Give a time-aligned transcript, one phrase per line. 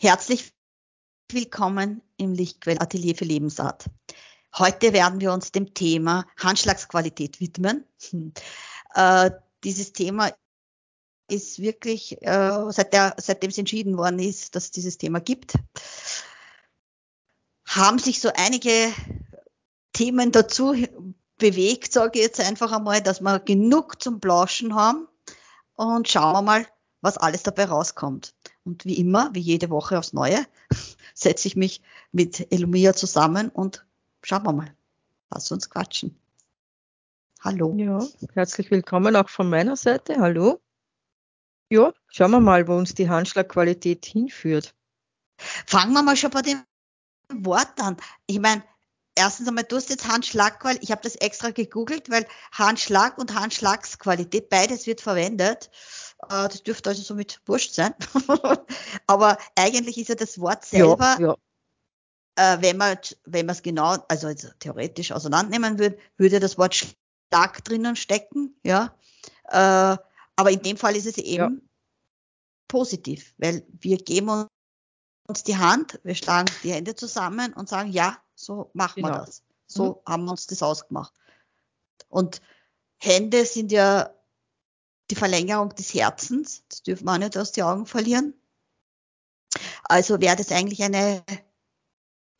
[0.00, 0.54] Herzlich
[1.28, 3.86] willkommen im Lichtquell Atelier für Lebensart.
[4.56, 7.84] Heute werden wir uns dem Thema Handschlagsqualität widmen.
[8.94, 9.32] Äh,
[9.64, 10.30] dieses Thema
[11.28, 15.54] ist wirklich, äh, seit der, seitdem es entschieden worden ist, dass es dieses Thema gibt,
[17.66, 18.92] haben sich so einige
[19.94, 20.76] Themen dazu
[21.38, 25.08] bewegt, sage ich jetzt einfach einmal, dass wir genug zum Plauschen haben
[25.74, 26.66] und schauen wir mal,
[27.00, 28.32] was alles dabei rauskommt.
[28.68, 30.44] Und wie immer, wie jede Woche aufs Neue,
[31.14, 31.80] setze ich mich
[32.12, 33.86] mit Elumia zusammen und
[34.22, 34.76] schauen wir mal.
[35.30, 36.14] Lass uns quatschen.
[37.40, 37.74] Hallo.
[37.78, 40.16] Ja, herzlich willkommen auch von meiner Seite.
[40.20, 40.60] Hallo.
[41.70, 44.74] Ja, schauen wir mal, wo uns die Handschlagqualität hinführt.
[45.38, 46.62] Fangen wir mal schon bei dem
[47.32, 47.96] Wort an.
[48.26, 48.62] Ich meine,
[49.14, 54.50] erstens einmal, du hast jetzt Handschlagqualität, ich habe das extra gegoogelt, weil Handschlag und Handschlagsqualität,
[54.50, 55.70] beides wird verwendet.
[56.24, 57.94] Äh, das dürfte also somit wurscht sein.
[59.06, 61.36] Aber eigentlich ist ja das Wort selber ja, ja
[62.38, 66.86] äh, wenn man wenn man es genau, also, also theoretisch auseinandernehmen würde, würde das Wort
[67.28, 68.94] stark drinnen stecken, ja.
[69.48, 69.96] Äh,
[70.36, 71.62] aber in dem Fall ist es eben ja.
[72.68, 74.46] positiv, weil wir geben
[75.26, 79.16] uns die Hand, wir schlagen die Hände zusammen und sagen, ja, so machen genau.
[79.16, 79.42] wir das.
[79.66, 80.12] So mhm.
[80.12, 81.12] haben wir uns das ausgemacht.
[82.08, 82.40] Und
[82.98, 84.14] Hände sind ja
[85.10, 88.34] die Verlängerung des Herzens, das dürfen wir auch nicht aus den Augen verlieren.
[89.84, 91.22] Also wäre das eigentlich eine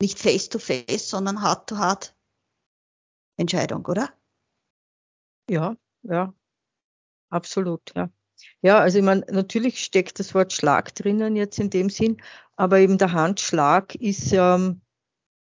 [0.01, 2.15] nicht face to face, sondern hard to hard
[3.37, 4.13] Entscheidung, oder?
[5.49, 6.33] Ja, ja,
[7.29, 8.09] absolut, ja.
[8.61, 12.21] Ja, also ich meine, natürlich steckt das Wort Schlag drinnen jetzt in dem Sinn,
[12.55, 14.81] aber eben der Handschlag ist ähm,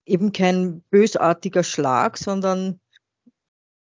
[0.05, 2.79] eben kein bösartiger Schlag, sondern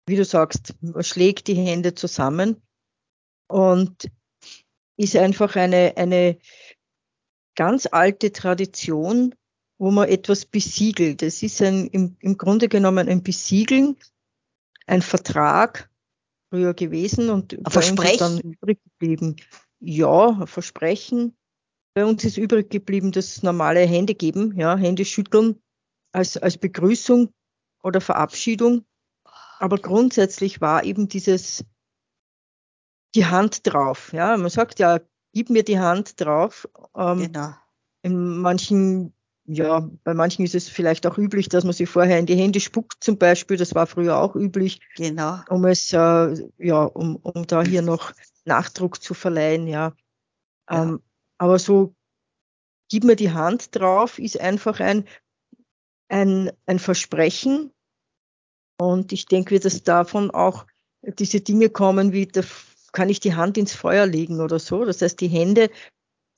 [0.07, 2.61] wie du sagst, man schlägt die Hände zusammen
[3.51, 4.11] und
[4.97, 6.39] ist einfach eine, eine
[7.57, 9.35] ganz alte Tradition,
[9.79, 11.23] wo man etwas besiegelt.
[11.23, 13.97] Es ist ein, im, im Grunde genommen ein Besiegeln,
[14.87, 15.91] ein Vertrag
[16.51, 18.19] früher gewesen und Versprechen.
[18.19, 19.37] dann übrig geblieben.
[19.81, 21.37] Ja, ein Versprechen.
[21.95, 25.61] Bei uns ist übrig geblieben das normale Hände geben, ja, Hände schütteln
[26.13, 27.33] als, als Begrüßung
[27.83, 28.85] oder Verabschiedung.
[29.59, 31.65] Aber grundsätzlich war eben dieses
[33.15, 34.13] die Hand drauf.
[34.13, 35.01] Ja, man sagt ja,
[35.33, 36.69] gib mir die Hand drauf.
[36.97, 37.55] Ähm, genau.
[38.03, 39.13] In manchen
[39.53, 42.61] ja, bei manchen ist es vielleicht auch üblich, dass man sich vorher in die Hände
[42.61, 43.57] spuckt, zum Beispiel.
[43.57, 44.81] Das war früher auch üblich.
[44.97, 45.41] Genau.
[45.49, 48.13] Um es, äh, ja, um, um da hier noch
[48.45, 49.93] Nachdruck zu verleihen, ja.
[50.71, 50.83] ja.
[50.83, 51.03] Ähm,
[51.39, 51.95] aber so,
[52.91, 55.05] gib mir die Hand drauf, ist einfach ein,
[56.09, 57.73] ein, ein Versprechen.
[58.79, 60.67] Und ich denke, dass davon auch
[61.03, 62.43] diese Dinge kommen, wie da
[62.93, 64.85] kann ich die Hand ins Feuer legen oder so.
[64.85, 65.71] Das heißt, die Hände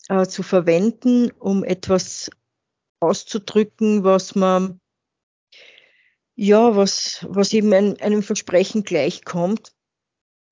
[0.08, 2.30] äh, zu verwenden, um etwas
[3.00, 4.80] auszudrücken, was man,
[6.34, 9.72] ja, was, was eben ein, einem Versprechen gleichkommt.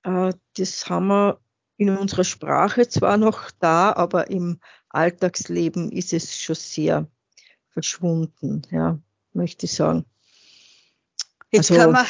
[0.03, 1.41] Äh, das haben wir
[1.77, 7.07] in unserer Sprache zwar noch da, aber im Alltagsleben ist es schon sehr
[7.71, 8.99] verschwunden, ja,
[9.33, 10.05] möchte ich sagen.
[11.51, 12.07] Jetzt also, kann man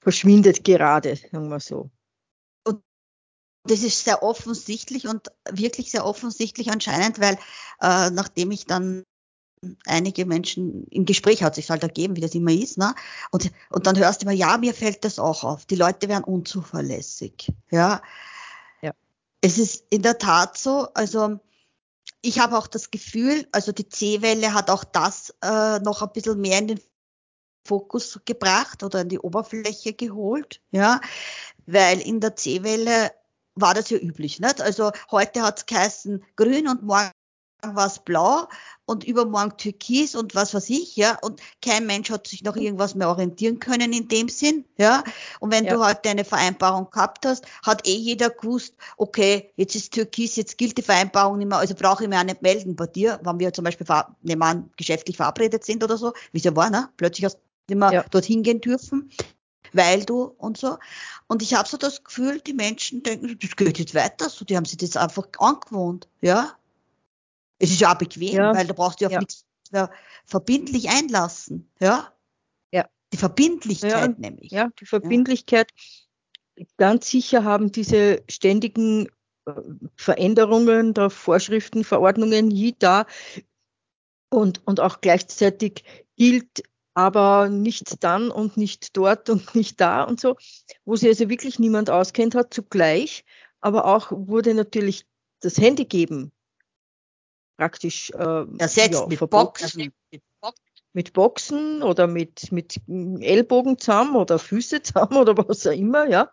[0.00, 1.90] verschwindet gerade, sagen wir so.
[3.64, 7.38] Das ist sehr offensichtlich und wirklich sehr offensichtlich anscheinend, weil
[7.80, 9.04] äh, nachdem ich dann
[9.86, 12.94] einige Menschen im Gespräch hat sich halt ergeben, wie das immer ist, ne?
[13.30, 15.66] Und, und dann hörst du immer, ja, mir fällt das auch auf.
[15.66, 18.02] Die Leute werden unzuverlässig, ja.
[18.82, 18.92] ja.
[19.40, 21.38] Es ist in der Tat so, also,
[22.22, 26.40] ich habe auch das Gefühl, also die C-Welle hat auch das äh, noch ein bisschen
[26.40, 26.80] mehr in den
[27.66, 31.00] Fokus gebracht oder in die Oberfläche geholt, ja,
[31.66, 33.10] weil in der C-Welle
[33.54, 34.60] war das ja üblich, nicht?
[34.60, 37.10] Also heute hat es geheißen grün und morgen
[37.72, 38.48] war es blau
[38.84, 42.94] und übermorgen türkis und was weiß ich, ja, und kein Mensch hat sich noch irgendwas
[42.94, 45.02] mehr orientieren können in dem Sinn, ja,
[45.40, 45.74] und wenn ja.
[45.74, 50.58] du heute eine Vereinbarung gehabt hast, hat eh jeder gewusst, okay, jetzt ist türkis, jetzt
[50.58, 53.38] gilt die Vereinbarung nicht mehr, also brauche ich mir auch nicht melden bei dir, wenn
[53.38, 53.86] wir zum Beispiel,
[54.22, 57.74] nehmen an, geschäftlich verabredet sind oder so, wie es ja war, ne, plötzlich hast du
[57.74, 58.04] nicht mehr ja.
[58.10, 59.10] dorthin gehen dürfen,
[59.74, 60.78] weil du und so.
[61.26, 64.56] Und ich habe so das Gefühl, die Menschen denken, das geht jetzt weiter, so, die
[64.56, 66.56] haben sich das einfach angewohnt, ja,
[67.58, 68.54] es ist ja auch bequem, ja.
[68.54, 69.20] weil da brauchst du ja auf ja.
[69.20, 69.90] nichts mehr
[70.26, 71.70] verbindlich einlassen.
[71.80, 72.12] Ja.
[72.72, 72.88] Ja.
[73.12, 74.50] Die Verbindlichkeit ja, nämlich.
[74.50, 75.70] Ja, die Verbindlichkeit.
[76.76, 79.08] Ganz sicher haben diese ständigen
[79.46, 79.52] äh,
[79.96, 83.06] Veränderungen der Vorschriften, Verordnungen hier da
[84.30, 85.84] und, und auch gleichzeitig
[86.16, 86.62] gilt
[86.94, 90.36] aber nicht dann und nicht dort und nicht da und so,
[90.84, 93.24] wo sich also wirklich niemand auskennt hat, zugleich.
[93.60, 95.06] Aber auch wurde natürlich
[95.40, 96.32] das Handy geben
[97.56, 99.92] praktisch äh, ersetzt ja, mit Boxen.
[100.92, 106.30] Mit Boxen oder mit, mit Ellbogen zusammen oder Füße zusammen oder was auch immer, ja.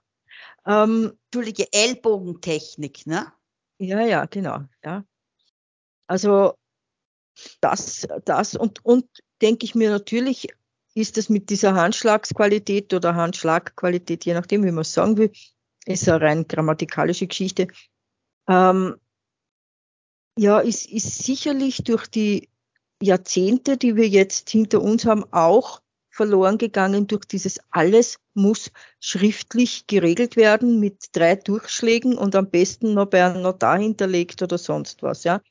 [0.66, 3.34] Ähm, Entschuldige, Ellbogentechnik, ne?
[3.80, 5.04] Ja, ja, genau, ja.
[6.06, 6.54] Also
[7.60, 9.06] das, das und, und
[9.42, 10.48] denke ich mir natürlich,
[10.94, 15.32] ist es mit dieser Handschlagsqualität oder Handschlagqualität, je nachdem, wie man es sagen will,
[15.86, 17.68] ist eine rein grammatikalische Geschichte.
[18.48, 18.96] Ähm,
[20.38, 22.50] ja, ist, ist sicherlich durch die
[23.02, 29.88] Jahrzehnte, die wir jetzt hinter uns haben, auch verloren gegangen durch dieses alles muss schriftlich
[29.88, 35.04] geregelt werden mit drei Durchschlägen und am besten noch bei einem Notar hinterlegt oder sonst
[35.04, 35.42] was, ja.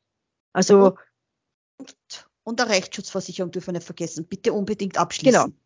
[0.53, 0.97] Also.
[2.45, 4.27] Und, der Rechtsschutzversicherung dürfen wir nicht vergessen.
[4.27, 5.33] Bitte unbedingt abschließen.
[5.33, 5.57] Genau.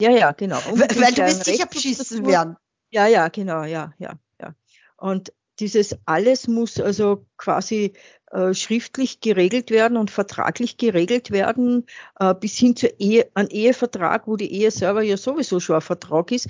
[0.00, 0.58] Ja, ja, genau.
[0.70, 2.56] Unbedingt Weil du wirst sicher beschissen werden.
[2.90, 4.54] Ja, ja, genau, ja, ja, ja.
[4.96, 7.92] Und dieses alles muss also quasi
[8.32, 11.86] äh, schriftlich geregelt werden und vertraglich geregelt werden,
[12.18, 15.82] äh, bis hin zu Ehe, ein Ehevertrag, wo die Ehe selber ja sowieso schon ein
[15.82, 16.48] Vertrag ist.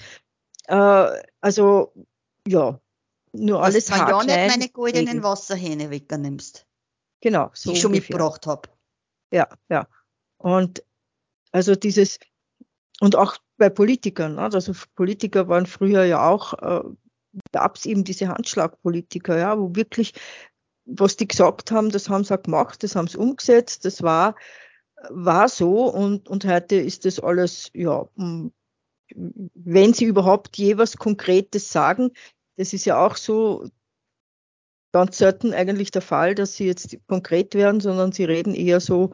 [0.67, 1.09] Äh,
[1.41, 1.93] also
[2.49, 2.81] ja,
[3.33, 6.67] nur Dass alles du ja nicht meine goldenen Wasserhähne wegnimmst.
[7.21, 8.69] Genau, so die ich schon mitgebracht habe.
[9.35, 9.89] Ja, ja.
[10.39, 10.85] Und
[11.51, 12.21] also dieses
[13.01, 14.43] und auch bei Politikern, ne?
[14.43, 16.85] also Politiker waren früher ja auch äh,
[17.53, 20.13] gab es eben diese Handschlagpolitiker, ja, wo wirklich,
[20.85, 24.37] was die gesagt haben, das haben sie auch gemacht, das haben sie umgesetzt, das war,
[25.11, 28.07] war so und, und heute ist das alles, ja,
[29.17, 32.13] wenn sie überhaupt je was Konkretes sagen,
[32.57, 33.69] das ist ja auch so
[34.95, 39.11] ganz selten eigentlich der Fall, dass sie jetzt konkret werden, sondern sie reden eher so,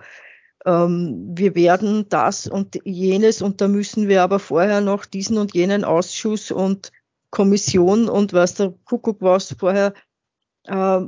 [0.67, 5.55] ähm, wir werden das und jenes und da müssen wir aber vorher noch diesen und
[5.55, 6.93] jenen Ausschuss und
[7.31, 9.95] Kommission und was der Kuckuck was vorher
[10.65, 11.01] äh,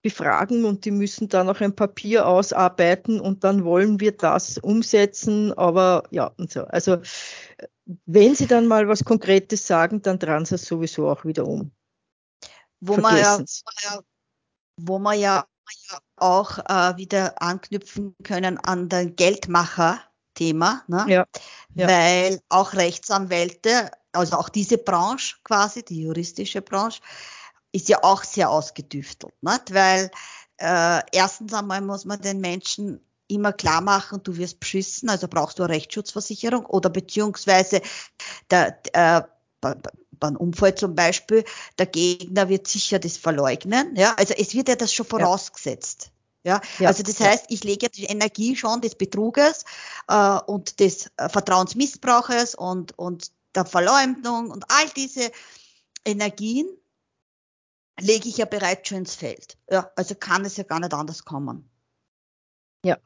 [0.00, 5.52] befragen und die müssen dann noch ein Papier ausarbeiten und dann wollen wir das umsetzen,
[5.54, 6.62] aber ja und so.
[6.66, 6.98] Also
[8.06, 11.72] wenn sie dann mal was Konkretes sagen, dann dran sie es sowieso auch wieder um.
[12.80, 13.42] Wo man ja,
[14.76, 15.46] wo man ja
[16.16, 21.04] auch äh, wieder anknüpfen können an den Geldmacher-Thema, ne?
[21.08, 21.26] ja,
[21.74, 21.88] ja.
[21.88, 27.00] weil auch Rechtsanwälte also auch diese Branche quasi, die juristische Branche,
[27.72, 29.74] ist ja auch sehr ausgedüftelt, nicht?
[29.74, 30.10] weil
[30.58, 35.58] äh, erstens einmal muss man den Menschen immer klar machen, du wirst beschissen, also brauchst
[35.58, 37.82] du eine Rechtsschutzversicherung oder beziehungsweise
[38.50, 39.22] der, äh,
[39.60, 41.44] beim Unfall zum Beispiel,
[41.78, 43.94] der Gegner wird sicher das verleugnen.
[43.96, 46.10] Ja, also es wird ja das schon vorausgesetzt.
[46.44, 49.64] Ja, ja also das heißt, ich lege die Energie schon des Betruges
[50.08, 55.30] äh, und des äh, Vertrauensmissbrauches und, und der Verleumdung und all diese
[56.04, 56.66] Energien
[58.00, 59.58] lege ich ja bereits schon ins Feld.
[59.70, 61.68] Ja, also kann es ja gar nicht anders kommen.
[62.84, 62.98] Ja.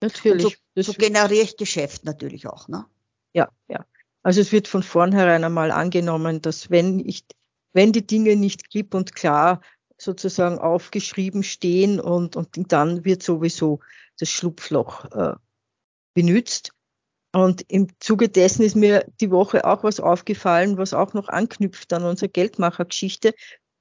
[0.00, 0.58] Natürlich.
[0.74, 2.86] So, so, generiere ich Geschäft natürlich auch, ne?
[3.34, 3.84] Ja, ja.
[4.22, 7.24] Also es wird von vornherein einmal angenommen, dass wenn ich,
[7.72, 9.60] wenn die Dinge nicht klipp und klar
[9.96, 13.80] sozusagen aufgeschrieben stehen und, und dann wird sowieso
[14.18, 15.34] das Schlupfloch äh,
[16.14, 16.72] benützt.
[17.32, 21.92] Und im Zuge dessen ist mir die Woche auch was aufgefallen, was auch noch anknüpft
[21.92, 23.34] an unsere Geldmachergeschichte,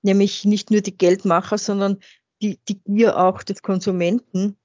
[0.04, 1.98] nämlich nicht nur die Geldmacher, sondern
[2.42, 4.58] die, die Gier auch des Konsumenten,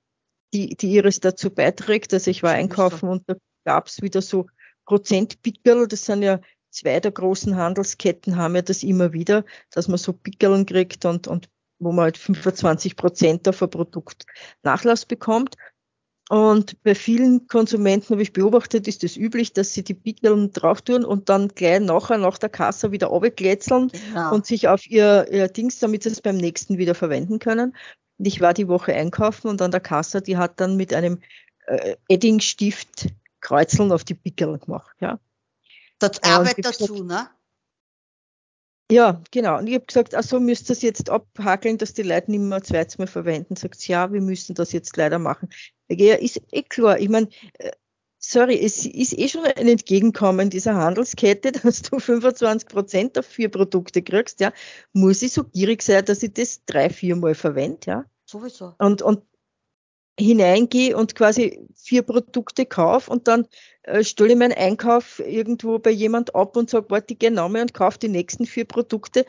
[0.53, 2.13] die, die ihres dazu beiträgt.
[2.13, 4.47] Also ich war einkaufen und da gab es wieder so
[4.85, 9.99] Prozentpickerl, das sind ja zwei der großen Handelsketten haben ja das immer wieder, dass man
[9.99, 11.49] so Pickeln kriegt und, und
[11.79, 14.27] wo man halt 25 Prozent auf ein Produkt
[14.63, 15.57] Nachlass bekommt.
[16.31, 20.53] Und bei vielen Konsumenten habe ich beobachtet, ist es das üblich, dass sie die Pickeln
[20.53, 24.33] drauf tun und dann gleich nachher nach der Kasse wieder runterkletzeln genau.
[24.33, 27.77] und sich auf ihr, ihr Dings, damit sie es beim nächsten wieder verwenden können.
[28.19, 31.21] Und ich war die Woche einkaufen und an der Kasse, die hat dann mit einem
[31.67, 33.09] äh, Eddingstift
[33.45, 34.97] Kreuzeln auf die Pickeln gemacht.
[35.01, 35.21] Ja.
[36.01, 37.29] Das Arbeit dazu, ne?
[38.91, 39.59] Ja, genau.
[39.59, 42.41] Und ich habe gesagt, ach so, müsst ihr das jetzt abhakeln, dass die Leute nicht
[42.41, 43.57] mehr zweites Mal verwenden.
[43.57, 45.49] Sagt sie, ja, wir müssen das jetzt leider machen.
[45.89, 46.99] Ja, ist eh klar.
[46.99, 47.71] Ich meine, äh,
[48.19, 53.51] sorry, es ist eh schon ein Entgegenkommen dieser Handelskette, dass du 25 Prozent auf vier
[53.51, 54.53] Produkte kriegst, ja.
[54.93, 58.05] Muss ich so gierig sein, dass ich das drei, vier Mal verwende, ja.
[58.27, 58.75] Sowieso.
[58.79, 59.23] Und, und
[60.19, 63.47] hineingehe und quasi vier Produkte kaufe und dann
[63.83, 67.63] äh, stelle ich meinen Einkauf irgendwo bei jemand ab und sage, warte, ich gehe nochmal
[67.63, 69.27] und kaufe die nächsten vier Produkte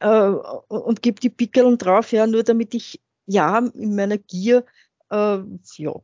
[0.00, 0.30] äh,
[0.68, 4.64] und gebe die Pickeln drauf, ja, nur damit ich ja in meiner Gier
[5.10, 5.38] äh,
[5.76, 5.94] ja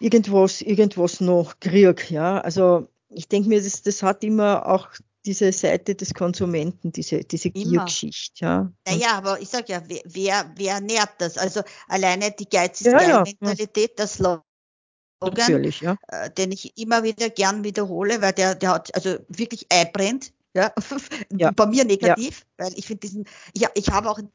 [0.00, 2.40] irgendwas, irgendwas noch krieg, ja.
[2.40, 4.88] Also ich denke mir, das, das hat immer auch
[5.26, 8.44] diese Seite des Konsumenten, diese, diese Giergeschichte.
[8.44, 8.72] Ja.
[8.86, 11.36] Naja, aber ich sage ja, wer, wer, wer nährt das?
[11.36, 13.22] Also alleine die Geiz ist ja, ja.
[13.22, 14.42] Mentalität, das Slogan,
[15.20, 15.96] Natürlich, ja.
[16.08, 20.32] äh, den ich immer wieder gern wiederhole, weil der, der hat also wirklich einbrennt.
[20.54, 20.72] Ja,
[21.36, 21.50] ja.
[21.50, 24.30] bei mir negativ, weil ich finde diesen, ich, ich habe auch in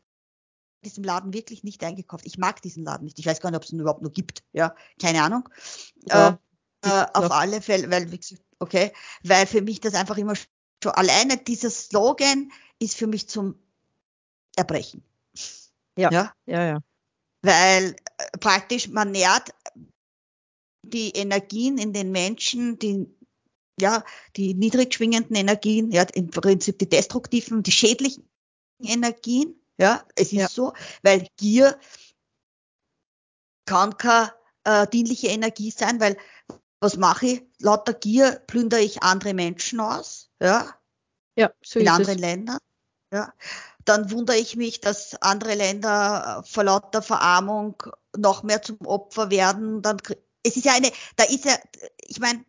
[0.83, 2.25] diesem Laden wirklich nicht eingekauft.
[2.25, 3.17] Ich mag diesen Laden nicht.
[3.17, 4.43] Ich weiß gar nicht, ob es ihn überhaupt nur gibt.
[4.51, 5.50] Ja, keine Ahnung.
[6.10, 6.33] Äh,
[6.83, 8.07] äh, auf alle Fälle, weil,
[8.60, 8.91] okay,
[9.24, 10.36] weil für mich das einfach immer
[10.82, 13.56] schon alleine dieser Slogan ist für mich zum
[14.56, 15.04] Erbrechen.
[15.98, 16.66] Ja, ja, ja.
[16.66, 16.80] ja.
[17.42, 19.54] Weil äh, praktisch man nährt
[20.84, 23.08] die Energien in den Menschen, die
[23.80, 24.04] ja,
[24.36, 28.30] die niedrig schwingenden Energien, ja, im Prinzip die destruktiven, die schädlichen
[28.80, 30.48] Energien, ja, es ist ja.
[30.48, 31.80] so, weil Gier
[33.66, 34.34] kann keine
[34.64, 36.18] äh, dienliche Energie sein, weil
[36.82, 37.44] was mache ich?
[37.60, 40.76] Lauter Gier plündere ich andere Menschen aus, ja,
[41.38, 42.22] ja so in anderen es.
[42.22, 42.58] Ländern,
[43.14, 43.34] ja.
[43.86, 47.82] Dann wundere ich mich, dass andere Länder vor lauter Verarmung
[48.16, 49.82] noch mehr zum Opfer werden.
[49.82, 49.98] Dann,
[50.44, 51.58] es ist ja eine, da ist ja,
[52.06, 52.46] ich meine,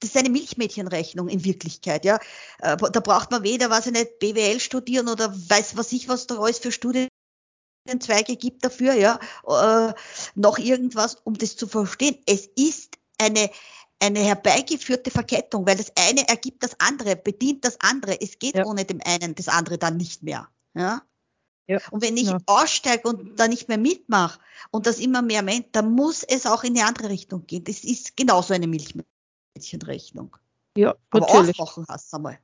[0.00, 2.18] das ist eine Milchmädchenrechnung in Wirklichkeit, ja.
[2.58, 6.26] Äh, da braucht man weder, was ich nicht, BWL studieren oder weiß was ich, was
[6.26, 9.94] da alles für Studienzweige gibt dafür, ja, äh,
[10.34, 12.18] noch irgendwas, um das zu verstehen.
[12.26, 13.50] Es ist eine,
[14.00, 18.20] eine herbeigeführte Verkettung, weil das eine ergibt das andere, bedient das andere.
[18.20, 18.64] Es geht ja.
[18.64, 20.48] ohne dem einen das andere dann nicht mehr.
[20.74, 21.02] Ja.
[21.66, 21.78] ja.
[21.90, 22.38] Und wenn ich ja.
[22.46, 24.38] aussteige und da nicht mehr mitmache
[24.70, 27.64] und das immer mehr meint, dann muss es auch in die andere Richtung gehen.
[27.64, 30.36] Das ist genauso eine Milchmädchenrechnung.
[30.76, 31.58] Ja, Aber natürlich.
[31.58, 32.38] aufwachen hast du einmal.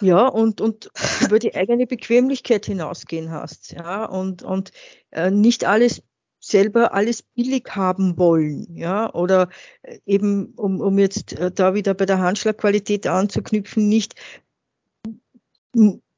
[0.00, 0.90] Ja, und, und
[1.20, 4.72] über die eigene Bequemlichkeit hinausgehen hast, ja, und, und
[5.10, 6.02] äh, nicht alles
[6.40, 9.50] selber alles billig haben wollen, ja, oder
[9.82, 14.14] äh, eben, um, um jetzt äh, da wieder bei der Handschlagqualität anzuknüpfen, nicht,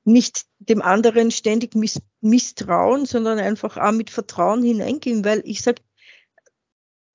[0.05, 5.83] nicht dem anderen ständig miss, misstrauen, sondern einfach auch mit Vertrauen hineingehen, weil ich sage,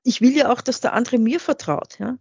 [0.04, 2.18] ich will ja auch, dass der andere mir vertraut, ja.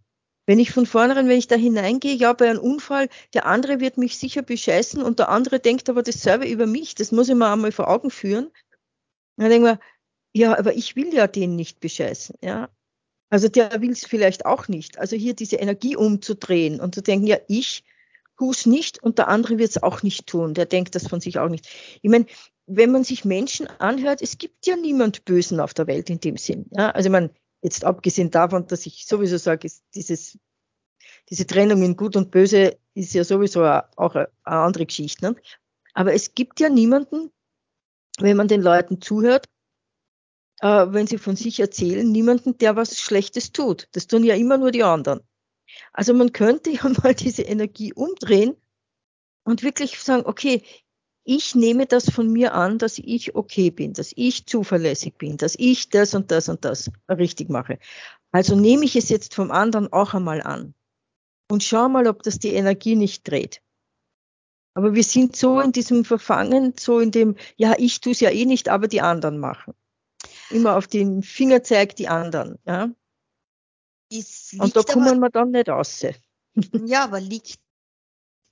[0.49, 3.99] Wenn ich von vornherein, wenn ich da hineingehe, ja, bei einem Unfall, der andere wird
[3.99, 7.50] mich sicher bescheißen und der andere denkt aber dasselbe über mich, das muss ich mir
[7.50, 8.52] einmal vor Augen führen.
[9.37, 9.81] Dann denke ich mir,
[10.37, 12.69] ja, aber ich will ja den nicht bescheißen, ja.
[13.31, 14.99] Also der will es vielleicht auch nicht.
[14.99, 17.85] Also hier diese Energie umzudrehen und zu denken, ja, ich
[18.37, 20.52] tue es nicht und der andere wird es auch nicht tun.
[20.52, 21.66] Der denkt das von sich auch nicht.
[22.02, 22.26] Ich meine,
[22.66, 26.37] wenn man sich Menschen anhört, es gibt ja niemand Bösen auf der Welt in dem
[26.37, 26.66] Sinn.
[26.71, 26.90] Ja?
[26.90, 27.31] Also man,
[27.62, 30.38] jetzt abgesehen davon, dass ich sowieso sage, dieses,
[31.31, 35.31] diese Trennung in Gut und Böse ist ja sowieso auch eine andere Geschichte.
[35.31, 35.37] Ne?
[35.95, 37.33] Aber es gibt ja niemanden,
[38.19, 39.47] wenn man den Leuten zuhört,
[40.60, 43.88] äh, wenn sie von sich erzählen, niemanden, der was Schlechtes tut.
[43.92, 45.20] Das tun ja immer nur die anderen.
[45.92, 48.56] Also man könnte ja mal diese Energie umdrehen
[49.44, 50.62] und wirklich sagen, okay,
[51.25, 55.56] ich nehme das von mir an, dass ich okay bin, dass ich zuverlässig bin, dass
[55.58, 57.80] ich das und das und das richtig mache.
[58.30, 60.75] Also nehme ich es jetzt vom anderen auch einmal an
[61.50, 63.60] und schau mal, ob das die Energie nicht dreht.
[64.75, 68.30] Aber wir sind so in diesem Verfangen, so in dem, ja, ich tue es ja
[68.30, 69.75] eh nicht, aber die anderen machen
[70.50, 72.59] immer auf den Finger zeigt die anderen.
[72.67, 72.91] Ja?
[74.59, 76.05] Und da kommen aber, wir dann nicht raus.
[76.87, 77.61] Ja, aber liegt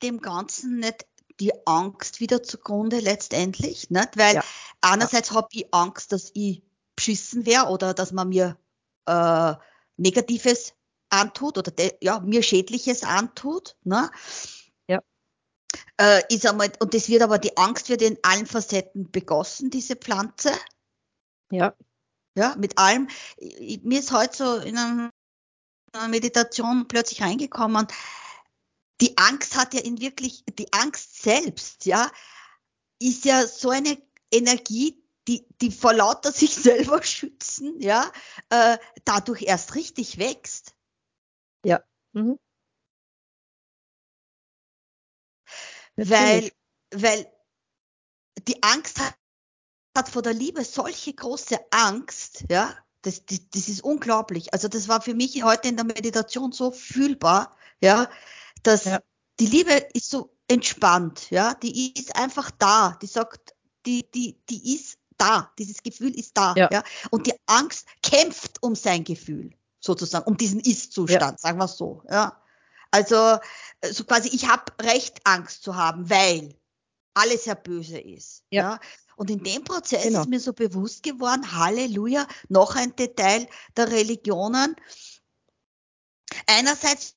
[0.02, 1.06] dem Ganzen nicht
[1.40, 3.88] die Angst wieder zugrunde letztendlich?
[3.88, 4.18] Nicht?
[4.18, 4.44] Weil ja.
[4.82, 5.36] einerseits ja.
[5.36, 6.62] habe ich Angst, dass ich
[6.96, 8.58] beschissen wäre oder dass man mir
[9.06, 9.54] äh,
[9.96, 10.74] Negatives
[11.08, 13.76] antut oder de, ja, mir Schädliches antut.
[13.84, 14.10] Ne?
[14.88, 15.00] Ja.
[15.98, 19.96] Äh, ist einmal, und das wird aber, die Angst wird in allen Facetten begossen, diese
[19.96, 20.52] Pflanze.
[21.50, 21.76] Ja.
[22.36, 23.08] Ja, mit allem.
[23.82, 25.10] Mir ist heute so in einer
[26.08, 27.86] Meditation plötzlich reingekommen.
[29.00, 32.10] Die Angst hat ja in wirklich, die Angst selbst, ja,
[33.00, 34.00] ist ja so eine
[34.32, 38.10] Energie, die, die vor lauter sich selber schützen, ja,
[38.50, 40.74] äh, dadurch erst richtig wächst.
[41.64, 41.82] Ja.
[42.12, 42.38] Mhm.
[45.96, 46.50] Weil,
[46.92, 47.32] weil
[48.48, 49.14] die Angst hat
[49.94, 54.52] hat vor der Liebe solche große Angst, ja, das, das, das ist unglaublich.
[54.52, 58.08] Also das war für mich heute in der Meditation so fühlbar, ja,
[58.62, 59.00] dass ja.
[59.40, 63.54] die Liebe ist so entspannt, ja, die ist einfach da, die sagt,
[63.86, 66.68] die, die, die ist da, dieses Gefühl ist da, ja.
[66.72, 71.38] ja, und die Angst kämpft um sein Gefühl, sozusagen, um diesen Ist-Zustand, ja.
[71.38, 72.40] sagen wir so, ja.
[72.90, 73.38] Also
[73.90, 76.54] so quasi, ich habe Recht, Angst zu haben, weil
[77.14, 78.44] alles ja böse ist.
[78.50, 78.62] Ja.
[78.62, 78.80] ja.
[79.16, 80.20] Und in dem Prozess genau.
[80.20, 84.76] ist mir so bewusst geworden, Halleluja, noch ein Detail der Religionen.
[86.46, 87.16] Einerseits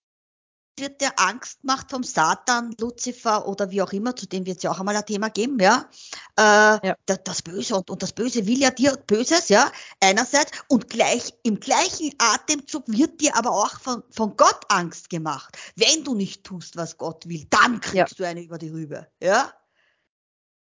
[0.79, 4.63] wird dir Angst gemacht vom Satan, Luzifer oder wie auch immer, zu dem wird es
[4.63, 5.89] ja auch einmal ein Thema geben, ja.
[6.37, 6.95] Äh, ja.
[7.05, 11.59] Das Böse und, und das Böse will ja dir Böses, ja, einerseits und gleich im
[11.59, 15.57] gleichen Atemzug wird dir aber auch von, von Gott Angst gemacht.
[15.75, 18.25] Wenn du nicht tust, was Gott will, dann kriegst ja.
[18.25, 19.51] du eine über die Rübe, ja.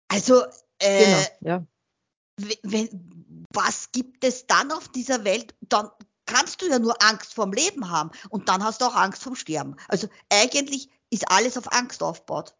[0.10, 0.44] Also,
[0.80, 1.68] äh, genau, ja.
[2.64, 5.56] Wenn, was gibt es dann auf dieser Welt?
[5.62, 5.90] Dann
[6.28, 9.36] kannst du ja nur Angst vorm Leben haben und dann hast du auch Angst vom
[9.36, 9.76] Sterben.
[9.88, 12.56] Also eigentlich ist alles auf Angst aufgebaut.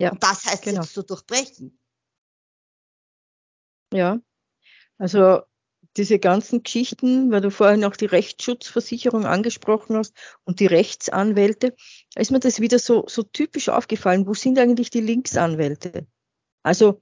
[0.00, 0.82] Ja, und das heißt genau.
[0.82, 1.78] jetzt zu durchbrechen.
[3.92, 4.20] Ja,
[4.98, 5.42] also
[5.96, 11.74] diese ganzen Geschichten, weil du vorhin auch die Rechtsschutzversicherung angesprochen hast und die Rechtsanwälte,
[12.14, 14.26] da ist mir das wieder so, so typisch aufgefallen.
[14.26, 16.06] Wo sind eigentlich die Linksanwälte?
[16.66, 17.00] Also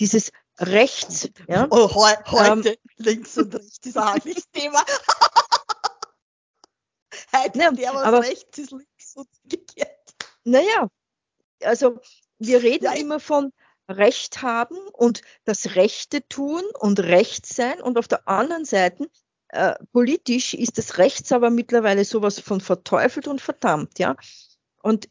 [0.00, 1.30] dieses rechts.
[1.48, 1.66] Ja?
[1.70, 4.84] Oh, he heute ähm, links und rechts ist auch nicht Thema.
[7.34, 9.96] heute ja, der, was aber, rechts ist, links und umgekehrt.
[10.44, 10.88] Naja,
[11.62, 12.00] also
[12.38, 13.54] wir reden ja, immer von
[13.88, 19.08] Recht haben und das Rechte tun und Recht sein und auf der anderen Seite
[19.48, 24.16] äh, politisch ist das Rechts aber mittlerweile sowas von verteufelt und verdammt, ja.
[24.82, 25.08] Und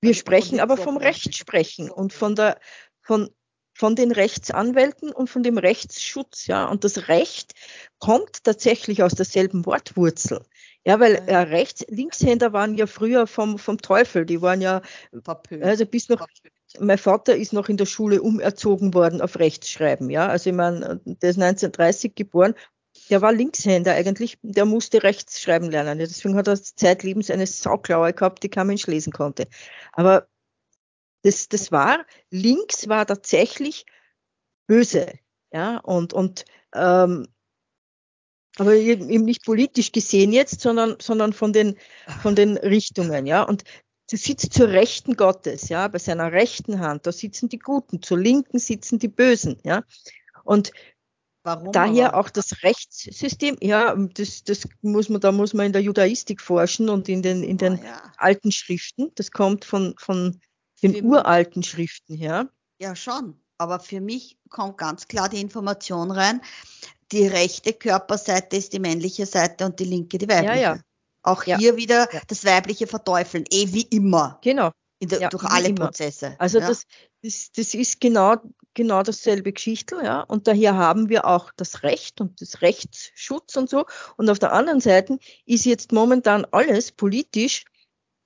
[0.00, 2.58] wir also sprechen aber vom Rechtsprechen und von der
[3.02, 3.30] von
[3.76, 6.64] von den Rechtsanwälten und von dem Rechtsschutz, ja.
[6.64, 7.52] Und das Recht
[7.98, 10.42] kommt tatsächlich aus derselben Wortwurzel.
[10.86, 14.80] Ja, weil äh, Rechts, Linkshänder waren ja früher vom, vom Teufel, die waren ja,
[15.60, 16.26] also bis noch,
[16.78, 20.26] mein Vater ist noch in der Schule umerzogen worden auf Rechtschreiben, ja.
[20.26, 22.54] Also ich meine, der ist 1930 geboren,
[23.10, 25.98] der war Linkshänder eigentlich, der musste Rechtschreiben lernen.
[25.98, 29.46] Deswegen hat er zeitlebens eine Sauklaue gehabt, die kein Mensch lesen konnte.
[29.92, 30.28] Aber
[31.22, 33.86] das, das war, links war tatsächlich
[34.66, 35.12] böse,
[35.52, 36.44] ja, und, und
[36.74, 37.26] ähm,
[38.58, 41.76] aber eben nicht politisch gesehen jetzt, sondern, sondern von den,
[42.22, 43.42] von den Richtungen, ja.
[43.42, 43.64] Und
[44.10, 48.18] du sitzt zur Rechten Gottes, ja, bei seiner rechten Hand, da sitzen die Guten, zur
[48.18, 49.84] Linken sitzen die Bösen, ja.
[50.44, 50.70] Und
[51.46, 52.18] Warum daher aber?
[52.18, 56.88] auch das Rechtssystem, ja, das, das muss man, da muss man in der Judaistik forschen
[56.88, 58.02] und in den, in den oh, ja.
[58.16, 59.12] alten Schriften.
[59.14, 60.40] Das kommt von, von
[60.82, 62.50] den uralten Schriften her?
[62.80, 63.40] Ja, schon.
[63.58, 66.40] Aber für mich kommt ganz klar die Information rein,
[67.12, 70.60] die rechte Körperseite ist die männliche Seite und die linke die weibliche.
[70.60, 70.80] Ja, ja.
[71.22, 71.58] Auch ja.
[71.58, 74.40] hier wieder das weibliche Verteufeln, eh wie immer.
[74.42, 74.72] Genau.
[75.00, 75.86] Der, durch alle immer.
[75.86, 76.34] Prozesse.
[76.38, 76.86] Also das,
[77.26, 78.36] das, das ist genau,
[78.74, 80.20] genau dasselbe Geschichte, ja.
[80.22, 83.84] Und daher haben wir auch das Recht und das Rechtsschutz und so.
[84.16, 87.64] Und auf der anderen Seite ist jetzt momentan alles politisch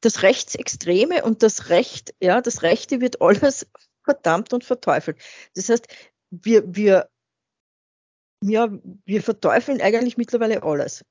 [0.02, 3.66] das Rechtsextreme und das Recht, ja, das Rechte wird alles
[4.04, 5.18] verdammt und verteufelt.
[5.54, 5.86] Das heißt,
[6.30, 7.08] wir, wir,
[8.42, 8.68] ja,
[9.04, 11.04] wir verteufeln eigentlich mittlerweile alles.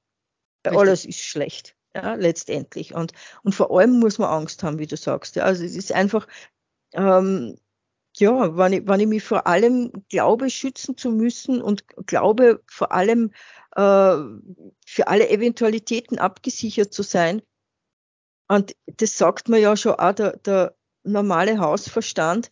[0.66, 0.80] Richtig.
[0.80, 2.94] Alles ist schlecht, ja, letztendlich.
[2.94, 5.36] Und, und vor allem muss man Angst haben, wie du sagst.
[5.36, 5.44] Ja.
[5.44, 6.28] Also es ist einfach,
[6.94, 7.58] ähm,
[8.20, 12.92] ja, wenn ich, wenn ich mich vor allem glaube, schützen zu müssen und glaube, vor
[12.92, 13.32] allem
[13.76, 14.18] äh,
[14.86, 17.42] für alle Eventualitäten abgesichert zu sein,
[18.48, 22.50] und das sagt man ja schon auch der, der normale Hausverstand,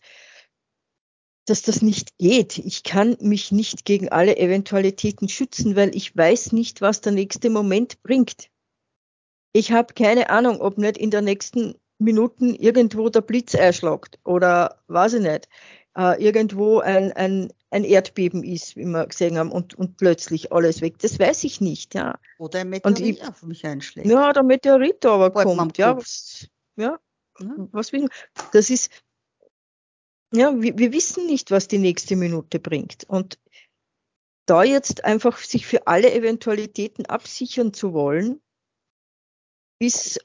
[1.44, 2.58] dass das nicht geht.
[2.58, 7.50] Ich kann mich nicht gegen alle Eventualitäten schützen, weil ich weiß nicht, was der nächste
[7.50, 8.50] Moment bringt.
[9.52, 14.80] Ich habe keine Ahnung, ob nicht in der nächsten Minuten irgendwo der Blitz einschlagt oder
[14.86, 15.48] weiß ich nicht
[15.98, 20.80] äh, irgendwo ein, ein, ein Erdbeben ist, wie wir gesehen haben, und, und plötzlich alles
[20.80, 20.98] weg.
[21.00, 22.18] Das weiß ich nicht, ja.
[22.38, 24.06] Oder ein Meteorit auf mich einschlägt.
[24.06, 25.96] Ja, der Meteorit aber Bald kommt, ja.
[25.96, 26.98] Was, ja,
[27.40, 27.68] mhm.
[27.72, 28.08] was will
[28.52, 28.90] Das ist,
[30.32, 33.04] ja, wir, wir wissen nicht, was die nächste Minute bringt.
[33.08, 33.40] Und
[34.46, 38.40] da jetzt einfach sich für alle Eventualitäten absichern zu wollen,
[39.80, 40.24] ist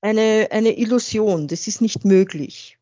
[0.00, 1.48] eine, eine Illusion.
[1.48, 2.78] Das ist nicht möglich.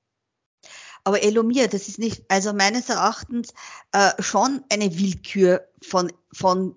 [1.05, 3.53] Aber Elomir, das ist nicht, also meines Erachtens
[3.93, 6.77] äh, schon eine Willkür von, von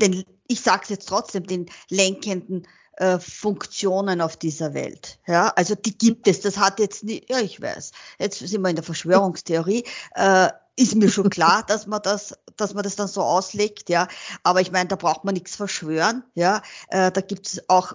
[0.00, 5.18] den, ich sage es jetzt trotzdem, den lenkenden äh, Funktionen auf dieser Welt.
[5.26, 6.40] Ja, also die gibt es.
[6.40, 7.90] Das hat jetzt nicht, ja, ich weiß.
[8.18, 9.84] Jetzt sind wir in der Verschwörungstheorie.
[10.14, 14.08] Äh, ist mir schon klar, dass man das, dass man das dann so auslegt, ja.
[14.42, 16.62] Aber ich meine, da braucht man nichts verschwören, ja.
[16.88, 17.94] Äh, da gibt es auch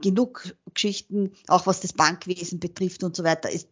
[0.00, 3.68] genug Geschichten, auch was das Bankwesen betrifft und so weiter, ist,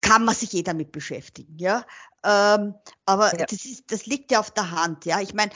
[0.00, 1.84] kann man sich eh damit beschäftigen, ja.
[2.24, 2.74] Ähm,
[3.06, 3.46] aber ja.
[3.46, 5.20] Das, ist, das liegt ja auf der Hand, ja.
[5.20, 5.50] Ich meine,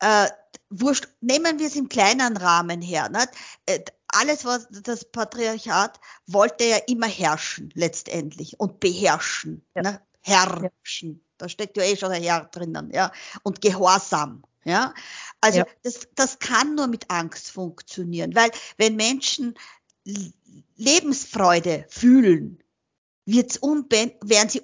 [0.00, 0.28] äh,
[0.70, 3.10] wurscht, nehmen wir es im kleinen Rahmen her.
[3.66, 9.64] Äh, alles, was das Patriarchat wollte ja immer herrschen, letztendlich, und beherrschen.
[9.74, 9.82] Ja.
[9.82, 10.00] Ne?
[10.22, 11.10] Herrschen.
[11.10, 11.20] Ja.
[11.38, 13.12] Da steckt ja eh schon der Herr drinnen, ja.
[13.42, 14.94] Und Gehorsam, Ja,
[15.40, 15.66] also Ja.
[15.82, 19.54] das, das kann nur mit Angst funktionieren, weil wenn Menschen
[20.76, 22.62] Lebensfreude fühlen,
[23.26, 24.62] wird's werden sie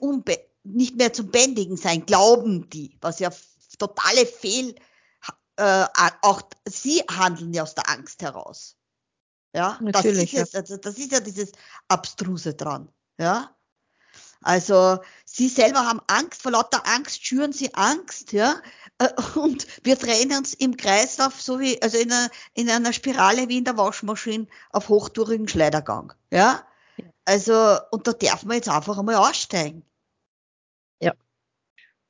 [0.64, 3.30] nicht mehr zum Bändigen sein, glauben die, was ja
[3.78, 4.74] totale Fehl,
[5.56, 5.86] äh,
[6.22, 8.76] auch sie handeln ja aus der Angst heraus.
[9.54, 11.52] Ja, das Natürlich, ist es, also das ist ja dieses
[11.88, 12.92] Abstruse dran.
[13.18, 13.56] Ja,
[14.42, 18.56] also sie selber haben Angst, vor lauter Angst schüren sie Angst, ja,
[18.98, 23.48] äh, und wir drehen uns im Kreislauf so wie, also in einer, in einer Spirale
[23.48, 26.64] wie in der Waschmaschine auf hochtourigen Schleidergang, ja.
[27.24, 29.84] Also, und da darf man jetzt einfach einmal aussteigen.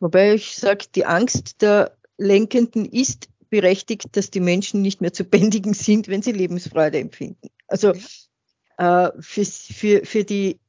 [0.01, 5.25] Wobei ich sage, die Angst der Lenkenden ist berechtigt, dass die Menschen nicht mehr zu
[5.25, 7.49] bändigen sind, wenn sie Lebensfreude empfinden.
[7.67, 7.95] Also
[8.77, 10.61] äh, für, für, für die,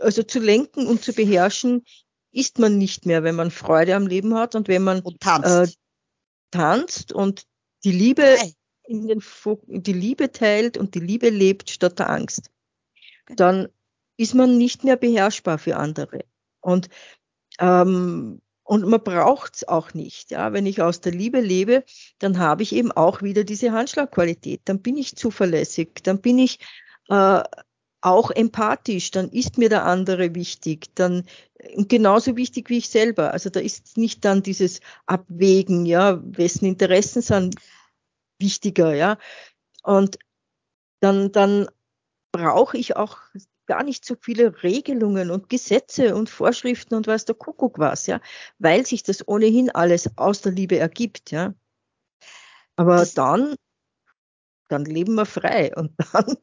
[0.00, 1.84] also zu lenken und zu beherrschen
[2.30, 5.48] ist man nicht mehr, wenn man Freude am Leben hat und wenn man Und tanzt.
[5.48, 5.74] äh,
[6.50, 7.44] tanzt und
[7.84, 12.10] die Liebe Hey, in den Fo die Liebe teilt und die Liebe lebt statt der
[12.10, 12.50] Angst,
[13.36, 13.68] dann
[14.16, 16.24] ist man nicht mehr beherrschbar für andere.
[16.60, 16.88] Und,
[17.60, 20.30] ähm, und man braucht es auch nicht.
[20.30, 20.52] Ja?
[20.52, 21.84] Wenn ich aus der Liebe lebe,
[22.18, 24.62] dann habe ich eben auch wieder diese Handschlagqualität.
[24.64, 26.58] Dann bin ich zuverlässig, dann bin ich
[27.08, 27.42] äh,
[28.00, 31.24] auch empathisch, dann ist mir der andere wichtig, dann
[31.58, 33.32] genauso wichtig wie ich selber.
[33.32, 37.56] Also da ist nicht dann dieses Abwägen, ja, wessen Interessen sind
[38.38, 39.18] wichtiger, ja.
[39.82, 40.18] Und
[41.00, 41.68] dann, dann
[42.32, 43.18] brauche ich auch
[43.66, 48.20] gar nicht so viele Regelungen und Gesetze und Vorschriften und weiß der Kuckuck was, ja,
[48.58, 51.54] weil sich das ohnehin alles aus der Liebe ergibt, ja.
[52.76, 53.56] Aber dann,
[54.68, 56.36] dann leben wir frei und dann,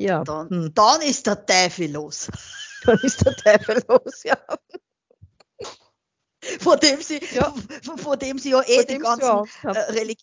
[0.00, 2.28] ja, dann, hm, dann ist der Teufel los.
[2.84, 4.36] dann ist der Teufel los, ja.
[6.60, 7.54] Vor dem sie, Ja.
[7.98, 10.14] vor, dem sie ja eh Vor die ganzen äh,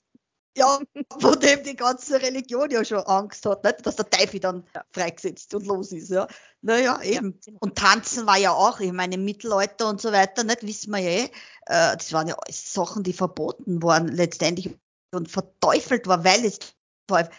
[0.58, 0.80] ja,
[1.20, 3.86] vor dem die ganze Religion ja schon Angst hat, nicht?
[3.86, 4.84] dass der Teufel dann Ja.
[4.92, 6.10] freigesetzt und los ist.
[6.10, 6.28] Ja.
[6.62, 7.40] Naja, eben.
[7.46, 7.60] genau.
[7.62, 11.00] Und tanzen war ja auch, ich meine, im Mittelalter und so weiter, nicht, wissen wir
[11.00, 11.24] ja eh,
[11.68, 14.76] äh, das waren ja alles Sachen, die verboten waren letztendlich
[15.14, 16.58] und verteufelt war, weil es.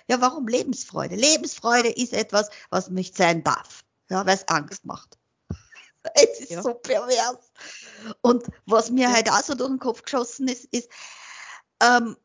[0.08, 1.14] Ja, warum Lebensfreude?
[1.16, 5.18] Lebensfreude ist etwas, was nicht sein darf, ja, weil es Angst macht.
[6.14, 6.62] Es ist Ja.
[6.62, 7.52] so pervers.
[8.22, 9.12] Und was mir Ja.
[9.12, 10.88] halt auch so durch den Kopf geschossen ist, ist,
[11.82, 12.16] ähm,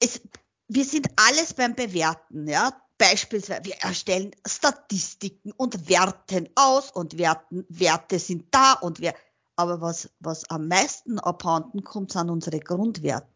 [0.00, 0.20] es,
[0.68, 2.80] wir sind alles beim Bewerten, ja.
[2.96, 9.14] Beispielsweise, wir erstellen Statistiken und werten aus und werten, Werte sind da und wir,
[9.56, 13.33] aber was, was am meisten abhanden kommt, sind unsere Grundwerte.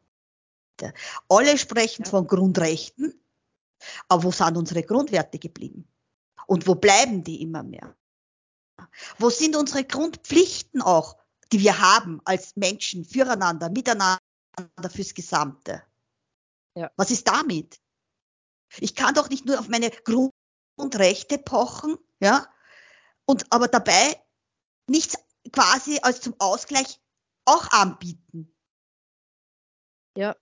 [1.29, 2.11] Alle sprechen Ja.
[2.11, 3.21] von Grundrechten,
[4.09, 5.88] aber wo sind unsere Grundwerte geblieben?
[6.47, 7.95] Und wo bleiben die immer mehr?
[9.19, 11.17] Wo sind unsere Grundpflichten auch,
[11.53, 14.21] die wir haben als Menschen füreinander, miteinander,
[14.91, 15.83] fürs Gesamte?
[16.75, 16.91] Ja.
[16.97, 17.81] Was ist damit?
[18.79, 22.47] Ich kann doch nicht nur auf meine Grundrechte pochen, ja,
[23.25, 24.23] und aber dabei
[24.87, 25.17] nichts
[25.53, 27.01] quasi als zum Ausgleich
[27.45, 28.55] auch anbieten.
[30.17, 30.37] Ja,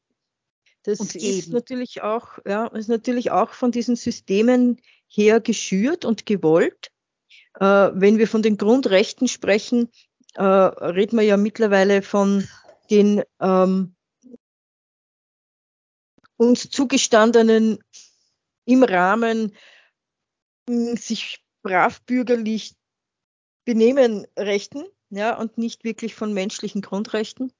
[0.87, 1.53] das Und ist geben.
[1.53, 6.91] natürlich auch, ja, ist natürlich auch von diesen Systemen her geschürt und gewollt.
[7.59, 9.91] Äh, wenn wir von den Grundrechten sprechen,
[10.35, 12.47] äh, reden wir ja mittlerweile von
[12.91, 13.97] den ähm,
[16.37, 17.79] uns zugestandenen
[18.65, 19.57] im Rahmen
[20.69, 22.75] mh, sich brav bürgerlich
[23.65, 27.53] benehmen Rechten, ja, und nicht wirklich von menschlichen Grundrechten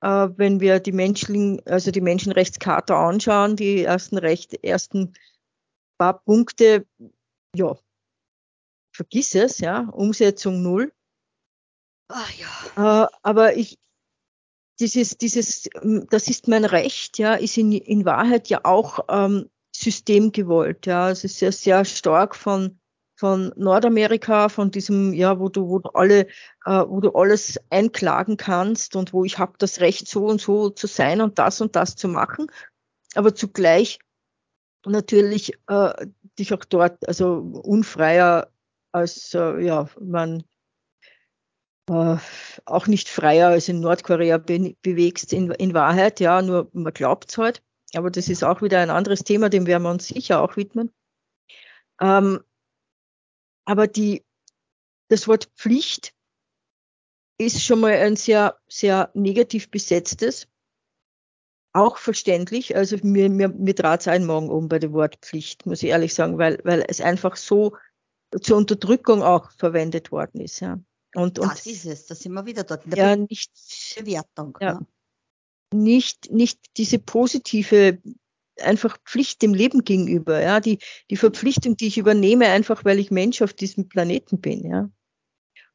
[0.00, 5.14] wenn wir die Menschen, also die Menschenrechtscharta anschauen, die ersten Recht, ersten
[5.98, 6.86] paar Punkte,
[7.54, 7.76] ja,
[8.94, 10.92] vergiss es, ja, Umsetzung null.
[12.08, 13.04] Ah ja.
[13.04, 13.78] Äh, aber ich,
[14.78, 15.68] dieses, dieses,
[16.10, 21.10] das ist mein Recht, ja, ist in, in Wahrheit ja auch ähm, systemgewollt, ja.
[21.10, 22.78] Es ist ja sehr stark von
[23.16, 26.26] von Nordamerika, von diesem, ja, wo du, wo du alle,
[26.66, 30.70] äh, wo du alles einklagen kannst und wo ich habe das Recht, so und so
[30.70, 32.46] zu sein und das und das zu machen,
[33.14, 33.98] aber zugleich
[34.84, 36.06] natürlich äh,
[36.38, 38.50] dich auch dort, also unfreier
[38.92, 40.44] als, äh, ja, man
[41.88, 42.16] äh,
[42.64, 47.38] auch nicht freier als in Nordkorea be bewegst in, in Wahrheit, ja, nur man glaubt's
[47.38, 47.62] halt.
[47.94, 50.92] Aber das ist auch wieder ein anderes Thema, dem werden wir uns sicher auch widmen.
[52.00, 52.40] Ähm,
[53.66, 54.24] aber die,
[55.08, 56.14] das Wort Pflicht
[57.38, 60.48] ist schon mal ein sehr, sehr negativ besetztes.
[61.74, 62.74] Auch verständlich.
[62.74, 66.14] Also mir, mir, mir draht's ein Morgen um bei dem Wort Pflicht, muss ich ehrlich
[66.14, 67.76] sagen, weil, weil es einfach so
[68.40, 70.60] zur Unterdrückung auch verwendet worden ist.
[70.60, 70.80] Ja.
[71.14, 73.52] Und, und Das ist es, da sind wir wieder dort in der ja, nicht,
[73.98, 74.56] Bewertung.
[74.60, 74.74] ja.
[74.74, 74.86] ne?
[75.74, 78.00] nicht, nicht diese positive
[78.60, 80.78] einfach Pflicht dem Leben gegenüber, ja, die,
[81.10, 84.90] die Verpflichtung, die ich übernehme, einfach weil ich Mensch auf diesem Planeten bin, ja.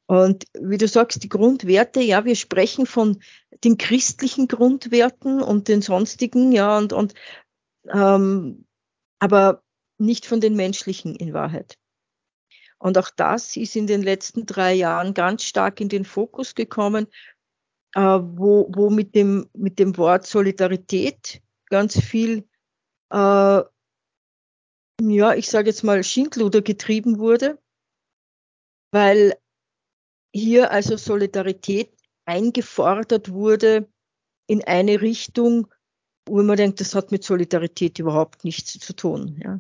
[0.08, 3.22] Und wie du sagst, die Grundwerte, ja, wir sprechen von
[3.64, 7.14] den christlichen Grundwerten und den sonstigen, ja, und, und
[7.94, 8.66] ähm,
[9.20, 9.64] aber
[9.98, 11.78] nicht von den menschlichen in Wahrheit.
[12.78, 17.08] Und auch das ist in den letzten drei Jahren ganz stark in den Fokus gekommen,
[17.94, 22.48] äh, wo, wo mit, dem, mit dem Wort Solidarität ganz viel,
[23.12, 23.64] äh,
[25.04, 27.60] ja, ich sage jetzt mal, Schindluder getrieben wurde,
[28.92, 29.38] weil
[30.34, 31.92] hier also Solidarität
[32.26, 33.90] eingefordert wurde
[34.48, 35.68] in eine Richtung,
[36.28, 39.40] wo man denkt, das hat mit Solidarität überhaupt nichts zu tun.
[39.44, 39.60] Ja.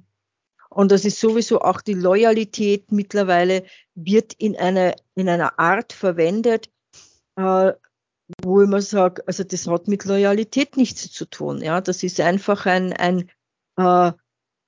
[0.69, 6.69] Und das ist sowieso auch die Loyalität mittlerweile wird in einer, in einer Art verwendet,
[7.35, 7.73] äh,
[8.41, 11.61] wo immer sage, also das hat mit Loyalität nichts zu tun.
[11.61, 13.29] Ja, das ist einfach ein, ein
[13.77, 14.11] äh,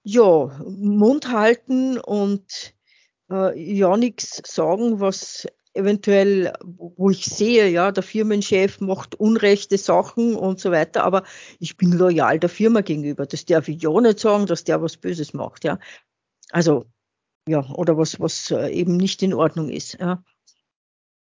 [0.03, 2.73] ja, Mund halten und
[3.31, 10.35] äh, ja nichts sagen, was eventuell, wo ich sehe, ja, der Firmenchef macht unrechte Sachen
[10.35, 11.23] und so weiter, aber
[11.59, 13.25] ich bin loyal der Firma gegenüber.
[13.25, 15.79] Das darf ich ja nicht sagen, dass der was Böses macht, ja.
[16.51, 16.85] Also,
[17.47, 20.23] ja, oder was, was äh, eben nicht in Ordnung ist, ja.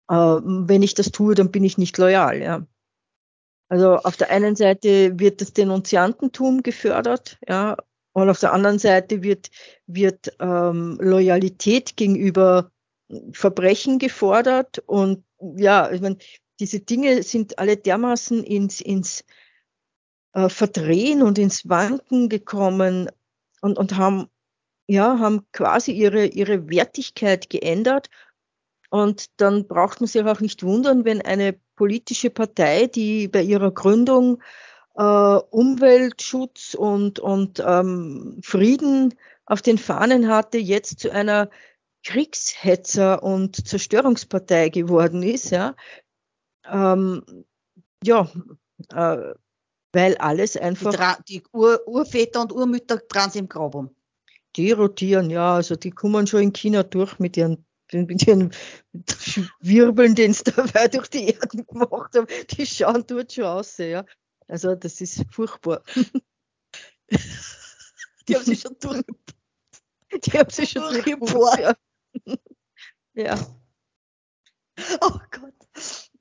[0.09, 2.67] Äh, wenn ich das tue, dann bin ich nicht loyal, ja.
[3.73, 7.79] Also auf der einen Seite wird das Denunziantentum gefördert, ja,
[8.13, 9.49] und auf der anderen Seite wird,
[9.87, 12.71] wird ähm, Loyalität gegenüber
[13.33, 15.25] Verbrechen gefordert und
[15.57, 16.19] ja, ich meine,
[16.61, 19.25] diese Dinge sind alle dermaßen ins, ins
[20.35, 23.09] äh, Verdrehen und ins Wanken gekommen
[23.63, 24.27] und, und haben,
[24.87, 28.11] ja, haben quasi ihre, ihre Wertigkeit geändert.
[28.91, 33.73] Und dann braucht man sich auch nicht wundern, wenn eine politische Partei, die bei ihrer
[33.73, 34.41] Gründung
[34.95, 39.15] äh, Umweltschutz und, und ähm, Frieden
[39.47, 41.51] auf den Fahnen hatte, jetzt zu einer
[42.05, 45.75] Kriegshetzer und Zerstörungspartei geworden ist, ja,
[46.71, 47.25] ähm,
[48.05, 48.31] ja,
[48.95, 49.35] äh,
[49.93, 51.17] weil alles einfach.
[51.25, 53.91] Die, die Ur Urväter und Urmütter dran sind im Grab um.
[54.55, 58.53] Die rotieren, ja, also die kommen schon in China durch mit ihren mit ihren
[59.61, 64.05] Wirbeln, den sie dabei durch die Erde gemacht haben, die schauen dort schon aus, ja.
[64.49, 65.83] Also das ist furchtbar.
[68.29, 69.03] Die haben sich schon durch.
[70.25, 71.77] Die haben sich schon durchgebohrt.
[72.25, 72.37] Ja.
[73.15, 73.57] ja.
[75.01, 75.55] Oh Gott.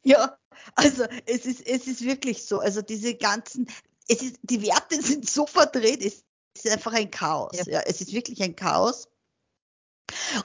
[0.04, 0.38] Ja,
[0.76, 2.60] also es ist, es ist wirklich so.
[2.60, 3.68] Also diese ganzen,
[4.08, 6.24] es ist, die Werte sind so verdreht, es
[6.56, 7.56] ist einfach ein Chaos.
[7.56, 7.64] Ja.
[7.68, 9.08] ja es ist wirklich ein Chaos.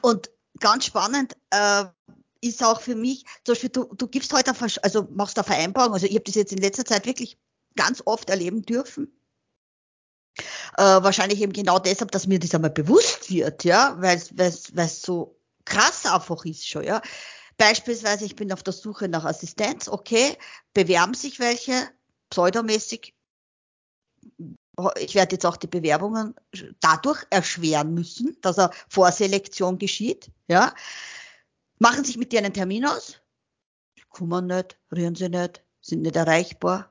[0.03, 1.85] Und ganz spannend äh,
[2.41, 6.07] ist auch für mich, zum Beispiel, du, du gibst heute, also machst da Vereinbarung, also
[6.07, 7.39] ich habe das jetzt in letzter Zeit wirklich
[7.77, 9.13] ganz oft erleben dürfen.
[10.77, 15.41] Äh, wahrscheinlich eben genau deshalb, dass mir das einmal bewusst wird, ja, weil es so
[15.65, 17.01] krass einfach ist schon, ja.
[17.59, 20.37] Beispielsweise, ich bin auf der Suche nach Assistenz, okay,
[20.75, 21.89] bewerben sich welche,
[22.29, 23.15] pseudomäßig.
[24.99, 26.35] Ich werde jetzt auch die Bewerbungen
[26.81, 30.75] dadurch erschweren müssen, dass eine Vorselektion geschieht, ja.
[31.79, 33.21] Machen sich mit dir einen Termin aus,
[34.09, 36.91] kommen nicht, rühren sie nicht, sind nicht erreichbar,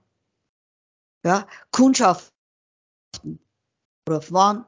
[1.24, 1.48] ja.
[1.71, 2.32] Kundschaften,
[4.10, 4.65] rufen an,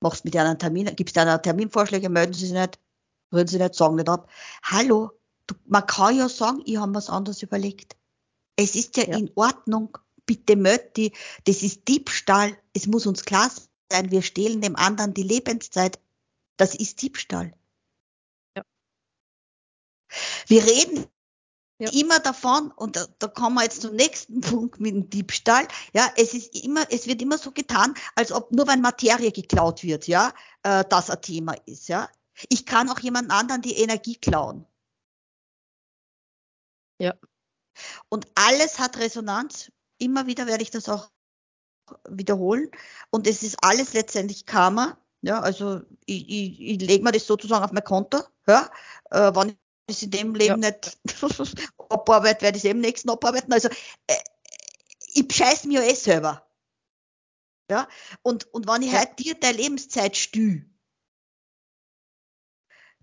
[0.00, 2.78] machst mit ihnen einen Termin, gibst ihnen Terminvorschläge, melden sie sich nicht,
[3.32, 4.30] rühren sie nicht, sagen nicht ab.
[4.62, 5.10] Hallo,
[5.46, 7.96] du, man kann ja sagen, ich habe was anderes überlegt.
[8.56, 9.18] Es ist ja, ja.
[9.18, 10.56] in Ordnung, bitte
[10.96, 11.12] die,
[11.44, 13.50] das ist Diebstahl, es muss uns klar
[13.90, 16.00] sein, wir stehlen dem anderen die Lebenszeit.
[16.56, 17.52] Das ist Diebstahl.
[18.56, 18.62] Ja.
[20.46, 21.06] Wir reden
[21.78, 21.90] ja.
[21.92, 26.10] immer davon, und da, da kommen wir jetzt zum nächsten Punkt mit dem Diebstahl, ja,
[26.16, 30.06] es ist immer, es wird immer so getan, als ob nur wenn Materie geklaut wird,
[30.06, 32.08] ja, äh, das ein Thema ist, ja.
[32.50, 34.66] Ich kann auch jemand anderen die Energie klauen.
[36.98, 37.14] Ja.
[38.08, 39.70] Und alles hat Resonanz.
[39.98, 41.10] Immer wieder werde ich das auch
[42.08, 42.70] wiederholen.
[43.10, 44.98] Und es ist alles letztendlich Karma.
[45.22, 48.20] Ja, also ich, ich, ich lege mir das sozusagen auf mein Konto.
[48.46, 48.70] Ja,
[49.10, 49.56] äh, wenn ich
[49.88, 50.70] es in dem Leben ja.
[50.70, 50.98] nicht
[51.88, 53.52] abarbeite, werde ich es im nächsten abarbeiten.
[53.52, 54.14] Also äh,
[55.14, 56.46] ich scheiß mir ja eh selber.
[57.70, 57.88] Ja,
[58.22, 58.98] und, und wenn ich ja.
[58.98, 60.64] halt dir der Lebenszeit stühe,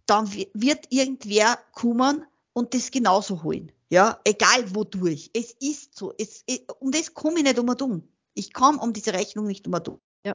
[0.05, 3.71] dann wird irgendwer kommen und das genauso holen.
[3.89, 5.29] Ja, egal wodurch.
[5.33, 6.13] Es ist so.
[6.17, 6.43] Es,
[6.79, 8.07] um das komme ich nicht um und um.
[8.33, 10.01] Ich komme um diese Rechnung nicht um und um.
[10.25, 10.33] Ja.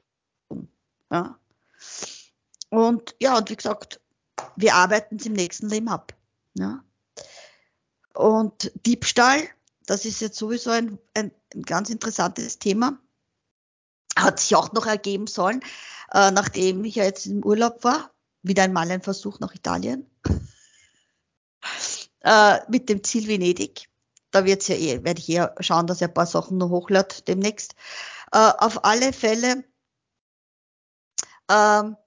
[1.11, 1.39] ja.
[2.69, 3.99] Und ja, und wie gesagt,
[4.55, 6.15] wir arbeiten es im nächsten Leben ab.
[6.57, 6.83] Ja.
[8.13, 9.41] Und Diebstahl,
[9.85, 12.99] das ist jetzt sowieso ein, ein, ein ganz interessantes Thema.
[14.17, 15.61] Hat sich auch noch ergeben sollen,
[16.11, 20.08] äh, nachdem ich ja jetzt im Urlaub war, wieder einmal ein Versuch nach Italien,
[22.21, 23.89] äh, mit dem Ziel Venedig.
[24.31, 27.15] Da wird's ja eh, werde ich eher schauen, dass er ein paar Sachen noch hochlade
[27.27, 27.75] demnächst.
[28.31, 29.63] Äh, auf alle Fälle,
[31.49, 31.97] ähm,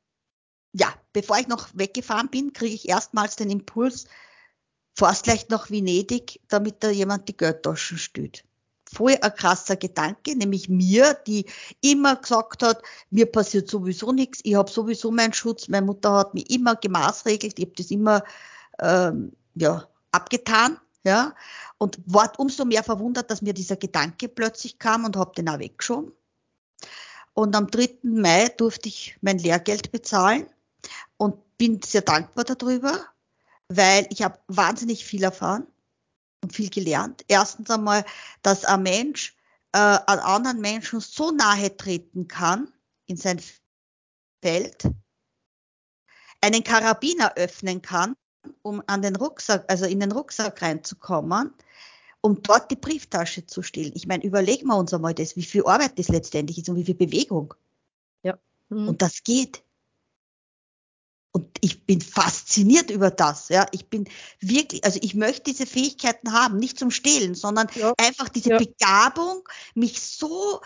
[0.72, 4.06] ja, bevor ich noch weggefahren bin, kriege ich erstmals den Impuls,
[4.94, 8.44] fahrst gleich nach Venedig, damit da jemand die Geldtaschen stüt.
[8.94, 11.46] Voll ein krasser Gedanke, nämlich mir, die
[11.80, 16.34] immer gesagt hat, mir passiert sowieso nichts, ich habe sowieso meinen Schutz, meine Mutter hat
[16.34, 18.22] mich immer gemaßregelt, ich habe das immer
[18.78, 21.34] ähm, ja, abgetan, ja,
[21.78, 25.58] und war umso mehr verwundert, dass mir dieser Gedanke plötzlich kam und habe den auch
[25.58, 26.12] weggeschoben.
[27.34, 27.98] Und am 3.
[28.02, 30.46] Mai durfte ich mein Lehrgeld bezahlen
[31.16, 33.06] und bin sehr dankbar darüber,
[33.68, 35.66] weil ich habe wahnsinnig viel erfahren
[36.42, 37.24] und viel gelernt.
[37.28, 38.04] Erstens einmal,
[38.42, 39.34] dass ein Mensch
[39.72, 42.72] äh, an anderen Menschen so nahe treten kann
[43.06, 43.40] in sein
[44.42, 44.84] Feld,
[46.40, 48.16] einen Karabiner öffnen kann,
[48.62, 51.52] um an den Rucksack, also in den Rucksack reinzukommen,
[52.20, 53.92] um dort die Brieftasche zu stehlen.
[53.94, 56.84] Ich meine, überlegen wir uns einmal das, wie viel Arbeit das letztendlich ist und wie
[56.84, 57.54] viel Bewegung.
[58.22, 58.38] Ja.
[58.68, 58.88] Mhm.
[58.88, 59.62] Und das geht.
[61.32, 63.48] Und ich bin fasziniert über das.
[63.48, 64.06] Ja, ich bin
[64.38, 67.94] wirklich, also ich möchte diese Fähigkeiten haben, nicht zum Stehlen, sondern ja.
[67.96, 68.58] einfach diese ja.
[68.58, 70.60] Begabung, mich so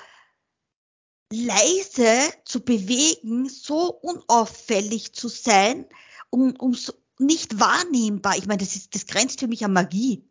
[1.32, 5.86] leise zu bewegen, so unauffällig zu sein,
[6.30, 8.36] um, um so nicht wahrnehmbar.
[8.36, 10.28] Ich meine, das ist, das grenzt für mich an Magie.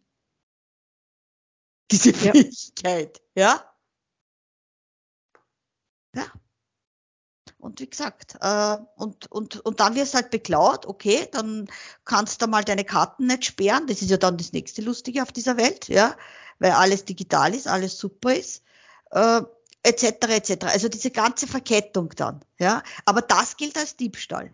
[1.92, 3.64] Diese Fähigkeit, ja?
[6.16, 6.32] Ja.
[7.60, 11.68] Und wie gesagt, äh, und, und, und dann wirst halt beklaut, okay, dann
[12.06, 13.88] kannst du mal deine Karten nicht sperren.
[13.88, 16.16] Das ist ja dann das nächste Lustige auf dieser Welt, ja,
[16.60, 18.64] weil alles digital ist, alles super ist,
[19.12, 19.42] äh,
[19.84, 20.04] etc.
[20.04, 20.66] etc.
[20.66, 22.84] Also diese ganze Verkettung dann, ja.
[23.06, 24.54] Aber das gilt als Diebstahl.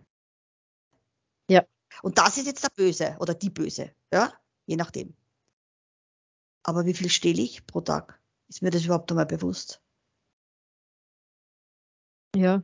[1.50, 1.66] Ja.
[2.02, 4.34] Und das ist jetzt der Böse oder die Böse, ja,
[4.66, 5.16] je nachdem.
[6.64, 8.20] Aber wie viel stehle ich pro Tag?
[8.48, 9.82] Ist mir das überhaupt einmal bewusst?
[12.36, 12.64] Ja,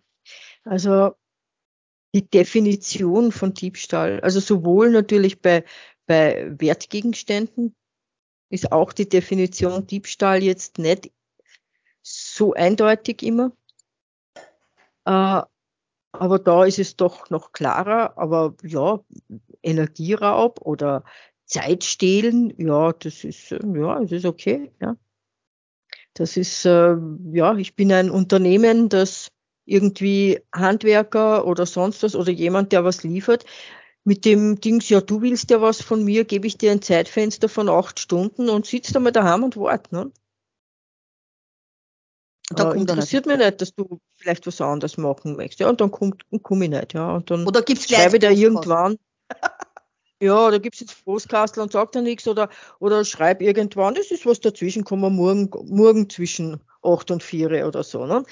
[0.64, 1.16] also
[2.14, 5.66] die Definition von Diebstahl, also sowohl natürlich bei,
[6.06, 7.76] bei Wertgegenständen
[8.50, 11.12] ist auch die Definition Diebstahl jetzt nicht
[12.02, 13.52] so eindeutig immer.
[15.06, 15.42] Äh,
[16.20, 18.18] aber da ist es doch noch klarer.
[18.18, 19.00] Aber ja,
[19.64, 21.04] Energieraub oder
[21.46, 24.98] Zeitstehlen, ja, das ist, ja, das ist okay, ja.
[26.14, 26.96] Das ist, äh,
[27.32, 29.30] ja, ich bin ein Unternehmen, das
[29.66, 33.46] irgendwie Handwerker oder sonst was oder jemand, der was liefert,
[34.04, 37.50] mit dem Dings, ja, du willst ja was von mir, gebe ich dir ein Zeitfenster
[37.50, 40.12] von acht Stunden und sitzt einmal daheim und wart, ne?
[42.50, 45.60] Da äh, interessiert mich nicht, dass du vielleicht was anderes machen möchtest.
[45.60, 47.16] Ja, und dann kommt, komme ich nicht, ja.
[47.16, 48.98] Und dann oder gibt's schreibe ich da irgendwann.
[50.22, 54.26] ja, da gibt's jetzt Postkastel und sagt er nichts oder, oder schreib irgendwann, das ist
[54.26, 58.24] was dazwischen, kommen wir morgen, morgen zwischen acht und vier oder so, ne?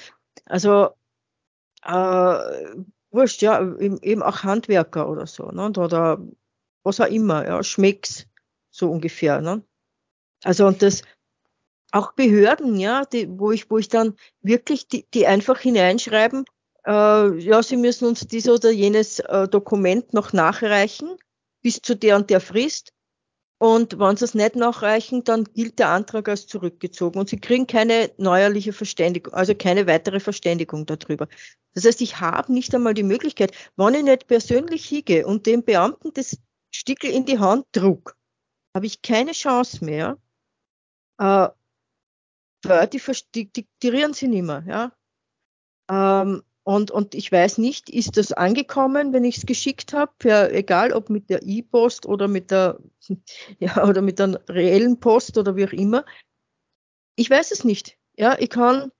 [0.46, 0.90] Also,
[1.84, 2.38] äh,
[3.16, 5.70] wurscht, ja, eben auch Handwerker oder so, ne?
[5.70, 6.22] oder
[6.84, 8.28] was auch immer, ja, Schmecks,
[8.70, 9.42] so ungefähr.
[9.42, 9.64] Ne?
[10.44, 11.02] Also und das,
[11.96, 16.46] auch Behörden, ja, die, wo ich, wo ich dann wirklich die, die einfach hineinschreiben,
[16.86, 21.16] äh, ja, sie müssen uns dieses oder jenes äh, Dokument noch nachreichen
[21.62, 22.92] bis zu der und der Frist.
[23.58, 27.66] Und wenn sie es nicht nachreichen, dann gilt der Antrag als zurückgezogen und sie kriegen
[27.66, 31.30] keine neuerliche Verständigung, also keine weitere Verständigung darüber.
[31.74, 35.64] Das heißt, ich habe nicht einmal die Möglichkeit, wenn ich nicht persönlich hingehe und dem
[35.64, 36.38] Beamten das
[36.72, 38.18] Stickel in die Hand druck,
[38.76, 40.18] habe ich keine Chance mehr,
[41.20, 41.48] äh,
[42.66, 43.02] die,
[43.34, 44.92] die diktieren sie nicht mehr, ja.
[45.90, 50.48] Ähm, und, und ich weiß nicht, ist das angekommen, wenn ich es geschickt habe, ja,
[50.48, 52.80] egal ob mit der E-Post oder mit der,
[53.60, 56.06] ja, oder mit der reellen Post oder wie auch immer.
[57.16, 58.00] Ich weiß es nicht.
[58.18, 58.92] Ja, ich kann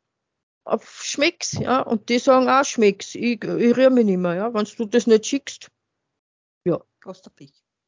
[0.64, 3.16] auf Schmecks, ja, und die sagen auch Schmecks.
[3.16, 5.72] Ich, ich rühre mich nicht mehr, ja, wenn du das nicht schickst.
[6.66, 6.84] Ja.
[7.02, 7.34] Kostet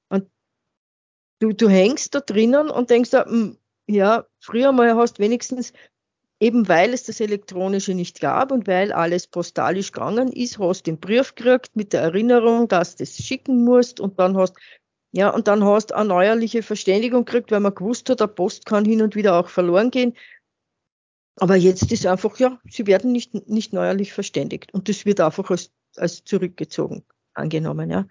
[0.09, 0.31] Und
[1.39, 3.57] du, du hängst da drinnen und denkst, hm,
[3.87, 5.73] ja, früher mal hast wenigstens
[6.39, 10.91] eben weil es das Elektronische nicht gab und weil alles postalisch gegangen ist, hast du
[10.91, 14.55] den Brief gekriegt mit der Erinnerung, dass du das schicken musst und dann hast,
[15.11, 18.85] ja, und dann hast eine neuerliche Verständigung gekriegt, weil man gewusst hat, der Post kann
[18.85, 20.15] hin und wieder auch verloren gehen.
[21.39, 25.49] Aber jetzt ist einfach, ja, sie werden nicht, nicht neuerlich verständigt und das wird einfach
[25.49, 28.07] als, als zurückgezogen angenommen, ja.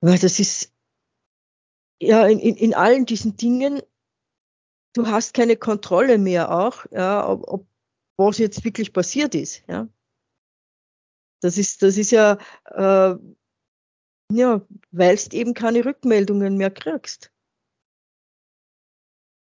[0.00, 0.72] Weil das ist,
[2.00, 3.82] ja, in, in, in allen diesen Dingen
[4.94, 7.66] du hast keine Kontrolle mehr auch, ja, ob, ob
[8.16, 9.88] was jetzt wirklich passiert ist, ja.
[11.40, 13.16] Das ist, das ist ja, äh,
[14.32, 17.32] ja, weil du eben keine Rückmeldungen mehr kriegst.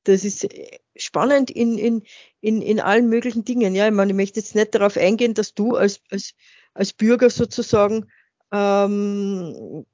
[0.03, 0.47] Das ist
[0.95, 2.03] spannend in, in,
[2.41, 3.73] in, in allen möglichen Dingen.
[3.75, 6.35] Ja, ich meine, ich möchte jetzt nicht darauf eingehen, dass du als, als,
[6.73, 8.11] als Bürger sozusagen
[8.51, 9.85] ähm,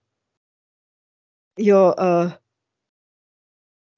[1.58, 2.41] ja, äh,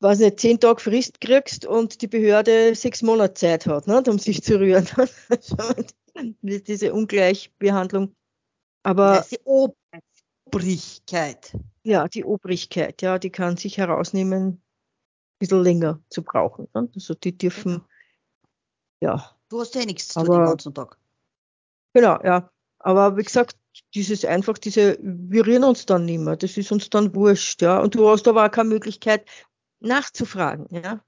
[0.03, 4.19] weiß nicht, zehn Tage Frist kriegst und die Behörde sechs Monate Zeit hat, ne, um
[4.19, 4.87] sich zu rühren.
[6.41, 8.13] Diese Ungleichbehandlung.
[8.83, 9.39] Aber ja, die
[10.45, 11.57] Obrigkeit.
[11.83, 14.61] Ja, die Obrigkeit, ja, die kann sich herausnehmen, ein
[15.39, 16.67] bisschen länger zu brauchen.
[16.73, 16.89] Ne?
[16.93, 17.81] Also die dürfen,
[18.99, 19.15] genau.
[19.15, 19.35] ja.
[19.49, 20.97] Du hast ja nichts zu tun den ganzen Tag.
[21.93, 22.49] Genau, ja.
[22.79, 23.57] Aber wie gesagt,
[23.95, 27.79] dieses einfach, diese, wir rühren uns dann nicht mehr, das ist uns dann wurscht, ja.
[27.79, 29.25] Und du hast aber auch keine Möglichkeit
[29.83, 31.03] nachzufragen, ja.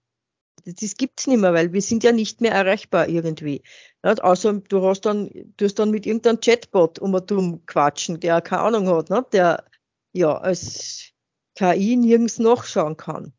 [0.65, 3.61] Das gibt's nicht mehr, weil wir sind ja nicht mehr erreichbar irgendwie.
[4.03, 8.19] Ja, außer du hast dann, du hast dann mit irgendeinem Chatbot um und um quatschen,
[8.19, 9.26] der keine Ahnung hat, ne?
[9.32, 9.65] der
[10.13, 11.11] ja als
[11.55, 13.34] KI nirgends nachschauen kann.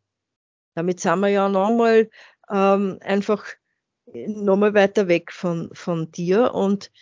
[0.75, 2.11] Damit sind wir ja nochmal
[2.51, 3.45] ähm, einfach
[4.13, 6.93] nochmal weiter weg von, von dir und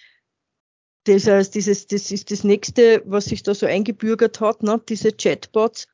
[1.05, 4.83] das heißt, dieses, das ist das nächste, was sich da so eingebürgert hat, ne?
[4.89, 5.87] diese Chatbots,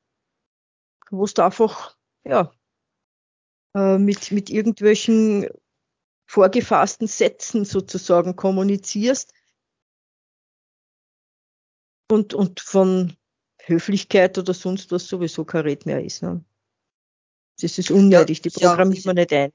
[1.11, 2.53] wo du einfach, ja,
[3.75, 5.49] äh, mit, mit irgendwelchen
[6.27, 9.33] vorgefassten Sätzen sozusagen kommunizierst
[12.11, 13.17] und, und von
[13.63, 16.23] Höflichkeit oder sonst was sowieso kein Red mehr ist.
[16.23, 16.45] Ne?
[17.61, 19.51] Das ist unnötig, ja, die programmiert ja, man nicht ein.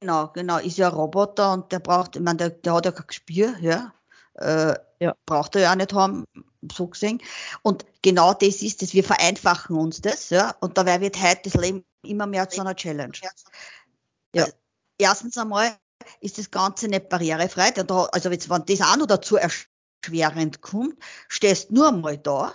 [0.00, 2.92] Genau, genau, ist ja ein Roboter und der braucht, ich meine, der, der hat ja
[2.92, 3.94] kein Gespür, ja.
[4.40, 5.14] Äh, ja.
[5.26, 6.24] Braucht er ja auch nicht haben,
[6.72, 7.22] so gesehen.
[7.62, 10.54] Und genau das ist es, wir vereinfachen uns das, ja.
[10.60, 13.12] Und dabei wird heute das Leben immer mehr zu einer Challenge.
[14.34, 14.42] Ja.
[14.42, 14.52] Also,
[14.98, 15.76] erstens einmal
[16.20, 17.72] ist das Ganze nicht barrierefrei.
[18.12, 20.96] Also jetzt, wenn das auch noch dazu erschwerend kommt,
[21.28, 22.54] stehst nur einmal da.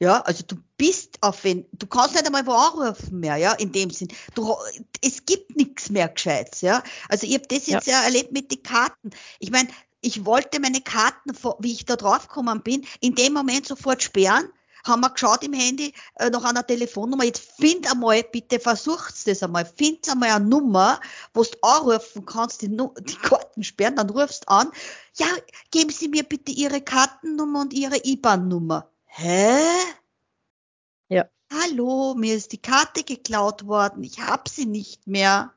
[0.00, 3.72] Ja, also du bist auf wen, du kannst nicht einmal wo anrufen mehr, ja, in
[3.72, 4.06] dem Sinn.
[4.36, 4.54] Du,
[5.02, 6.84] es gibt nichts mehr Gescheites, ja.
[7.08, 7.94] Also ich habe das jetzt ja.
[7.94, 9.10] ja erlebt mit den Karten.
[9.40, 9.68] Ich meine,
[10.00, 14.48] ich wollte meine Karten, wie ich da draufgekommen bin, in dem Moment sofort sperren.
[14.84, 17.24] Haben wir geschaut im Handy äh, nach einer Telefonnummer.
[17.24, 19.66] Jetzt find einmal, bitte versucht's das einmal.
[19.66, 21.00] Find einmal eine Nummer,
[21.34, 24.70] wo du anrufen kannst, die, die Karten sperren, dann rufst an.
[25.16, 25.26] Ja,
[25.72, 28.88] geben Sie mir bitte Ihre Kartennummer und Ihre IBAN-Nummer.
[29.04, 29.58] Hä?
[31.08, 31.28] Ja.
[31.52, 34.04] Hallo, mir ist die Karte geklaut worden.
[34.04, 35.52] Ich hab sie nicht mehr.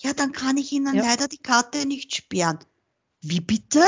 [0.00, 1.02] Ja, dann kann ich Ihnen ja.
[1.02, 2.58] leider die Karte nicht sperren.
[3.28, 3.84] Wie bitte?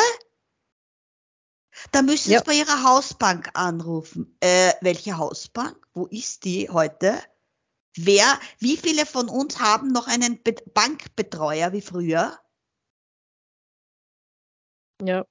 [1.92, 2.40] Da müssen ja.
[2.40, 4.36] Sie bei Ihrer Hausbank anrufen.
[4.40, 5.76] Äh, welche Hausbank?
[5.94, 7.22] Wo ist die heute?
[7.96, 12.38] Wer, wie viele von uns haben noch einen Be Bankbetreuer wie früher?
[15.02, 15.24] Ja.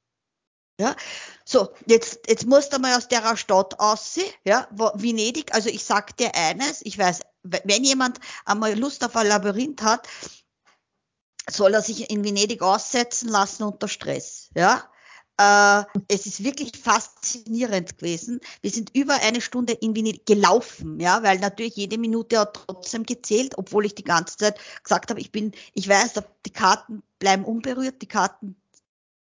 [0.79, 0.95] Ja,
[1.43, 5.83] so, jetzt, jetzt musst du mal aus der Stadt aussehen, ja, wo, Venedig, also ich
[5.83, 10.07] sag dir eines, ich weiß, wenn jemand einmal Lust auf ein Labyrinth hat,
[11.49, 14.49] soll er sich in Venedig aussetzen lassen unter Stress.
[14.55, 14.83] Ja,
[15.39, 18.39] äh, es ist wirklich faszinierend gewesen.
[18.61, 23.03] Wir sind über eine Stunde in Venedig gelaufen, ja, weil natürlich jede Minute hat trotzdem
[23.03, 26.13] gezählt, obwohl ich die ganze Zeit gesagt habe, ich bin, ich weiß,
[26.45, 28.55] die Karten bleiben unberührt, die Karten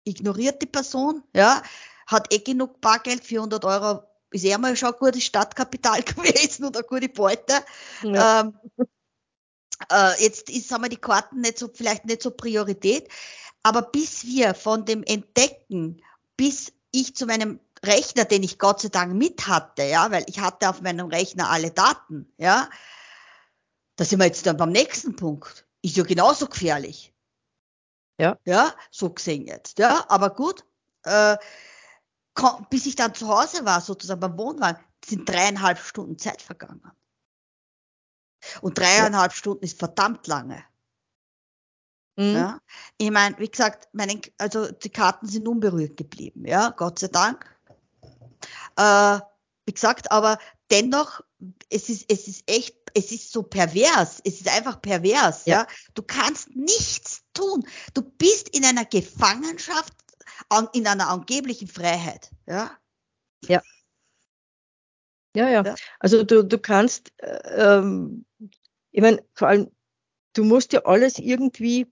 [0.03, 1.61] ignoriert die Person, ja,
[2.07, 6.79] hat eh genug Bargeld, 400 Euro ist eh mal schon ein gutes Stadtkapital gewesen oder
[6.79, 7.53] eine gute Beute.
[8.03, 8.41] Ja.
[8.41, 8.53] Ähm,
[9.91, 13.09] äh, jetzt ist, haben wir die Karten nicht so, vielleicht nicht so Priorität.
[13.63, 16.01] Aber bis wir von dem Entdecken,
[16.37, 20.39] bis ich zu meinem Rechner, den ich Gott sei Dank mit hatte, ja, weil ich
[20.39, 22.69] hatte auf meinem Rechner alle Daten, ja,
[23.95, 25.65] da sind wir jetzt dann beim nächsten Punkt.
[25.81, 27.13] Ist ja genauso gefährlich.
[28.17, 28.37] Ja.
[28.45, 30.65] Ja, so gesehen jetzt, ja, aber gut,
[31.03, 31.37] äh,
[32.69, 36.81] bis ich dann zu Hause war, sozusagen beim Wohnwagen, sind dreieinhalb Stunden Zeit vergangen.
[38.61, 39.37] Und dreieinhalb ja.
[39.37, 40.63] Stunden ist verdammt lange.
[42.17, 42.35] Mhm.
[42.35, 42.61] Ja,
[42.97, 47.45] ich meine, wie gesagt, meine, also die Karten sind unberührt geblieben, ja, Gott sei Dank.
[48.75, 49.19] Äh,
[49.65, 50.37] wie gesagt, aber
[50.69, 51.21] dennoch,
[51.69, 55.61] es ist, es ist echt, es ist so pervers, es ist einfach pervers, ja.
[55.61, 55.67] ja.
[55.93, 57.65] Du kannst nichts tun.
[57.93, 59.93] Du bist in einer Gefangenschaft,
[60.73, 62.71] in einer angeblichen Freiheit, ja.
[63.45, 63.61] Ja.
[65.35, 65.63] Ja, ja.
[65.63, 65.75] ja.
[65.99, 68.25] Also du, du kannst, äh, ähm,
[68.91, 69.71] ich meine, vor allem,
[70.35, 71.87] du musst ja alles irgendwie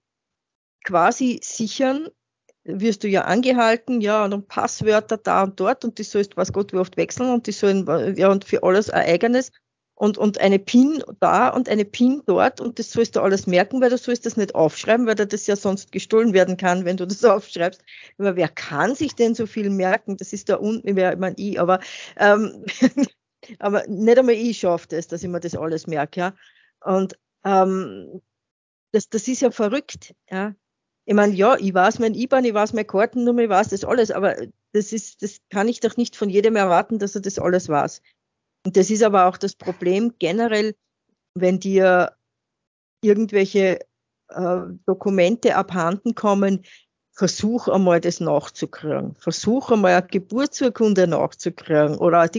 [0.85, 2.09] quasi sichern,
[2.65, 6.53] wirst du ja angehalten, ja, und dann Passwörter da und dort und die sollst, was
[6.53, 9.51] Gott wie oft wechseln und die sollen, ja, und für alles ein eigenes.
[9.95, 13.81] und, und eine PIN da und eine PIN dort und das sollst du alles merken,
[13.81, 17.07] weil du sollst das nicht aufschreiben, weil das ja sonst gestohlen werden kann, wenn du
[17.07, 17.81] das aufschreibst.
[18.19, 20.17] Aber wer kann sich denn so viel merken?
[20.17, 21.79] Das ist da unten, wer, ich meine, ich, aber,
[22.17, 22.65] ähm,
[23.59, 26.35] aber nicht einmal ich schaffe das, dass ich mir das alles merke, ja.
[26.81, 28.21] Und ähm,
[28.91, 30.55] das, das ist ja verrückt, ja.
[31.05, 34.11] Ich meine, ja, ich weiß mein IBAN, ich weiß meine Kartennummer, ich weiß das alles,
[34.11, 34.35] aber
[34.73, 38.01] das ist, das kann ich doch nicht von jedem erwarten, dass er das alles weiß.
[38.65, 40.75] Und das ist aber auch das Problem generell,
[41.33, 42.17] wenn dir
[43.01, 43.79] irgendwelche
[44.29, 46.65] äh, Dokumente abhanden kommen,
[47.17, 49.15] versuch einmal das nachzukriegen.
[49.15, 51.97] Versuch einmal eine Geburtsurkunde nachzukriegen.
[51.97, 52.29] Oder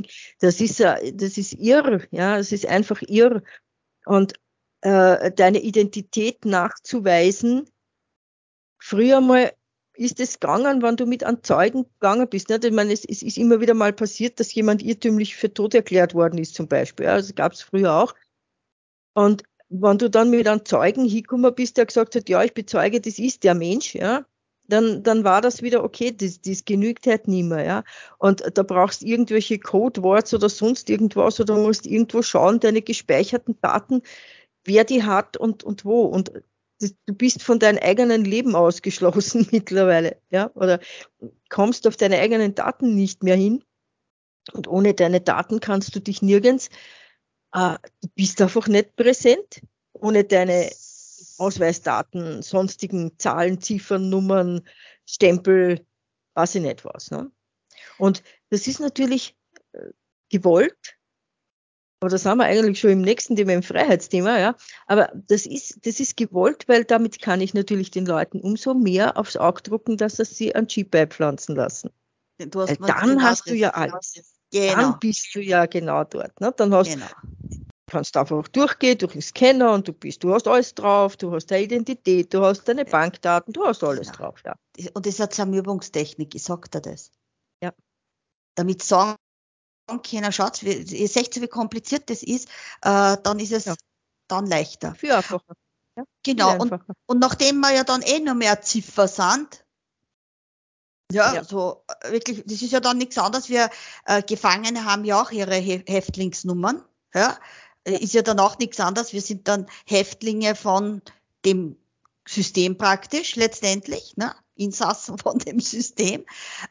[0.40, 3.42] das ist das ist irr, ja, es ist einfach irr.
[4.06, 4.34] Und
[4.82, 7.68] äh, deine Identität nachzuweisen,
[8.78, 9.52] früher mal
[9.94, 12.48] ist es gegangen, wenn du mit einem Zeugen gegangen bist.
[12.48, 12.64] Nicht?
[12.64, 16.14] Ich meine, es, es, ist immer wieder mal passiert, dass jemand irrtümlich für tot erklärt
[16.14, 17.06] worden ist, zum Beispiel.
[17.06, 18.14] Ja, das gab es früher auch.
[19.14, 23.00] Und wenn du dann mit einem Zeugen hingekommen bist, der gesagt hat, ja, ich bezeuge,
[23.00, 24.24] das ist der Mensch, ja,
[24.68, 27.84] dann, dann war das wieder okay, das, das genügt halt nicht mehr, ja.
[28.18, 34.02] Und da brauchst irgendwelche Codewords oder sonst irgendwas oder musst irgendwo schauen, deine gespeicherten Daten,
[34.64, 36.02] wer die hat und, und wo.
[36.02, 36.32] Und
[36.80, 40.80] du bist von deinem eigenen Leben ausgeschlossen mittlerweile, ja, oder
[41.48, 43.64] kommst auf deine eigenen Daten nicht mehr hin.
[44.52, 46.68] Und ohne deine Daten kannst du dich nirgends,
[47.52, 49.62] äh, du bist einfach nicht präsent.
[49.92, 50.70] Ohne deine
[51.38, 54.62] Ausweisdaten, sonstigen Zahlen, Ziffern, Nummern,
[55.06, 55.86] Stempel,
[56.34, 57.10] weiß ich nicht was.
[57.10, 57.30] Ne?
[57.98, 59.36] Und das ist natürlich
[59.72, 59.90] äh,
[60.30, 60.98] gewollt,
[62.00, 64.56] aber da sind wir eigentlich schon im nächsten Thema, im Freiheitsthema, ja.
[64.86, 69.16] Aber das ist, das ist gewollt, weil damit kann ich natürlich den Leuten umso mehr
[69.16, 71.90] aufs Auge drucken, dass sie sie ein Chip beipflanzen lassen.
[72.38, 74.36] Du hast dann genau hast du ja alles.
[74.52, 74.74] Genau.
[74.74, 76.40] Dann bist du ja genau dort.
[76.40, 76.54] Ne?
[76.56, 77.06] Dann hast, genau.
[77.88, 81.46] Kannst einfach durchgehen durch den Scanner und du bist, du hast alles drauf, du hast
[81.46, 84.18] deine Identität, du hast deine Bankdaten, du hast alles genau.
[84.18, 84.54] drauf, ja.
[84.94, 87.10] Und das ist eine Zermürbungstechnik, ich sag dir das.
[87.62, 87.72] Ja.
[88.54, 89.16] Damit sagen
[90.02, 92.48] keiner schaut, ihr seht, wie kompliziert das ist,
[92.82, 93.74] äh, dann ist es ja.
[94.28, 94.94] dann leichter.
[94.94, 95.54] Viel einfacher.
[95.96, 96.58] Ja, genau.
[96.58, 96.72] Und,
[97.06, 99.64] und, nachdem wir ja dann eh noch mehr Ziffer sind,
[101.10, 103.48] ja, ja, so äh, wirklich, das ist ja dann nichts anderes.
[103.48, 103.70] Wir
[104.04, 106.84] äh, Gefangene haben ja auch ihre He Häftlingsnummern.
[107.14, 107.38] Ja,
[107.94, 109.12] ist ja dann auch nichts anderes.
[109.12, 111.02] Wir sind dann Häftlinge von
[111.44, 111.76] dem
[112.26, 114.34] System praktisch letztendlich, ne?
[114.54, 116.24] Insassen von dem System.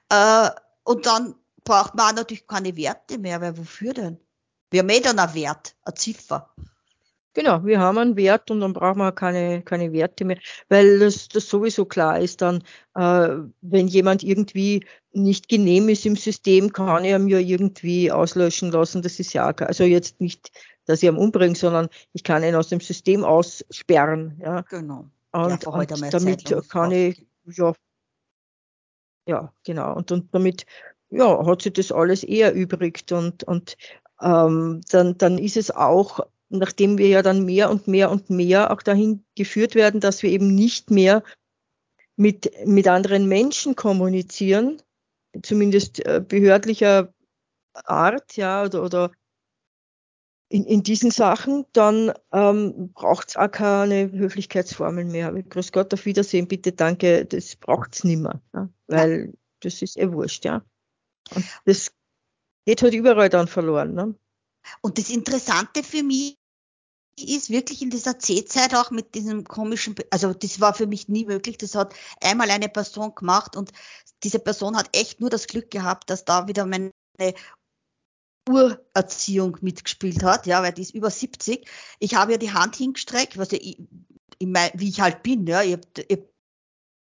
[0.09, 0.49] Äh,
[0.83, 4.17] und dann braucht man natürlich keine Werte mehr, weil wofür denn?
[4.69, 6.53] Wir haben eh dann einen Wert, eine Ziffer.
[7.33, 10.39] Genau, wir haben einen Wert und dann brauchen wir keine, keine Werte mehr,
[10.69, 12.63] weil das, das sowieso klar ist dann,
[12.95, 13.29] äh,
[13.61, 19.19] wenn jemand irgendwie nicht genehm ist im System, kann ihn ja irgendwie auslöschen lassen, das
[19.19, 20.51] ist ja, also jetzt nicht,
[20.87, 24.61] dass ich ihn umbringe, sondern ich kann ihn aus dem System aussperren, ja.
[24.61, 25.09] Genau.
[25.31, 27.73] Und, ja, und damit kann ich, ja,
[29.27, 30.65] ja, genau, und, und damit
[31.09, 33.77] ja, hat sich das alles eher übrigt und, und
[34.21, 38.71] ähm, dann, dann ist es auch, nachdem wir ja dann mehr und mehr und mehr
[38.71, 41.23] auch dahin geführt werden, dass wir eben nicht mehr
[42.15, 44.81] mit, mit anderen Menschen kommunizieren,
[45.43, 47.13] zumindest äh, behördlicher
[47.73, 49.11] Art, ja, oder, oder
[50.49, 55.31] in, in diesen Sachen, dann ähm, braucht es auch keine Höflichkeitsformeln mehr.
[55.31, 59.97] Grüß Gott, auf Wiedersehen, bitte, danke, das braucht es nicht mehr, ja, weil das ist
[59.97, 60.63] eh wurscht, ja.
[61.35, 61.91] Und das
[62.65, 63.93] geht halt überall dann verloren.
[63.93, 64.15] Ne?
[64.81, 66.37] Und das Interessante für mich
[67.19, 71.25] ist wirklich in dieser C-Zeit auch mit diesem komischen, also das war für mich nie
[71.25, 71.57] möglich.
[71.57, 73.71] Das hat einmal eine Person gemacht und
[74.23, 76.91] diese Person hat echt nur das Glück gehabt, dass da wieder meine
[78.47, 81.67] Urerziehung mitgespielt hat, ja, weil die ist über 70.
[81.99, 83.79] Ich habe ja die Hand hingestreckt, was ich,
[84.39, 86.19] ich mein, wie ich halt bin, ja, ich habe hab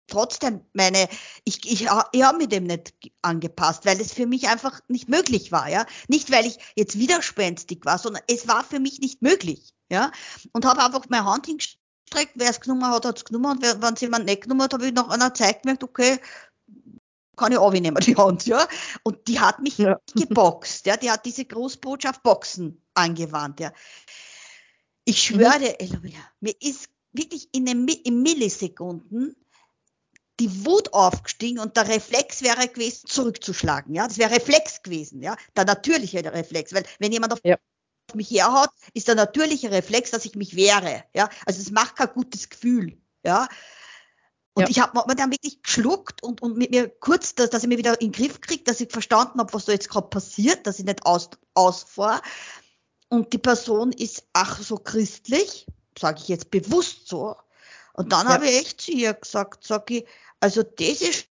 [0.06, 1.08] trotzdem meine,
[1.44, 5.52] ich, ich, ich habe mir dem nicht angepasst, weil es für mich einfach nicht möglich
[5.52, 5.86] war, ja.
[6.08, 10.12] Nicht, weil ich jetzt widerspenstig war, sondern es war für mich nicht möglich, ja.
[10.52, 13.94] Und habe einfach meine Hand hingestreckt, wer es genommen hat, hat es genommen und wenn
[13.94, 16.18] es jemand nicht genommen hat, habe ich nach einer Zeit gemerkt, okay,
[17.36, 18.66] kann ich auch nehmen, die Hand, ja.
[19.02, 20.00] Und die hat mich ja.
[20.14, 20.96] geboxt, ja.
[20.96, 23.72] Die hat diese Großbotschaft Boxen angewandt, ja.
[25.04, 26.12] Ich schwöre, mhm.
[26.40, 29.36] Mir ist wirklich in, den, in Millisekunden
[30.40, 33.94] die Wut aufgestiegen und der Reflex wäre gewesen, zurückzuschlagen.
[33.94, 37.56] Ja, das wäre Reflex gewesen, ja, der natürliche Reflex, weil wenn jemand auf ja.
[38.14, 41.04] mich herhaut, ist der natürliche Reflex, dass ich mich wehre.
[41.14, 42.98] Ja, also es macht kein gutes Gefühl.
[43.24, 43.48] Ja,
[44.56, 44.68] und ja.
[44.70, 47.76] ich habe mir dann wirklich geschluckt und, und mit mir kurz, dass, dass ich mir
[47.76, 50.78] wieder in den Griff kriege, dass ich verstanden habe, was da jetzt gerade passiert, dass
[50.78, 52.22] ich nicht aus, ausfahre.
[53.10, 55.66] und die Person ist ach so christlich,
[55.98, 57.36] sage ich jetzt bewusst so.
[57.92, 58.32] Und dann ja.
[58.32, 60.06] habe ich echt zu ihr gesagt, sag ich,
[60.40, 61.28] also das ist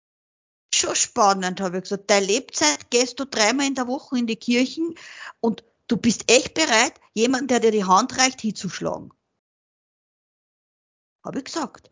[0.74, 2.09] schon spannend, habe ich gesagt.
[2.09, 4.95] Deine Lebzeit gehst du dreimal in der Woche in die Kirchen
[5.41, 9.13] und du bist echt bereit, jemanden, der dir die Hand reicht, hinzuschlagen.
[11.24, 11.91] Habe ich gesagt.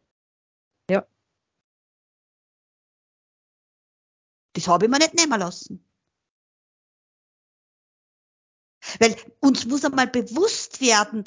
[4.60, 5.86] Das habe ich mir nicht nehmen lassen.
[9.00, 11.24] Weil uns muss einmal bewusst werden,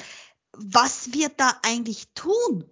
[0.51, 2.69] was wir da eigentlich tun.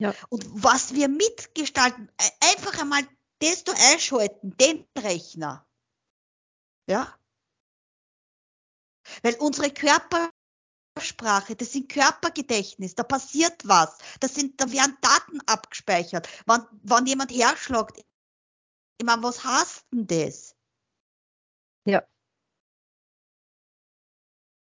[0.00, 0.12] Ja.
[0.28, 2.10] Und was wir mitgestalten.
[2.40, 3.06] Einfach einmal
[3.38, 5.68] da einschalten, den Rechner.
[6.88, 7.16] Ja.
[9.22, 13.98] Weil unsere Körpersprache, das sind Körpergedächtnis, da passiert was.
[14.18, 16.28] Das sind, da werden Daten abgespeichert.
[16.46, 18.02] Wenn, wenn jemand herschlagt,
[18.98, 20.56] ich meine, was hast denn das?
[21.86, 22.06] Ja.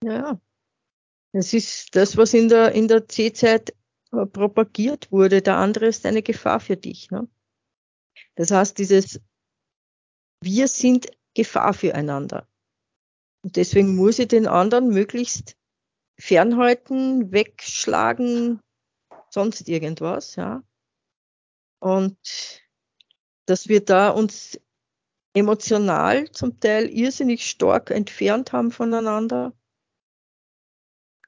[0.02, 0.40] Ja.
[1.32, 3.74] Es ist das, was in der, in der C-Zeit
[4.12, 5.42] äh, propagiert wurde.
[5.42, 7.10] Der andere ist eine Gefahr für dich.
[7.10, 7.28] Ne?
[8.36, 9.20] Das heißt, dieses
[10.42, 12.48] Wir sind Gefahr füreinander.
[13.42, 15.56] Und deswegen muss ich den anderen möglichst
[16.18, 18.60] fernhalten, wegschlagen,
[19.30, 20.62] sonst irgendwas, ja.
[21.80, 22.63] Und
[23.46, 24.58] dass wir da uns
[25.34, 29.52] emotional zum Teil irrsinnig stark entfernt haben voneinander.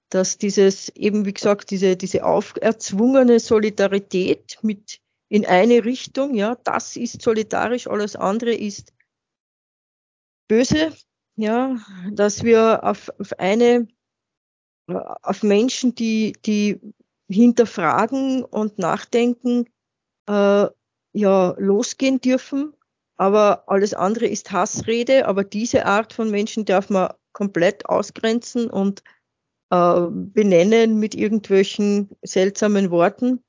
[0.08, 6.96] Dass dieses eben, wie gesagt, diese, diese auferzwungene Solidarität mit in eine Richtung, ja, das
[6.96, 8.92] ist solidarisch, alles andere ist
[10.48, 10.92] böse,
[11.34, 11.76] ja,
[12.12, 13.88] dass wir auf, auf eine,
[14.86, 16.80] auf Menschen, die, die
[17.28, 19.66] hinterfragen und nachdenken,
[20.28, 20.68] äh,
[21.16, 22.74] ja, losgehen dürfen.
[23.16, 25.26] Aber alles andere ist Hassrede.
[25.26, 29.02] Aber diese Art von Menschen darf man komplett ausgrenzen und
[29.70, 33.42] äh, benennen mit irgendwelchen seltsamen Worten.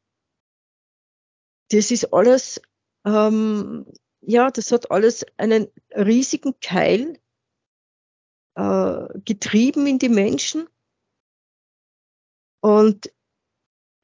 [1.70, 2.61] Das ist alles,
[3.05, 3.86] ähm,
[4.22, 7.20] ja, das hat alles einen riesigen Keil
[8.55, 10.70] äh, getrieben in die Menschen.
[12.61, 13.11] Und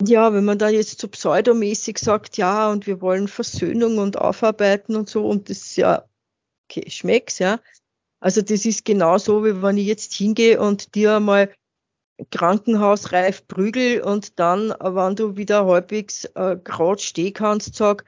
[0.01, 4.95] ja, wenn man da jetzt so pseudomäßig sagt, ja, und wir wollen Versöhnung und aufarbeiten
[4.95, 6.05] und so, und das ist ja,
[6.69, 7.59] okay, schmeckt's, ja.
[8.19, 11.53] Also das ist genauso, wie wenn ich jetzt hingehe und dir mal
[12.31, 18.05] krankenhausreif Prügel und dann, wenn du wieder halbwegs äh, gerade stehen kannst, sag,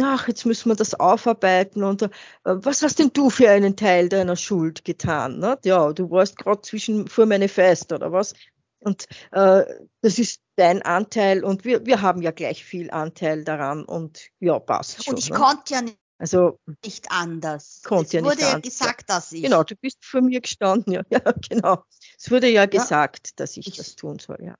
[0.00, 2.08] ach, jetzt müssen wir das aufarbeiten und äh,
[2.44, 5.38] was hast denn du für einen Teil deiner Schuld getan?
[5.38, 5.58] Ne?
[5.64, 8.34] Ja, du warst gerade zwischen vor meine Fest oder was?
[8.80, 9.64] Und äh,
[10.02, 14.58] das ist dein Anteil und wir, wir haben ja gleich viel Anteil daran und ja,
[14.58, 15.14] passt schon.
[15.14, 15.36] Und ich ne?
[15.36, 17.82] konnte ja nicht, also, nicht anders.
[17.84, 19.42] Konnte es ja wurde ja gesagt, dass ich.
[19.42, 21.84] Genau, du bist vor mir gestanden, ja, ja genau.
[22.18, 24.56] Es wurde ja, ja gesagt, dass ich, ich, das tun soll, ja.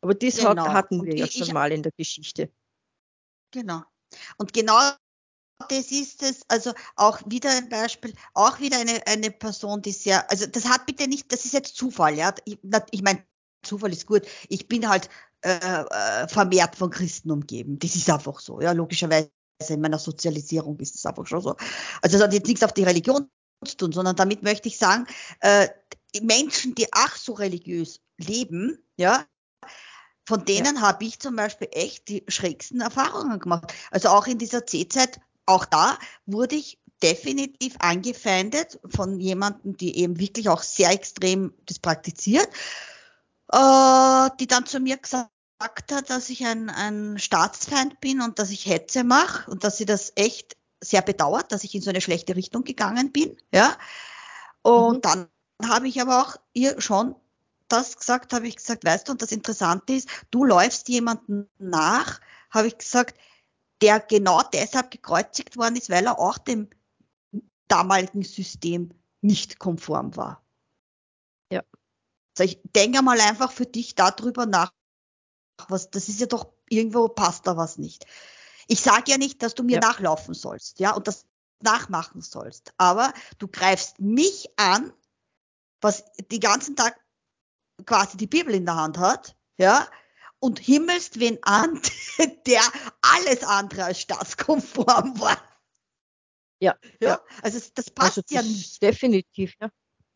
[0.00, 0.50] Aber das genau.
[0.50, 2.52] hat, hatten wir und ja ich, schon mal in der Geschichte.
[3.52, 3.82] Genau.
[4.38, 4.80] Und genau
[5.68, 10.30] das ist es, also auch wieder ein Beispiel, auch wieder eine, eine Person, die sehr,
[10.30, 12.32] also das hat bitte nicht, das ist jetzt Zufall, ja.
[12.44, 12.58] Ich,
[12.90, 13.24] ich meine,
[13.62, 14.26] Zufall ist gut.
[14.48, 15.08] Ich bin halt
[15.42, 17.78] äh, äh, vermehrt von Christen umgeben.
[17.78, 19.30] Das ist einfach so, ja, logischerweise
[19.68, 21.56] in meiner Sozialisierung ist es einfach schon so.
[22.02, 23.28] Also das hat jetzt nichts auf die Religion
[23.64, 25.06] zu tun, sondern damit möchte ich sagen,
[25.40, 25.68] äh,
[26.22, 29.24] Menschen, die ach so religiös leben, ja,
[30.28, 30.82] von denen ja.
[30.82, 33.72] habe ich zum Beispiel echt die schrägsten Erfahrungen gemacht.
[33.90, 40.18] Also auch in dieser C-Zeit, auch da wurde ich definitiv angefeindet von jemandem, die eben
[40.18, 42.48] wirklich auch sehr extrem das praktiziert,
[43.52, 45.30] äh, die dann zu mir gesagt
[45.90, 49.86] hat, dass ich ein, ein Staatsfeind bin und dass ich Hetze mache und dass sie
[49.86, 53.76] das echt sehr bedauert, dass ich in so eine schlechte Richtung gegangen bin, ja.
[54.62, 55.00] Und mhm.
[55.02, 55.28] dann
[55.64, 57.16] habe ich aber auch ihr schon
[57.68, 62.20] das gesagt, habe ich gesagt, weißt du, und das Interessante ist, du läufst jemanden nach,
[62.50, 63.18] habe ich gesagt,
[63.82, 66.68] der genau deshalb gekreuzigt worden ist, weil er auch dem
[67.68, 68.90] damaligen System
[69.20, 70.42] nicht konform war.
[72.38, 74.72] Also ich denke mal einfach für dich darüber nach,
[75.68, 78.06] was, das ist ja doch, irgendwo passt da was nicht.
[78.66, 79.80] Ich sage ja nicht, dass du mir ja.
[79.80, 81.26] nachlaufen sollst, ja, und das
[81.60, 84.92] nachmachen sollst, aber du greifst mich an,
[85.80, 86.98] was den ganzen Tag
[87.86, 89.88] quasi die Bibel in der Hand hat, ja,
[90.40, 91.80] und himmelst wen an,
[92.46, 92.62] der
[93.02, 95.36] alles andere als staatskonform war.
[96.60, 97.08] Ja, ja.
[97.08, 97.20] ja.
[97.42, 98.82] Also das passt also das ja nicht.
[98.82, 99.70] Definitiv, ja.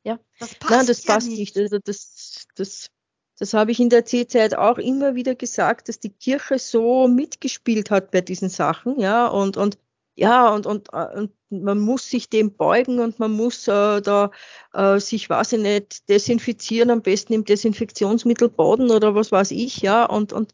[0.04, 0.18] Ja.
[0.38, 1.56] Das passt Nein, das ja passt nicht.
[1.56, 2.90] Also das, das,
[3.38, 7.90] das habe ich in der C-Zeit auch immer wieder gesagt, dass die Kirche so mitgespielt
[7.90, 9.78] hat bei diesen Sachen, ja, und, und
[10.14, 14.30] ja, und, und, äh, und man muss sich dem beugen und man muss äh, da
[14.74, 19.78] äh, sich, weiß ich nicht, desinfizieren, am besten im Desinfektionsmittel baden oder was weiß ich,
[19.78, 20.52] ja, und, und,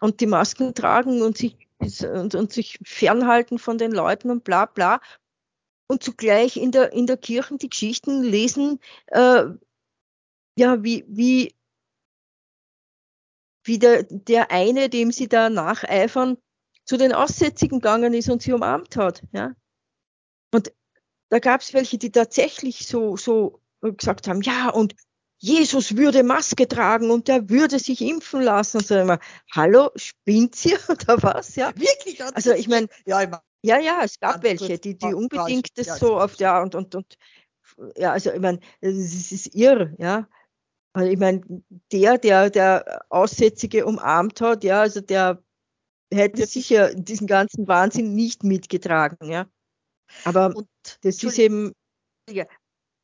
[0.00, 4.64] und die Masken tragen und sich, und, und sich fernhalten von den Leuten und bla
[4.66, 5.00] bla.
[5.88, 9.44] Und zugleich in der, in der Kirche die Geschichten lesen, äh,
[10.58, 11.54] ja, wie, wie,
[13.64, 16.38] wie der, der eine, dem sie da nacheifern,
[16.84, 19.22] zu den Aussätzigen gegangen ist und sie umarmt hat.
[19.32, 19.54] Ja?
[20.52, 20.72] Und
[21.28, 24.94] da gab es welche, die tatsächlich so, so gesagt haben, ja, und
[25.38, 28.78] Jesus würde Maske tragen und er würde sich impfen lassen.
[28.78, 29.18] Und so immer,
[29.52, 31.56] hallo, spinnt sie oder was?
[31.56, 32.22] Ja, wirklich.
[32.34, 33.20] Also ich meine, ja,
[33.66, 36.94] ja, ja, es gab welche, die, die unbedingt das ja, so auf, ja, und, und,
[36.94, 37.16] und,
[37.96, 40.28] ja, also ich meine, es ist irr, ja.
[40.92, 41.42] Also ich meine,
[41.92, 45.42] der, der, der Aussätzige umarmt hat, ja, also der
[46.12, 49.46] hätte sicher diesen ganzen Wahnsinn nicht mitgetragen, ja.
[50.24, 50.68] Aber und,
[51.02, 51.72] das ist eben.
[52.30, 52.46] Ja.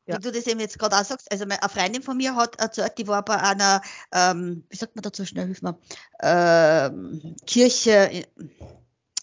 [0.07, 2.99] Wie du das eben jetzt gerade auch sagst, also eine Freundin von mir hat erzählt,
[2.99, 3.83] die war bei einer,
[4.13, 5.79] ähm, wie sagt man dazu schnell, hilf mir,
[6.21, 8.27] ähm, Kirche,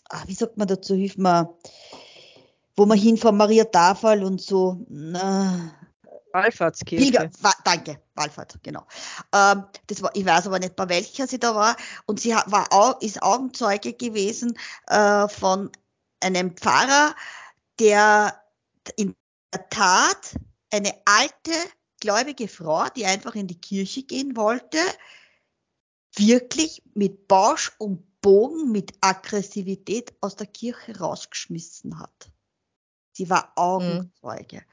[0.10, 1.56] ach, wie sagt man dazu, hilf mir,
[2.76, 5.74] wo man hinfahren, Maria Tafel und so, na,
[6.32, 7.04] Wallfahrtskirche.
[7.04, 7.32] Pilger,
[7.64, 8.86] danke, Wallfahrt, genau.
[9.34, 11.76] Ähm, das war, ich weiß aber nicht, bei welcher sie da war.
[12.06, 14.58] Und sie war auch, ist Augenzeuge gewesen
[14.88, 15.72] äh, von
[16.20, 17.16] einem Pfarrer,
[17.80, 18.40] der
[18.96, 19.16] in
[19.54, 20.36] der Tat
[20.72, 21.52] eine alte,
[22.00, 24.78] gläubige Frau, die einfach in die Kirche gehen wollte,
[26.16, 32.32] wirklich mit Bausch und Bogen, mit Aggressivität aus der Kirche rausgeschmissen hat.
[33.14, 33.52] Sie war.
[33.56, 34.58] Augenzeuge.
[34.58, 34.64] Mhm.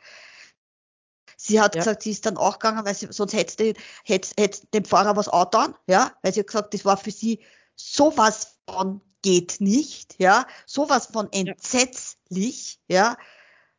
[1.37, 1.83] Sie hat ja.
[1.83, 3.75] gesagt, sie ist dann auch gegangen, weil sie, sonst hätte,
[4.05, 7.41] hätte, hätte dem Pfarrer was angetan, ja, weil sie hat gesagt, das war für sie
[7.75, 13.17] sowas von geht nicht, ja, sowas von entsetzlich, ja,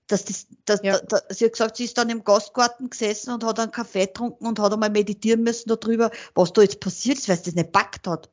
[0.08, 1.00] dass das, dass, ja.
[1.00, 4.06] da, da, sie hat gesagt, sie ist dann im Gastgarten gesessen und hat einen Kaffee
[4.06, 7.56] getrunken und hat einmal meditieren müssen darüber, was da jetzt passiert ist, weil sie das
[7.56, 8.30] nicht packt hat.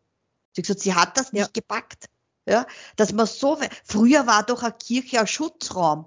[0.54, 1.42] Sie hat gesagt, sie hat das ja.
[1.42, 2.06] nicht gepackt.
[2.46, 6.06] Ja, dass man so, früher war doch eine Kirche ein Schutzraum.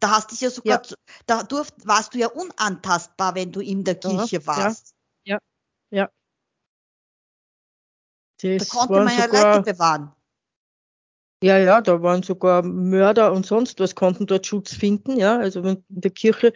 [0.00, 0.96] Da hast du ja sogar, ja.
[1.26, 4.94] da durft, warst du ja unantastbar, wenn du in der Kirche warst.
[5.24, 5.38] Ja,
[5.90, 6.10] ja.
[8.42, 8.58] ja.
[8.58, 10.12] da konnte man ja Leute bewahren.
[11.42, 15.16] Ja, ja, da waren sogar Mörder und sonst was konnten dort Schutz finden.
[15.16, 16.52] Ja, also in der Kirche,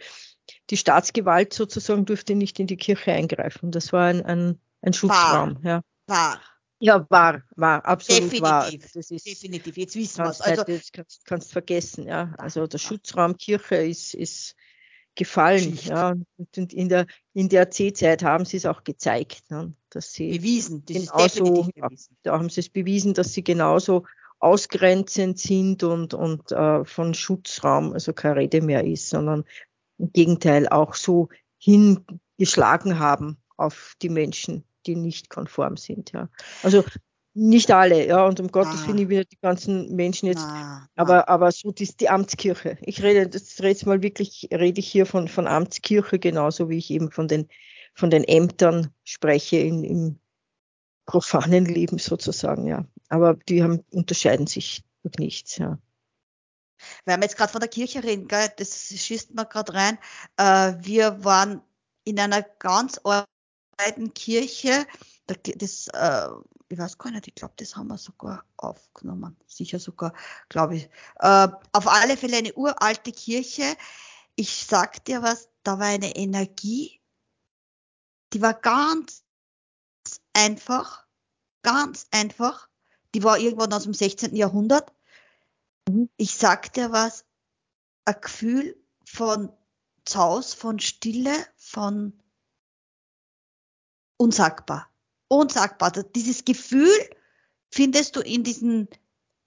[0.69, 3.71] die Staatsgewalt sozusagen durfte nicht in die Kirche eingreifen.
[3.71, 5.63] Das war ein, ein, ein Schutzraum.
[5.63, 5.71] War.
[5.71, 5.81] Ja.
[6.07, 6.41] War.
[6.79, 8.69] Ja, war, war, absolut definitiv, war.
[8.71, 10.41] Das ist, definitiv, jetzt wissen wir es.
[10.41, 12.33] Also, das kannst, kannst vergessen, ja.
[12.37, 14.55] Also der Schutzraum Kirche ist, ist
[15.15, 16.15] gefallen, ja.
[16.37, 20.83] Und in der, in der C-Zeit haben sie es auch gezeigt, ne, dass sie bewiesen,
[20.85, 22.17] das genauso, bewiesen.
[22.23, 24.05] da haben sie es bewiesen, dass sie genauso
[24.39, 29.45] ausgrenzend sind und, und äh, von Schutzraum also keine Rede mehr ist, sondern
[29.97, 36.11] im Gegenteil auch so hingeschlagen haben auf die Menschen, die nicht konform sind.
[36.11, 36.29] Ja.
[36.61, 36.83] Also
[37.33, 38.87] nicht alle, ja, und um Gottes ah.
[38.87, 40.87] Willen, ich will die ganzen Menschen jetzt, ah.
[40.95, 42.77] aber, aber so die, die Amtskirche.
[42.81, 46.77] Ich rede, das rede jetzt mal wirklich, rede ich hier von, von Amtskirche, genauso wie
[46.77, 47.47] ich eben von den,
[47.95, 50.19] von den Ämtern spreche in, im
[51.05, 52.85] profanen Leben sozusagen, ja.
[53.09, 55.79] Aber die haben, unterscheiden sich durch nichts, ja.
[57.05, 59.97] Weil wir jetzt gerade von der Kirche reden, gell, das schießt mir gerade rein.
[60.37, 61.61] Äh, wir waren
[62.03, 62.99] in einer ganz
[64.13, 64.85] Kirche,
[65.27, 66.27] das, äh,
[66.69, 70.13] ich weiß gar nicht, ich glaube, das haben wir sogar aufgenommen, sicher sogar,
[70.49, 70.89] glaube ich.
[71.19, 73.75] Äh, auf alle Fälle eine uralte Kirche.
[74.35, 76.99] Ich sag dir was, da war eine Energie,
[78.33, 79.23] die war ganz
[80.33, 81.05] einfach,
[81.61, 82.67] ganz einfach.
[83.13, 84.35] Die war irgendwann aus dem 16.
[84.35, 84.91] Jahrhundert.
[85.87, 86.09] Mhm.
[86.17, 87.25] Ich sag dir was,
[88.05, 89.51] ein Gefühl von
[90.05, 92.19] Zaus, von Stille, von
[94.17, 94.89] unsagbar.
[95.27, 95.91] Unsagbar.
[95.91, 96.91] Dieses Gefühl
[97.71, 98.87] findest du in diesen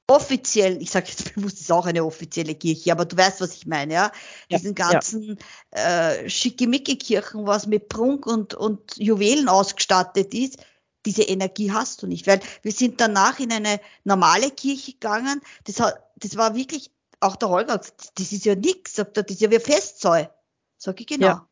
[0.09, 3.55] offiziellen, ich sage jetzt bewusst, es ist auch eine offizielle Kirche, aber du weißt, was
[3.55, 4.13] ich meine, ja.
[4.49, 5.39] ja Diesen ganzen
[5.75, 6.11] ja.
[6.11, 10.59] äh, Schickimicki-Kirchen, was mit Prunk und, und Juwelen ausgestattet ist,
[11.05, 15.81] diese Energie hast du nicht, weil wir sind danach in eine normale Kirche gegangen, das,
[15.81, 16.91] hat, das war wirklich,
[17.21, 20.33] auch der Holger, das ist ja er, das ist ja wie Festsaal.
[20.77, 21.27] Sag ich genau.
[21.27, 21.49] Ja.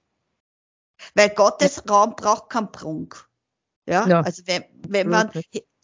[1.14, 1.82] Weil Gottes ja.
[1.88, 3.28] Raum braucht keinen Prunk.
[3.86, 4.20] Ja, ja.
[4.20, 5.30] also wenn, wenn man,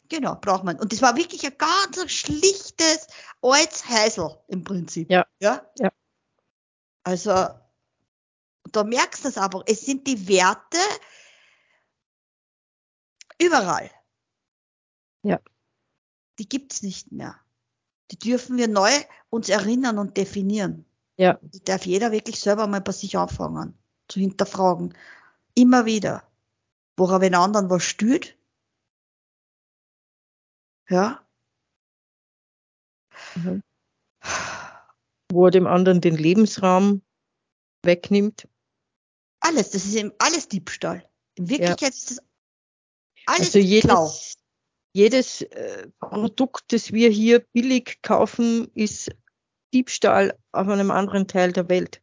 [0.08, 0.78] genau, braucht man.
[0.78, 3.06] Und das war wirklich ein ganz schlichtes
[3.42, 5.10] altes Häusl im Prinzip.
[5.10, 5.26] Ja.
[5.40, 5.66] Ja.
[5.78, 5.90] ja.
[7.02, 7.48] Also,
[8.72, 10.78] da merkst du es aber, es sind die Werte
[13.40, 13.90] überall.
[15.22, 15.40] Ja.
[16.38, 17.38] Die gibt's nicht mehr.
[18.10, 18.90] die dürfen wir neu
[19.28, 20.84] uns erinnern und definieren.
[21.16, 21.38] Ja.
[21.42, 23.78] Die darf jeder wirklich selber mal bei sich anfangen,
[24.10, 24.94] zu hinterfragen.
[25.54, 26.22] Immer wieder.
[26.96, 28.36] Woran wenn anderen was stört.
[30.88, 31.24] Ja.
[33.34, 33.62] Mhm.
[35.32, 37.02] Wo er dem anderen den Lebensraum
[37.82, 38.48] wegnimmt.
[39.40, 41.08] Alles, das ist eben alles Diebstahl.
[41.36, 41.88] In Wirklichkeit ja.
[41.88, 42.18] ist das
[43.26, 44.12] alles also jedes, Klau.
[44.92, 49.10] jedes äh, Produkt, das wir hier billig kaufen, ist
[49.72, 52.02] Diebstahl auf einem anderen Teil der Welt.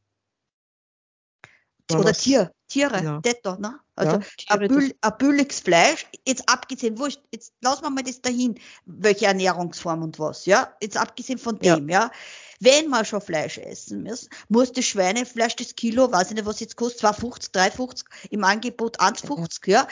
[1.92, 3.22] Oder Tier, Tiere, ja.
[3.22, 3.80] das ne?
[3.96, 8.60] Also ja, ein, ein billiges Fleisch, jetzt abgesehen, wurscht, jetzt lassen wir mal das dahin,
[8.86, 10.74] welche Ernährungsform und was, ja?
[10.82, 12.04] Jetzt abgesehen von dem, ja.
[12.04, 12.12] ja.
[12.60, 16.60] Wenn wir schon Fleisch essen müssen, muss das Schweinefleisch, das Kilo, weiß ich nicht, was
[16.60, 19.88] jetzt kostet, 2,50, 3,50, im Angebot 1,50, ja.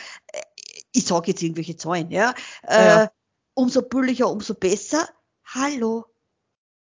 [0.92, 2.34] Ich sage jetzt irgendwelche Zahlen, ja.
[2.68, 3.04] ja.
[3.04, 3.08] Äh,
[3.54, 5.08] umso billiger, umso besser.
[5.46, 6.06] Hallo.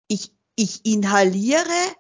[0.07, 1.97] Ich, ich inhaliere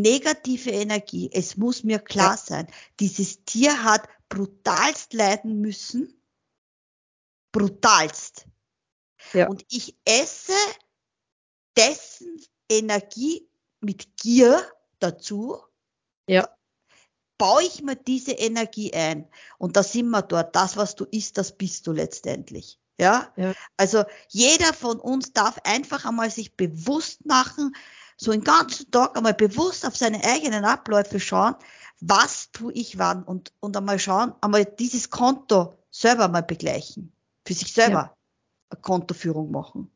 [0.00, 1.30] negative Energie.
[1.32, 2.36] Es muss mir klar ja.
[2.36, 2.66] sein,
[3.00, 6.12] dieses Tier hat brutalst leiden müssen.
[7.52, 8.46] Brutalst.
[9.32, 9.48] Ja.
[9.48, 10.52] Und ich esse
[11.76, 13.48] dessen Energie
[13.80, 14.62] mit Gier
[14.98, 15.58] dazu.
[16.28, 16.48] Ja.
[17.38, 19.28] Baue ich mir diese Energie ein.
[19.58, 20.56] Und da sind wir dort.
[20.56, 22.80] Das, was du isst, das bist du letztendlich.
[22.98, 23.32] Ja?
[23.36, 23.54] ja.
[23.76, 27.76] Also jeder von uns darf einfach einmal sich bewusst machen,
[28.16, 31.54] so einen ganzen Tag einmal bewusst auf seine eigenen Abläufe schauen,
[32.00, 37.12] was tue ich wann und, und einmal schauen, einmal dieses Konto selber mal begleichen.
[37.44, 38.16] Für sich selber ja.
[38.70, 39.90] eine Kontoführung machen.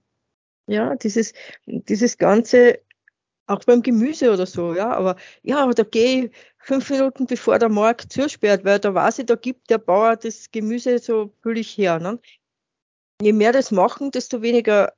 [0.66, 1.32] Ja, dieses,
[1.66, 2.78] dieses ganze,
[3.46, 7.68] auch beim Gemüse oder so, ja, aber ja, da gehe ich fünf Minuten bevor der
[7.68, 11.98] Markt zusperrt, weil da weiß ich, da gibt der Bauer das Gemüse so billig her.
[11.98, 12.20] Ne?
[13.20, 14.92] Je mehr das machen, desto weniger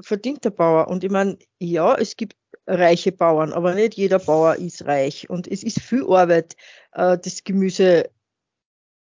[0.00, 0.88] verdient der Bauer.
[0.88, 2.34] Und ich meine, ja, es gibt
[2.68, 5.28] reiche Bauern, aber nicht jeder Bauer ist reich.
[5.30, 6.54] Und es ist viel Arbeit,
[6.92, 8.10] äh, das Gemüse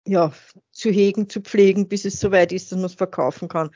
[0.07, 0.33] ja,
[0.73, 3.71] zu hegen, zu pflegen, bis es soweit ist, dass man es verkaufen kann.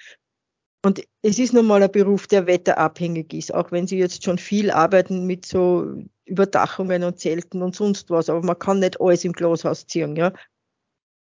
[0.85, 4.39] Und es ist nun mal ein Beruf, der wetterabhängig ist, auch wenn sie jetzt schon
[4.39, 5.95] viel arbeiten mit so
[6.27, 10.33] Überdachungen und Zelten und sonst was, aber man kann nicht alles im Glashaus ziehen, ja.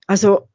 [0.06, 0.48] Also,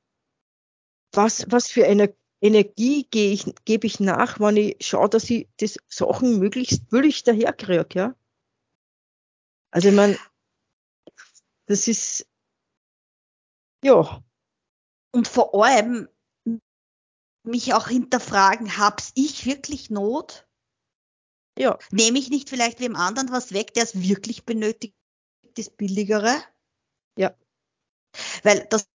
[1.13, 5.47] was, was für eine Energie gebe ich, gebe ich nach, wenn ich schaue, dass ich
[5.57, 8.15] das Sachen möglichst billig daherkriege, ja.
[9.71, 10.17] Also ich meine,
[11.67, 12.27] das ist
[13.83, 14.23] ja.
[15.13, 16.09] Und vor allem
[17.43, 20.47] mich auch hinterfragen, hab's ich wirklich Not?
[21.57, 21.77] Ja.
[21.91, 24.95] Nehme ich nicht vielleicht wem anderen was weg, der es wirklich benötigt,
[25.55, 26.41] das Billigere?
[27.17, 27.35] Ja.
[28.43, 28.87] Weil das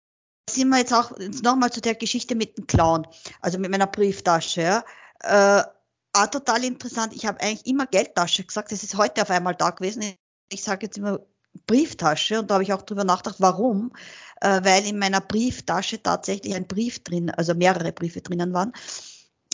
[0.51, 3.07] sind wir jetzt auch nochmal zu der Geschichte mit dem Clown,
[3.41, 4.63] also mit meiner Brieftasche.
[4.63, 4.85] Ja.
[5.21, 5.65] Äh,
[6.13, 7.15] auch total interessant.
[7.15, 8.73] Ich habe eigentlich immer Geldtasche gesagt.
[8.73, 10.15] Das ist heute auf einmal da gewesen.
[10.51, 11.21] Ich sage jetzt immer
[11.67, 13.93] Brieftasche und da habe ich auch drüber nachgedacht, warum.
[14.41, 18.73] Äh, weil in meiner Brieftasche tatsächlich ein Brief drin, also mehrere Briefe drinnen waren.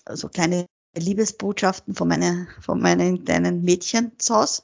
[0.04, 0.66] Also kleine
[0.96, 4.62] Liebesbotschaften von, meine, von meinen kleinen Mädchen zu Hause.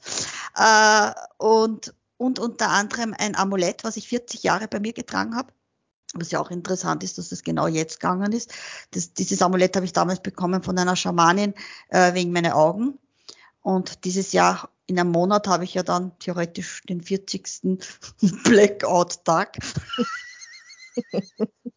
[0.55, 5.51] Äh, und, und unter anderem ein Amulett, was ich 40 Jahre bei mir getragen habe
[6.13, 8.51] was ja auch interessant ist, dass das genau jetzt gegangen ist.
[8.91, 11.53] Das, dieses Amulett habe ich damals bekommen von einer Schamanin
[11.89, 12.97] äh, wegen meiner Augen.
[13.61, 17.79] Und dieses Jahr in einem Monat habe ich ja dann theoretisch den 40.
[18.43, 19.59] Blackout-Tag.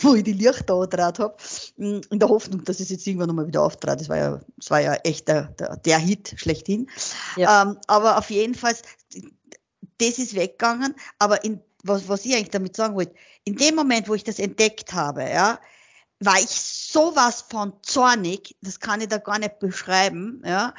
[0.00, 1.36] wo ich die Lichter angedreht habe,
[1.76, 4.00] in der Hoffnung, dass es jetzt irgendwann nochmal wieder auftrat.
[4.00, 6.90] Das war ja, das war ja echt der, der, der Hit schlechthin.
[7.36, 7.62] Ja.
[7.62, 8.74] Ähm, aber auf jeden Fall,
[9.98, 13.14] das ist weggegangen, aber in was, was ich eigentlich damit sagen wollte,
[13.44, 15.60] in dem Moment, wo ich das entdeckt habe, ja,
[16.20, 20.74] war ich sowas von zornig, das kann ich da gar nicht beschreiben, ja.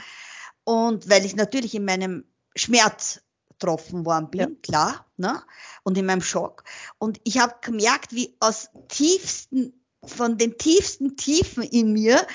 [0.64, 2.26] Und weil ich natürlich in meinem
[2.56, 4.48] Schmerz getroffen worden bin, ja.
[4.62, 5.44] klar, ne?
[5.84, 6.64] Und in meinem Schock.
[6.98, 12.26] Und ich habe gemerkt, wie aus tiefsten, von den tiefsten Tiefen in mir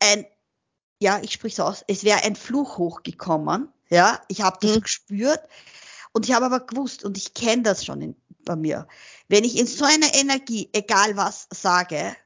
[0.00, 0.26] ein,
[1.00, 4.22] ja, ich sprich's aus, es wäre ein Fluch hochgekommen, ja.
[4.28, 4.80] Ich habe das mhm.
[4.80, 5.40] gespürt
[6.14, 8.86] und ich habe aber gewusst, und ich kenne das schon in, bei mir,
[9.28, 12.16] wenn ich in so einer Energie, egal was, sage,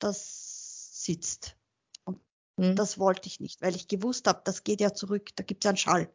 [0.00, 1.56] das sitzt.
[2.04, 2.20] Und
[2.56, 2.76] mhm.
[2.76, 5.66] das wollte ich nicht, weil ich gewusst habe, das geht ja zurück, da gibt es
[5.66, 6.12] ja einen Schall.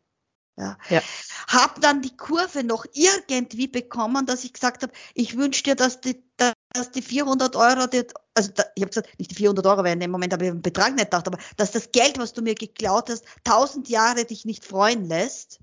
[0.57, 0.77] Ja.
[0.89, 1.01] ja.
[1.47, 6.01] Hab dann die Kurve noch irgendwie bekommen, dass ich gesagt habe, ich wünsche dir, dass
[6.01, 9.83] die, dass die 400 Euro, die, also da, ich habe gesagt, nicht die 400 Euro,
[9.85, 12.33] weil in dem Moment habe ich den Betrag nicht gedacht, aber dass das Geld, was
[12.33, 15.61] du mir geklaut hast, tausend Jahre dich nicht freuen lässt.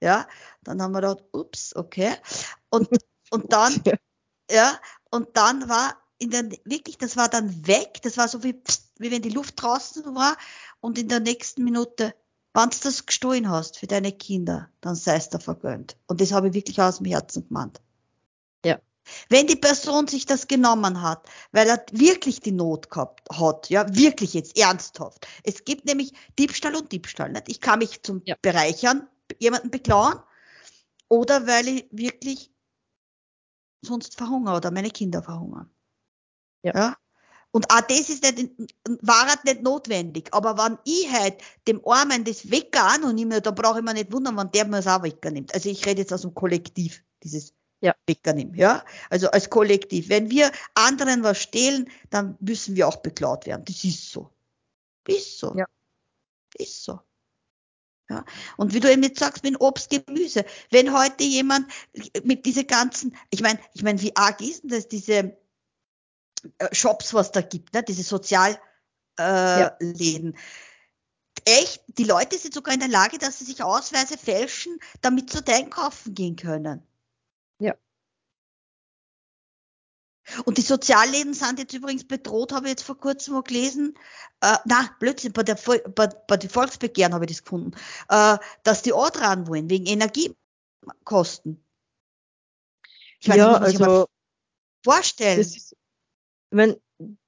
[0.00, 0.26] Ja,
[0.62, 2.14] dann haben wir gedacht, ups, okay.
[2.70, 2.88] Und,
[3.30, 3.82] und dann,
[4.50, 4.78] ja,
[5.10, 8.92] und dann war in der, wirklich, das war dann weg, das war so wie, pst,
[8.98, 10.36] wie wenn die Luft draußen war
[10.80, 12.14] und in der nächsten Minute,
[12.52, 15.96] wenn du das gestohlen hast für deine Kinder, dann sei es dir vergönnt.
[16.06, 17.80] Und das habe ich wirklich aus dem Herzen gemeint.
[18.64, 18.80] Ja.
[19.28, 23.86] Wenn die Person sich das genommen hat, weil er wirklich die Not gehabt hat, ja,
[23.94, 25.26] wirklich jetzt ernsthaft.
[25.42, 27.30] Es gibt nämlich Diebstahl und Diebstahl.
[27.30, 27.48] Nicht?
[27.48, 28.36] Ich kann mich zum ja.
[28.42, 29.08] Bereichern,
[29.40, 30.20] jemanden beklauen
[31.08, 32.52] oder weil ich wirklich
[33.82, 35.70] sonst verhungere oder meine Kinder verhungern.
[36.62, 36.74] Ja.
[36.74, 36.96] ja?
[37.52, 38.50] Und auch das ist nicht,
[39.02, 40.32] war halt nicht notwendig.
[40.32, 44.12] Aber wenn ich halt dem Armen das Wecker und nehme, dann brauche ich mir nicht
[44.12, 45.52] wundern, wenn der mir es auch wegnimmt.
[45.52, 47.94] Also ich rede jetzt aus dem Kollektiv, dieses ja.
[48.06, 48.84] wegnimmt, ja.
[49.08, 50.08] Also als Kollektiv.
[50.08, 53.64] Wenn wir anderen was stehlen, dann müssen wir auch beklaut werden.
[53.64, 54.30] Das ist so.
[55.08, 55.54] Ist so.
[55.56, 55.66] Ja.
[56.56, 57.00] Ist so.
[58.10, 58.24] Ja.
[58.56, 60.44] Und wie du eben jetzt sagst, mit Obst, Gemüse.
[60.70, 61.70] Wenn heute jemand
[62.24, 65.38] mit diese ganzen, ich meine, ich meine, wie arg ist denn das, diese
[66.58, 67.84] äh, Shops, was da gibt, ne?
[67.84, 68.58] diese Sozialläden.
[69.16, 70.40] Äh, ja.
[71.44, 75.46] Echt, die Leute sind sogar in der Lage, dass sie sich Ausweise fälschen, damit sie
[75.46, 76.82] einkaufen gehen können.
[77.60, 77.76] Ja.
[80.44, 83.94] Und die Sozialläden sind jetzt übrigens bedroht, habe ich jetzt vor kurzem mal gelesen.
[84.40, 85.56] Äh, na, Blödsinn, bei, der,
[85.94, 87.72] bei, bei den Volksbegehren habe ich das gefunden,
[88.08, 91.64] äh, dass die auch dran wollen, wegen Energiekosten.
[93.20, 94.06] Ich meine, ja, muss also,
[94.84, 95.38] vorstellen.
[95.38, 96.80] Das ist, ich meine,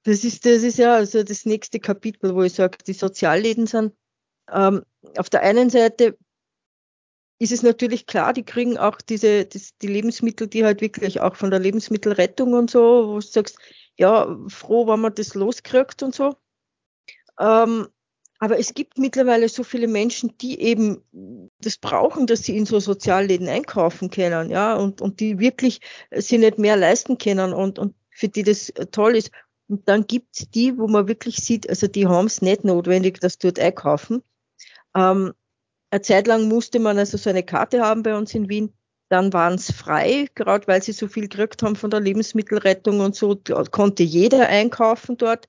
[0.05, 3.95] das ist, das ist ja also das nächste Kapitel, wo ich sage, die Sozialläden sind
[4.51, 4.85] ähm,
[5.17, 6.17] auf der einen Seite
[7.43, 11.35] ist es natürlich klar, die kriegen auch diese, das, die Lebensmittel, die halt wirklich auch
[11.35, 13.59] von der Lebensmittelrettung und so, wo du sagst,
[13.97, 16.37] ja, froh, wenn man das loskriegt und so.
[17.41, 17.89] Ähm,
[18.39, 21.03] aber es gibt mittlerweile so viele Menschen, die eben
[21.59, 25.81] das brauchen, dass sie in so Sozialläden einkaufen können, ja, und, und die wirklich
[26.13, 29.33] sie nicht mehr leisten können und, und für die das toll ist.
[29.69, 33.39] Und dann gibt's die, wo man wirklich sieht, also die haben es nicht notwendig, dass
[33.39, 34.23] dort einkaufen.
[34.95, 35.33] Ähm,
[35.93, 38.73] eine Zeit lang musste man also so eine Karte haben bei uns in Wien.
[39.11, 43.15] Dann waren es frei, gerade weil sie so viel gekriegt haben von der Lebensmittelrettung und
[43.15, 43.39] so,
[43.71, 45.47] konnte jeder einkaufen dort.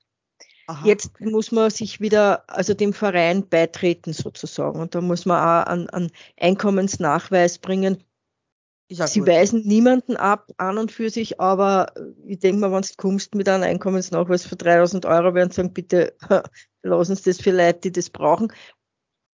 [0.66, 0.86] Aha.
[0.86, 4.80] Jetzt muss man sich wieder, also dem Verein beitreten sozusagen.
[4.80, 8.04] Und da muss man auch einen, einen Einkommensnachweis bringen.
[8.90, 9.28] Sie gut.
[9.28, 11.92] weisen niemanden ab, an und für sich, aber
[12.26, 15.72] ich denke mal, wenn du kommst mit einem Einkommensnachweis für 3000 Euro, werden sie sagen,
[15.72, 16.14] bitte
[16.82, 18.52] lassen Sie das für Leute, die das brauchen.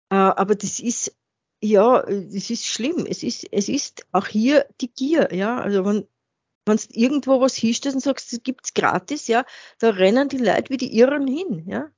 [0.10, 1.16] Äh, aber das ist,
[1.62, 3.06] ja, das ist schlimm.
[3.10, 5.60] Es ist, es ist auch hier die Gier, ja.
[5.60, 6.08] Also wenn,
[6.66, 9.46] wenn du irgendwo was hinstellst und sagst, es gibt's gratis, ja,
[9.80, 11.90] da rennen die Leute wie die Irren hin, ja.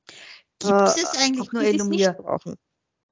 [0.59, 2.17] Gibt es äh, eigentlich nur Elomir?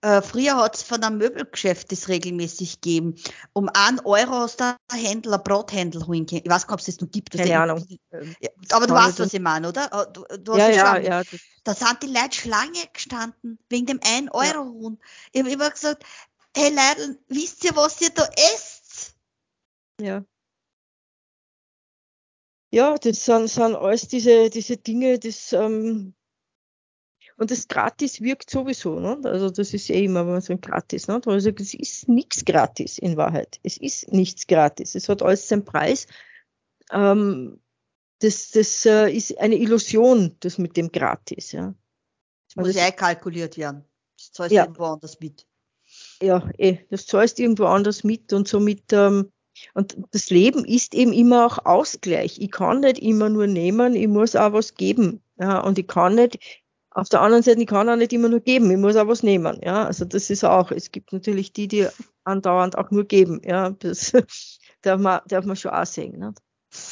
[0.01, 3.15] Äh, früher hat es von einem Möbelgeschäft das regelmäßig gegeben.
[3.53, 6.43] Um einen Euro aus der Händler Brothändler holen können.
[6.43, 7.35] Ich weiß gar nicht, ob es das noch gibt.
[7.35, 7.83] Keine Ahnung.
[8.39, 9.91] Ja, aber du weißt, was ich meine, oder?
[9.91, 11.23] Äh, du, du ja, ja, ja.
[11.63, 14.99] Da sind die Leute Schlange gestanden, wegen dem 1 Euro Huhn.
[15.31, 16.03] Ich habe immer gesagt,
[16.55, 19.15] hey Leute, wisst ihr, was ihr da esst?
[19.99, 20.23] Ja.
[22.69, 26.13] Ja, das sind, sind alles diese, diese Dinge, das, ähm,
[27.37, 29.19] und das gratis wirkt sowieso, ne?
[29.23, 31.21] Also das ist eh immer wenn so gratis, ne?
[31.23, 33.59] Also es ist nichts gratis in Wahrheit.
[33.63, 34.95] Es ist nichts gratis.
[34.95, 36.07] Es hat alles seinen Preis.
[36.91, 37.59] Ähm,
[38.19, 41.75] das das äh, ist eine Illusion, das mit dem gratis, ja.
[42.47, 43.85] Das also muss ja kalkuliert werden.
[44.17, 44.63] Das zahlst ja.
[44.63, 45.45] irgendwo anders mit.
[46.21, 49.31] Ja, eh, das zahlst irgendwo anders mit und somit ähm,
[49.75, 52.39] und das Leben ist eben immer auch Ausgleich.
[52.39, 55.21] Ich kann nicht immer nur nehmen, ich muss auch was geben.
[55.39, 56.39] Ja, und ich kann nicht
[56.97, 59.21] auf der anderen Seite, ich kann auch nicht immer nur geben, ich muss auch was
[59.21, 59.59] nehmen.
[59.63, 61.87] Ja, also das ist auch, es gibt natürlich die, die
[62.23, 63.39] andauernd auch nur geben.
[63.45, 64.13] Ja, das
[64.81, 66.17] darf man, darf man schon auch sehen.
[66.17, 66.39] Nicht?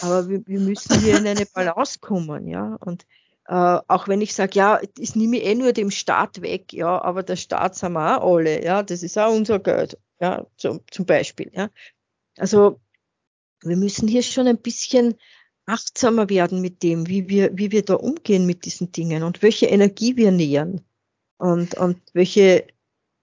[0.02, 2.78] Aber wir, wir müssen hier in eine Balance kommen, ja.
[2.82, 3.08] Und
[3.48, 7.02] äh, auch wenn ich sage, ja, das nehme ich eh nur dem Staat weg, ja,
[7.02, 10.82] aber der Staat sind wir auch alle, ja, das ist auch unser Geld, ja, zum,
[10.92, 11.70] zum Beispiel, ja.
[12.38, 12.80] Also
[13.64, 15.16] wir müssen hier schon ein bisschen
[15.66, 19.66] achtsamer werden mit dem, wie wir, wie wir da umgehen mit diesen Dingen und welche
[19.68, 20.82] Energie wir nähern
[21.38, 22.68] und, und welche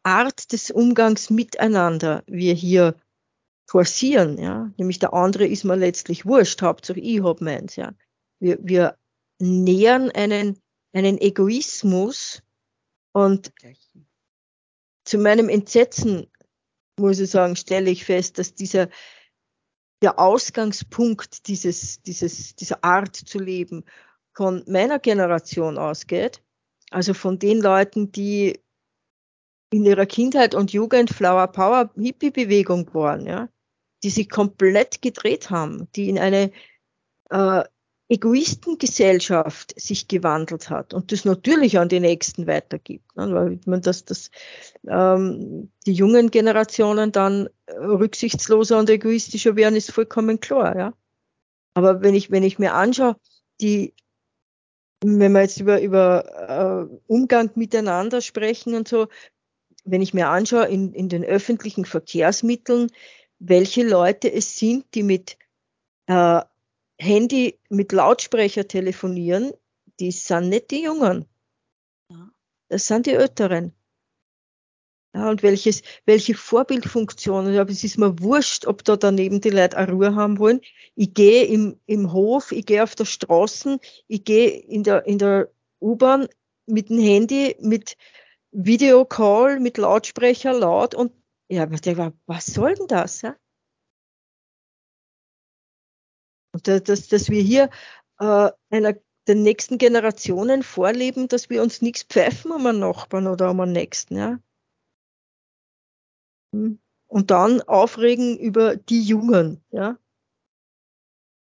[0.02, 2.96] Art des Umgangs miteinander wir hier
[3.66, 4.72] forcieren, ja.
[4.76, 7.94] Nämlich der andere ist mir letztlich wurscht, Hauptsache ich hab meins, ja.
[8.40, 8.98] Wir, wir
[9.38, 10.60] nähern einen,
[10.92, 12.42] einen Egoismus
[13.12, 13.52] und
[15.04, 16.30] zu meinem Entsetzen,
[16.98, 18.88] muss ich sagen, stelle ich fest, dass dieser,
[20.02, 23.84] der Ausgangspunkt dieses, dieses, dieser Art zu leben
[24.34, 26.42] von meiner Generation ausgeht,
[26.90, 28.60] also von den Leuten, die
[29.70, 33.48] in ihrer Kindheit und Jugend Flower Power Hippie Bewegung waren, ja,
[34.02, 36.50] die sich komplett gedreht haben, die in eine
[37.30, 37.64] äh,
[38.12, 43.16] Egoistengesellschaft sich gewandelt hat und das natürlich an die Nächsten weitergibt.
[43.16, 43.32] Ne?
[43.32, 44.30] Weil man das, das
[44.86, 50.94] ähm, die jungen Generationen dann rücksichtsloser und egoistischer werden, ist vollkommen klar, ja.
[51.72, 53.16] Aber wenn ich, wenn ich mir anschaue,
[53.62, 53.94] die,
[55.02, 59.08] wenn wir jetzt über, über äh, Umgang miteinander sprechen und so,
[59.84, 62.88] wenn ich mir anschaue, in, in den öffentlichen Verkehrsmitteln,
[63.38, 65.38] welche Leute es sind, die mit
[66.08, 66.42] äh,
[67.02, 69.52] Handy mit Lautsprecher telefonieren,
[70.00, 71.26] die sind nicht die Jungen.
[72.68, 73.74] Das sind die Älteren.
[75.14, 79.76] Ja, und welches, welche Vorbildfunktionen, aber es ist mir wurscht, ob da daneben die Leute
[79.76, 80.62] eine Ruhe haben wollen.
[80.94, 83.78] Ich gehe im, im Hof, ich gehe auf der Straße,
[84.08, 85.50] ich gehe in der, in der
[85.82, 86.28] U-Bahn
[86.66, 87.96] mit dem Handy, mit
[88.52, 91.12] Videocall, mit Lautsprecher laut und
[91.48, 91.68] ja,
[92.26, 93.20] was soll denn das?
[93.20, 93.36] Ja?
[96.52, 97.70] Dass, dass wir hier
[98.18, 98.94] äh, einer
[99.28, 103.72] den nächsten Generationen vorleben, dass wir uns nichts pfeifen um einen Nachbarn oder um einen
[103.72, 104.40] Nächsten, ja.
[106.52, 106.78] Hm.
[107.06, 109.98] Und dann aufregen über die Jungen, ja.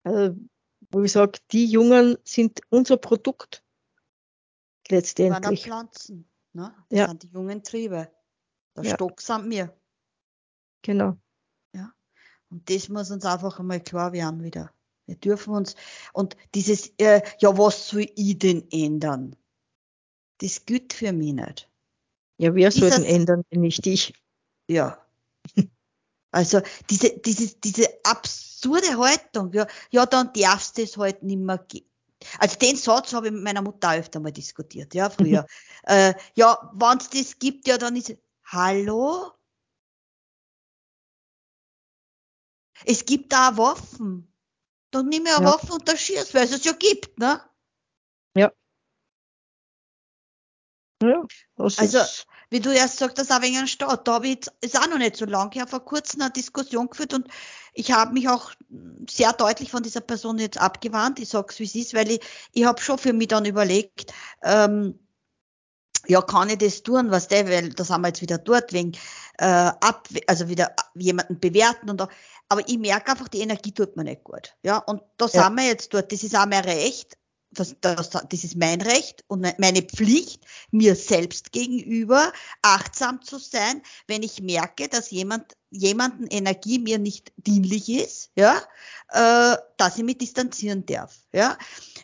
[0.04, 0.36] Also,
[0.92, 3.64] wo ich sage, die Jungen sind unser Produkt.
[4.88, 5.64] Letztendlich.
[5.64, 6.74] Die Pflanzen, ne?
[6.90, 7.08] Das ja.
[7.08, 8.12] sind die jungen Triebe.
[8.78, 8.94] Der ja.
[8.94, 9.76] Stock sind wir.
[10.84, 11.18] Genau.
[11.74, 11.92] Ja.
[12.50, 14.72] Und das muss uns einfach einmal klar werden wieder.
[15.06, 15.76] Wir dürfen uns,
[16.14, 19.36] und dieses, äh, ja, was soll ich denn ändern?
[20.40, 21.70] Das gilt für mich nicht.
[22.38, 24.14] Ja, wer soll denn ändern, wenn nicht ich?
[24.68, 25.06] Ja.
[26.32, 31.60] Also, diese, diese, diese absurde Haltung, ja, ja, dann darfst du es halt nicht mehr
[31.60, 31.90] geben.
[32.40, 35.46] Also den Satz habe ich mit meiner Mutter öfter mal diskutiert, ja, früher.
[35.84, 39.32] äh, ja, wenn es das gibt, ja, dann ist Hallo?
[42.84, 44.35] Es gibt da Waffen.
[44.96, 45.44] Dann nimm ja.
[45.44, 47.42] Waffe und das schießt, weil es es ja gibt, ne?
[48.34, 48.50] Ja.
[51.04, 51.22] Ja,
[51.58, 52.00] also,
[52.50, 54.08] wie du erst sagst, das ist auch wegen einem Staat.
[54.08, 56.90] Da habe ich jetzt, ist auch noch nicht so lange her, vor kurzem eine Diskussion
[56.90, 57.28] geführt und
[57.74, 58.54] ich habe mich auch
[59.10, 61.20] sehr deutlich von dieser Person jetzt abgewandt.
[61.20, 62.22] Ich sag's, wie es ist, weil ich,
[62.54, 64.98] ich habe schon für mich dann überlegt, ähm,
[66.08, 68.94] ja, kann ich das tun, was der, weil da sind wir jetzt wieder dort, wegen
[69.40, 72.08] äh, ab, also wieder jemanden bewerten und da,
[72.50, 74.56] aber ich merke einfach, die Energie tut mir nicht gut.
[74.64, 75.44] Ja, und da ja.
[75.44, 76.12] sind wir jetzt dort.
[76.12, 77.18] Das ist auch mein Recht.
[77.52, 83.82] Das, das, das ist mein Recht und meine Pflicht, mir selbst gegenüber achtsam zu sein,
[84.08, 88.58] wenn ich merke, dass jemand, jemanden Energie mir nicht dienlich ist, ja,
[89.08, 91.58] äh, dass ich mich distanzieren darf, ja,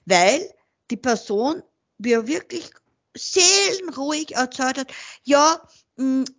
[0.06, 0.54] weil
[0.90, 1.64] die Person
[1.98, 2.72] mir wirklich
[3.18, 5.62] seelenruhig erzählt hat, ja,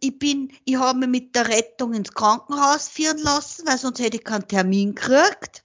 [0.00, 4.16] ich bin, ich habe mich mit der Rettung ins Krankenhaus führen lassen, weil sonst hätte
[4.16, 5.64] ich keinen Termin gekriegt,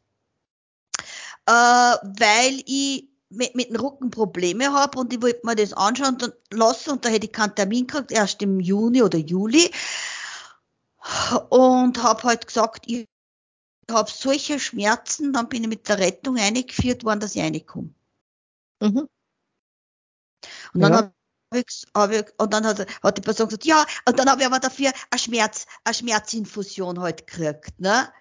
[1.46, 6.18] äh, weil ich mit, mit dem Rücken Probleme habe und ich wollte mir das anschauen
[6.22, 9.72] und lassen und da hätte ich keinen Termin gekriegt, erst im Juni oder Juli
[11.50, 13.06] und habe halt gesagt, ich
[13.90, 17.94] habe solche Schmerzen, dann bin ich mit der Rettung eingeführt worden, dass ich reinkomme.
[18.82, 19.08] Mhm.
[20.74, 21.12] Und dann ja
[21.52, 25.20] und dann hat, hat die Person gesagt, ja, und dann habe ich aber dafür eine
[25.20, 28.12] Schmerz, eine Schmerzinfusion halt gekriegt, ne?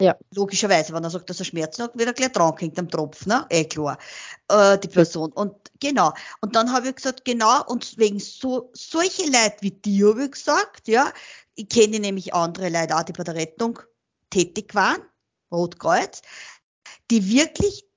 [0.00, 0.16] Ja.
[0.34, 3.26] Logischerweise, wenn er sagt, dass er Schmerzen hat, wird er gleich dran hängt am Tropf,
[3.26, 3.44] ne?
[3.50, 3.98] Eh klar.
[4.48, 5.30] Äh, die Person.
[5.32, 6.14] Und genau.
[6.40, 10.30] Und dann habe ich gesagt, genau, und wegen so, solche Leute wie die habe ich
[10.30, 11.12] gesagt, ja,
[11.54, 13.78] ich kenne nämlich andere Leute auch, die bei der Rettung
[14.30, 15.02] tätig waren,
[15.52, 16.22] Rotkreuz,
[17.10, 17.89] die wirklich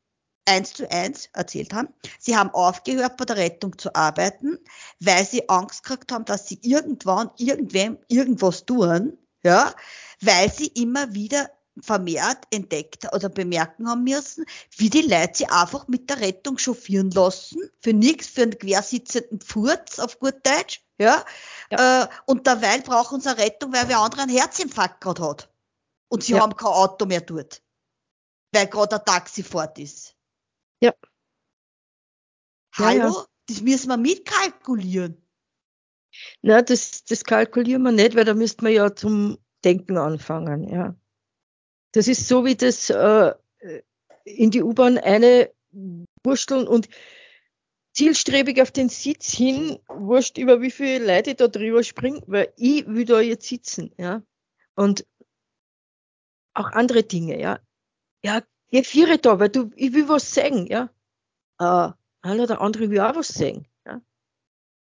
[0.46, 1.90] eins zu eins erzählt haben.
[2.20, 4.60] Sie haben aufgehört, bei der Rettung zu arbeiten,
[5.00, 9.74] weil sie Angst gekriegt haben, dass sie irgendwann irgendwem irgendwas tun, ja,
[10.22, 11.50] weil sie immer wieder
[11.82, 14.46] vermehrt entdeckt oder bemerken haben müssen,
[14.78, 19.42] wie die Leute sie einfach mit der Rettung chauffieren lassen, für nichts, für einen quersitzenden
[19.42, 21.26] Furz auf gut Deutsch, ja,
[21.72, 22.04] ja.
[22.04, 25.50] Äh, und derweil brauchen sie eine Rettung, weil wer andere einen Herzinfarkt gerade hat.
[26.10, 26.42] Und sie ja.
[26.42, 27.64] haben kein Auto mehr dort,
[28.52, 30.16] weil gerade ein Taxi fort ist.
[30.84, 30.94] Ja.
[32.76, 32.98] Hallo?
[32.98, 33.26] Ja, ja.
[33.48, 35.26] Das müssen wir mitkalkulieren.
[36.42, 40.96] Na, das, das kalkulieren wir nicht, weil da müsste man ja zum Denken anfangen, ja.
[41.94, 43.34] Das ist so wie das äh,
[44.26, 45.54] in die U-Bahn eine
[46.26, 46.90] wursteln und
[47.94, 52.86] zielstrebig auf den Sitz hin, wurscht über wie viele Leute da drüber springen, weil ich
[52.88, 54.22] will da jetzt sitzen, ja.
[54.76, 55.06] Und
[56.54, 57.60] auch andere Dinge, ja.
[58.26, 58.42] Ja,
[58.74, 60.90] geh vier da, weil du, ich will was sagen, ja.
[61.60, 61.94] Äh,
[62.26, 64.02] hallo, der andere will auch was sagen, ja.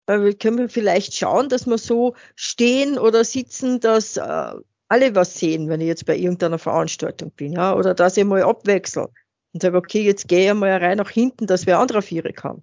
[0.06, 4.54] Weil wir können vielleicht schauen, dass wir so stehen oder sitzen, dass äh,
[4.88, 8.44] alle was sehen, wenn ich jetzt bei irgendeiner Veranstaltung bin, ja, oder dass ich mal
[8.44, 9.08] abwechsel.
[9.52, 12.62] und sage, okay, jetzt gehe ich mal rein nach hinten, dass wer andere Viere kann.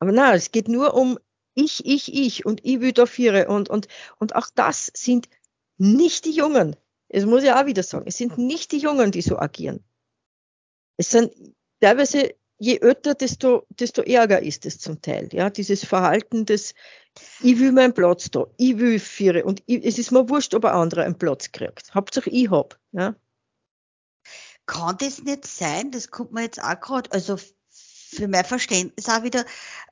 [0.00, 1.18] Aber nein, es geht nur um
[1.54, 3.88] ich, ich, ich und ich will da Viere und, und,
[4.18, 5.28] und auch das sind
[5.76, 6.76] nicht die Jungen.
[7.12, 8.06] Das muss ich auch wieder sagen.
[8.06, 9.84] Es sind nicht die Jungen, die so agieren.
[10.96, 11.32] Es sind
[11.80, 15.28] teilweise, je älter, desto, desto ärger ist es zum Teil.
[15.32, 16.74] Ja, dieses Verhalten des,
[17.40, 20.64] ich will meinen Platz da, ich will Viere und ich, es ist mir wurscht, ob
[20.64, 21.94] ein anderer einen Platz kriegt.
[21.94, 22.78] Hauptsache ich hab.
[22.92, 23.14] Ja.
[24.64, 25.90] Kann das nicht sein?
[25.90, 27.36] Das kommt mir jetzt auch gerade, also
[27.68, 29.44] für mein Verständnis auch wieder,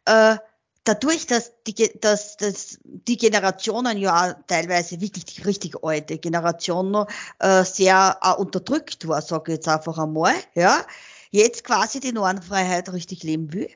[0.07, 0.37] äh,
[0.85, 7.09] dadurch, dass die, dass, dass die Generationen ja teilweise wirklich die richtig alte Generation noch
[7.39, 10.85] äh, sehr äh, unterdrückt war, sage ich jetzt einfach einmal, ja,
[11.31, 13.69] jetzt quasi die Normenfreiheit richtig leben will?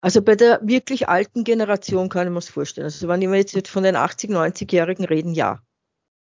[0.00, 2.84] Also bei der wirklich alten Generation kann ich mir das vorstellen.
[2.84, 5.62] Also wenn wir jetzt von den 80, 90-Jährigen reden, ja.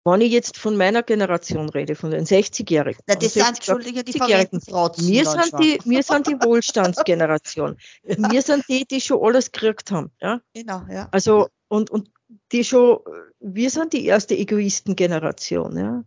[0.08, 3.02] Wenn ich jetzt von meiner Generation rede, von den 60-Jährigen.
[3.08, 5.06] Na, das sind, Entschuldige, die verrückten Fratzen.
[5.06, 7.76] Wir sind die, wir sind die Wohlstandsgeneration.
[8.04, 8.32] ja.
[8.32, 10.12] Wir sind die, die schon alles gekriegt haben.
[10.22, 10.40] Ja?
[10.54, 11.10] Genau, ja.
[11.12, 12.10] Also, und, und
[12.54, 13.00] die schon,
[13.40, 16.04] wir sind die erste Egoistengeneration, ja.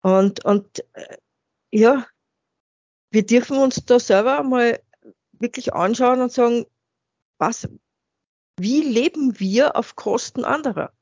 [0.00, 1.16] Und, und, äh,
[1.70, 2.06] ja,
[3.10, 4.80] wir dürfen uns da selber mal
[5.32, 6.64] wirklich anschauen und sagen,
[7.38, 7.68] was,
[8.58, 10.95] wie leben wir auf Kosten anderer?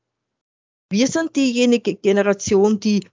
[0.89, 3.07] Wir sind diejenige Generation, die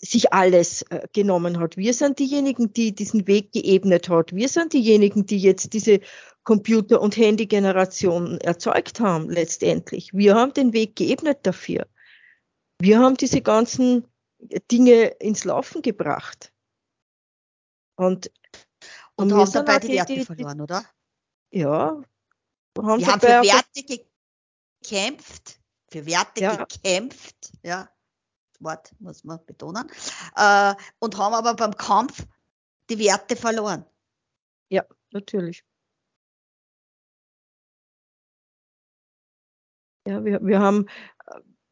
[0.00, 1.76] sich alles äh, genommen hat.
[1.76, 4.34] Wir sind diejenigen, die diesen Weg geebnet hat.
[4.34, 6.00] Wir sind diejenigen, die jetzt diese
[6.44, 10.12] Computer- und Handy-Generation erzeugt haben, letztendlich.
[10.14, 11.86] Wir haben den Weg geebnet dafür.
[12.80, 14.06] Wir haben diese ganzen
[14.70, 16.52] Dinge ins Laufen gebracht.
[17.96, 18.30] Und,
[19.16, 20.84] und, und haben dabei die Werte die, verloren, oder?
[21.50, 22.00] Ja.
[22.80, 24.04] Haben wir haben für Werte
[24.80, 25.58] gekämpft,
[25.90, 26.64] für Werte ja.
[26.64, 27.88] gekämpft, ja,
[28.52, 29.88] das Wort muss man betonen,
[30.36, 32.26] äh, und haben aber beim Kampf
[32.90, 33.84] die Werte verloren.
[34.68, 35.64] Ja, natürlich.
[40.06, 40.86] Ja, wir, wir haben,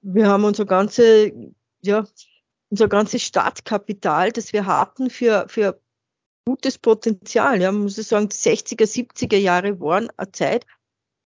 [0.02, 1.32] wir haben unser ganze,
[1.80, 2.06] ja,
[2.68, 5.80] unser ganzes Startkapital, das wir hatten für, für
[6.46, 7.60] gutes Potenzial.
[7.60, 10.66] Ja, man muss sagen, die 60er, 70er Jahre waren eine Zeit,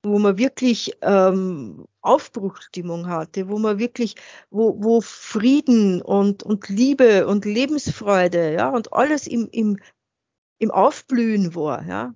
[0.07, 4.15] wo man wirklich ähm, Aufbruchstimmung hatte, wo man wirklich,
[4.51, 9.79] wo, wo Frieden und, und Liebe und Lebensfreude, ja, und alles im, im,
[10.59, 12.15] im Aufblühen war, ja.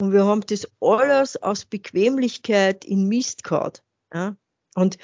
[0.00, 4.36] Und wir haben das alles aus Bequemlichkeit in Mist gehabt, ja.
[4.74, 4.98] Und,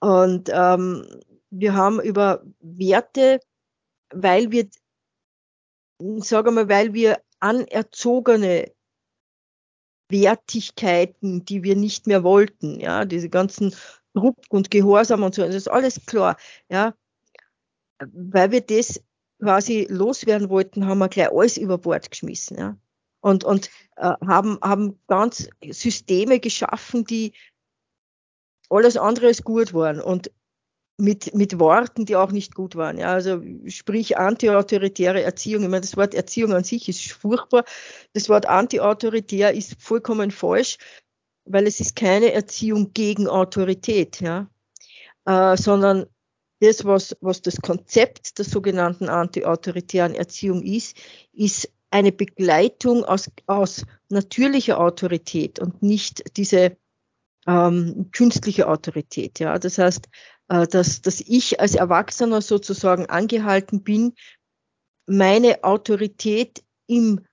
[0.00, 1.06] und ähm,
[1.50, 3.40] wir haben über Werte,
[4.12, 4.68] weil wir,
[6.18, 8.75] sage mal, weil wir anerzogene
[10.08, 13.74] Wertigkeiten, die wir nicht mehr wollten, ja, diese ganzen
[14.14, 16.36] Druck und Gehorsam und so, das ist alles klar,
[16.68, 16.94] ja.
[17.98, 19.00] Weil wir das
[19.40, 22.76] quasi loswerden wollten, haben wir gleich alles über Bord geschmissen, ja.
[23.20, 27.32] Und, und äh, haben, haben ganz Systeme geschaffen, die
[28.70, 30.00] alles andere als gut waren.
[30.00, 30.30] Und
[30.98, 32.98] mit, mit Worten, die auch nicht gut waren.
[32.98, 35.64] Ja, also sprich antiautoritäre Erziehung.
[35.64, 37.64] Ich meine, das Wort Erziehung an sich ist furchtbar.
[38.14, 40.78] Das Wort antiautoritär ist vollkommen falsch,
[41.44, 44.48] weil es ist keine Erziehung gegen Autorität, ja,
[45.26, 46.06] äh, sondern
[46.60, 50.96] das, was, was das Konzept der sogenannten antiautoritären Erziehung ist,
[51.32, 56.76] ist eine Begleitung aus, aus natürlicher Autorität und nicht diese
[57.46, 59.38] ähm, künstliche Autorität.
[59.38, 60.08] Ja, das heißt,
[60.48, 64.14] dass, dass ich als Erwachsener sozusagen angehalten bin,
[65.06, 67.24] meine Autorität im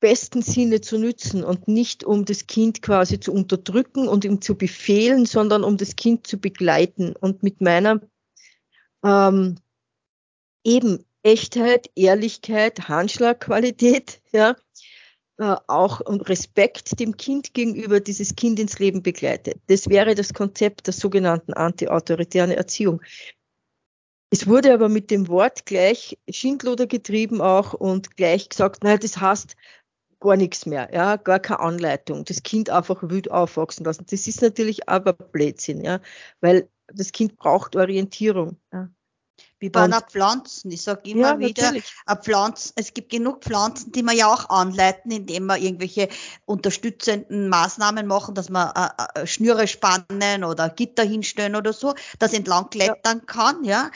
[0.00, 4.56] besten Sinne zu nützen und nicht um das Kind quasi zu unterdrücken und ihm zu
[4.56, 8.00] befehlen, sondern um das Kind zu begleiten und mit meiner
[9.04, 9.56] ähm,
[10.64, 14.54] eben Echtheit, Ehrlichkeit, Handschlagqualität, ja, äh,
[15.38, 19.60] auch und Respekt dem Kind gegenüber dieses Kind ins Leben begleitet.
[19.68, 23.00] Das wäre das Konzept der sogenannten antiautoritären Erziehung.
[24.30, 29.20] Es wurde aber mit dem Wort gleich Schindluder getrieben auch und gleich gesagt, naja, das
[29.20, 29.56] heißt
[30.20, 32.24] gar nichts mehr, ja, gar keine Anleitung.
[32.24, 34.04] Das Kind einfach wild aufwachsen lassen.
[34.10, 36.00] Das ist natürlich aber Blödsinn, ja,
[36.40, 38.58] weil das Kind braucht Orientierung.
[38.72, 38.90] Ja.
[39.60, 40.70] Wie bei einer Pflanzen.
[40.70, 41.72] Ich sage immer ja, wieder,
[42.22, 46.08] Pflanzen, es gibt genug Pflanzen, die man ja auch anleiten, indem man irgendwelche
[46.46, 52.34] unterstützenden Maßnahmen machen, dass man äh, äh, Schnüre spannen oder Gitter hinstellen oder so, das
[52.34, 53.24] entlang klettern ja.
[53.26, 53.90] kann, ja.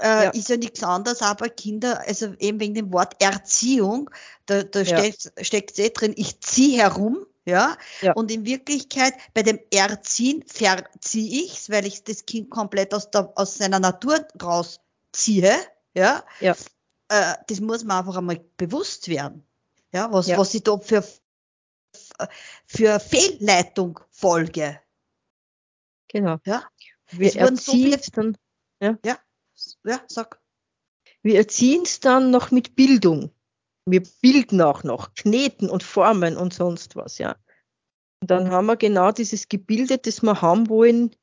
[0.00, 0.30] Äh, ja.
[0.30, 4.10] Ist ja nichts anderes, aber Kinder, also eben wegen dem Wort Erziehung,
[4.46, 7.76] da, da steckt eh drin, ich ziehe herum, ja?
[8.00, 8.12] ja?
[8.12, 13.32] Und in Wirklichkeit bei dem Erziehen verziehe ich's, weil ich das Kind komplett aus, der,
[13.34, 14.20] aus seiner Natur
[15.14, 15.54] rausziehe,
[15.94, 16.24] ja?
[16.40, 16.56] ja.
[17.08, 19.44] äh, das muss man einfach einmal bewusst werden.
[19.92, 20.38] Ja, was, Ja.
[20.38, 21.04] was ich da für,
[22.66, 24.80] für Fehlleitung folge.
[26.08, 26.38] Genau.
[26.44, 26.68] Ja,
[27.10, 28.36] Wir Es wurden so erziehen viele- es dann,
[28.80, 30.40] ja, sag.
[31.22, 33.32] wir erziehen es dann noch mit Bildung.
[33.86, 37.36] Wir bilden auch noch, kneten und formen und sonst was, ja.
[38.20, 41.16] Und dann haben wir genau dieses Gebilde, das wir haben wollen,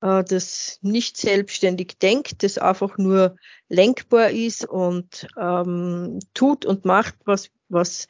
[0.00, 3.36] äh, das nicht selbstständig denkt, das einfach nur
[3.68, 8.08] lenkbar ist und ähm, tut und macht, was, was,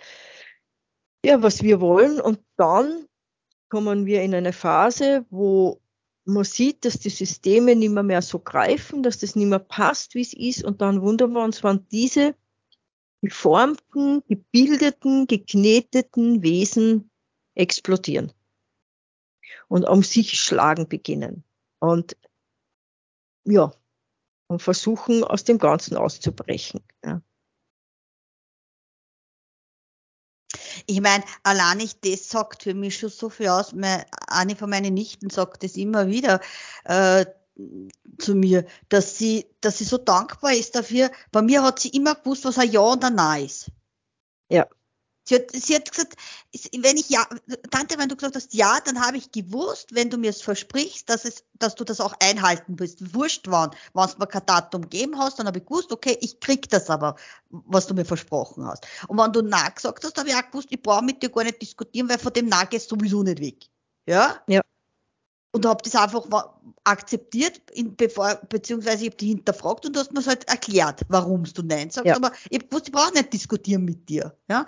[1.25, 2.21] ja, was wir wollen.
[2.21, 3.07] Und dann
[3.69, 5.81] kommen wir in eine Phase, wo
[6.25, 10.15] man sieht, dass die Systeme nicht mehr, mehr so greifen, dass das nicht mehr passt,
[10.15, 10.65] wie es ist.
[10.65, 12.35] Und dann wundern wir uns, wann diese
[13.23, 17.11] geformten, gebildeten, gekneteten Wesen
[17.55, 18.33] explodieren
[19.69, 21.45] und um sich schlagen beginnen.
[21.81, 22.17] Und
[23.45, 23.73] ja,
[24.49, 26.81] und versuchen, aus dem Ganzen auszubrechen.
[27.05, 27.23] Ja.
[30.87, 33.73] Ich meine, allein nicht das sagt für mich schon so viel aus.
[33.73, 36.41] Meine, eine von meinen Nichten sagt das immer wieder
[36.85, 37.27] äh,
[38.19, 41.11] zu mir, dass sie, dass sie so dankbar ist dafür.
[41.31, 43.71] Bei mir hat sie immer gewusst, was ein Ja und ein Nein ist.
[44.51, 44.67] Ja.
[45.31, 46.17] Sie hat, sie hat gesagt,
[46.77, 47.25] wenn ich ja,
[47.71, 51.09] Tante, wenn du gesagt hast ja, dann habe ich gewusst, wenn du mir es versprichst,
[51.09, 53.15] dass es, dass du das auch einhalten willst.
[53.15, 53.71] Wurscht wann.
[53.95, 56.91] Wenn du mir kein Datum gegeben hast, dann habe ich gewusst, okay, ich krieg das
[56.91, 57.15] aber,
[57.49, 58.85] was du mir versprochen hast.
[59.07, 61.45] Und wenn du Nein gesagt hast, habe ich auch gewusst, ich brauche mit dir gar
[61.45, 63.67] nicht diskutieren, weil von dem Nein gehst du sowieso nicht weg.
[64.07, 64.43] Ja?
[64.49, 64.63] Ja.
[65.53, 66.27] Und habe das einfach
[66.85, 71.45] akzeptiert, in, bevor, beziehungsweise ich habe die hinterfragt und du hast mir halt erklärt, warum
[71.45, 72.07] du Nein sagst.
[72.07, 72.17] Ja.
[72.17, 74.37] Aber ich gewusst, ich brauche nicht diskutieren mit dir.
[74.49, 74.65] Ja?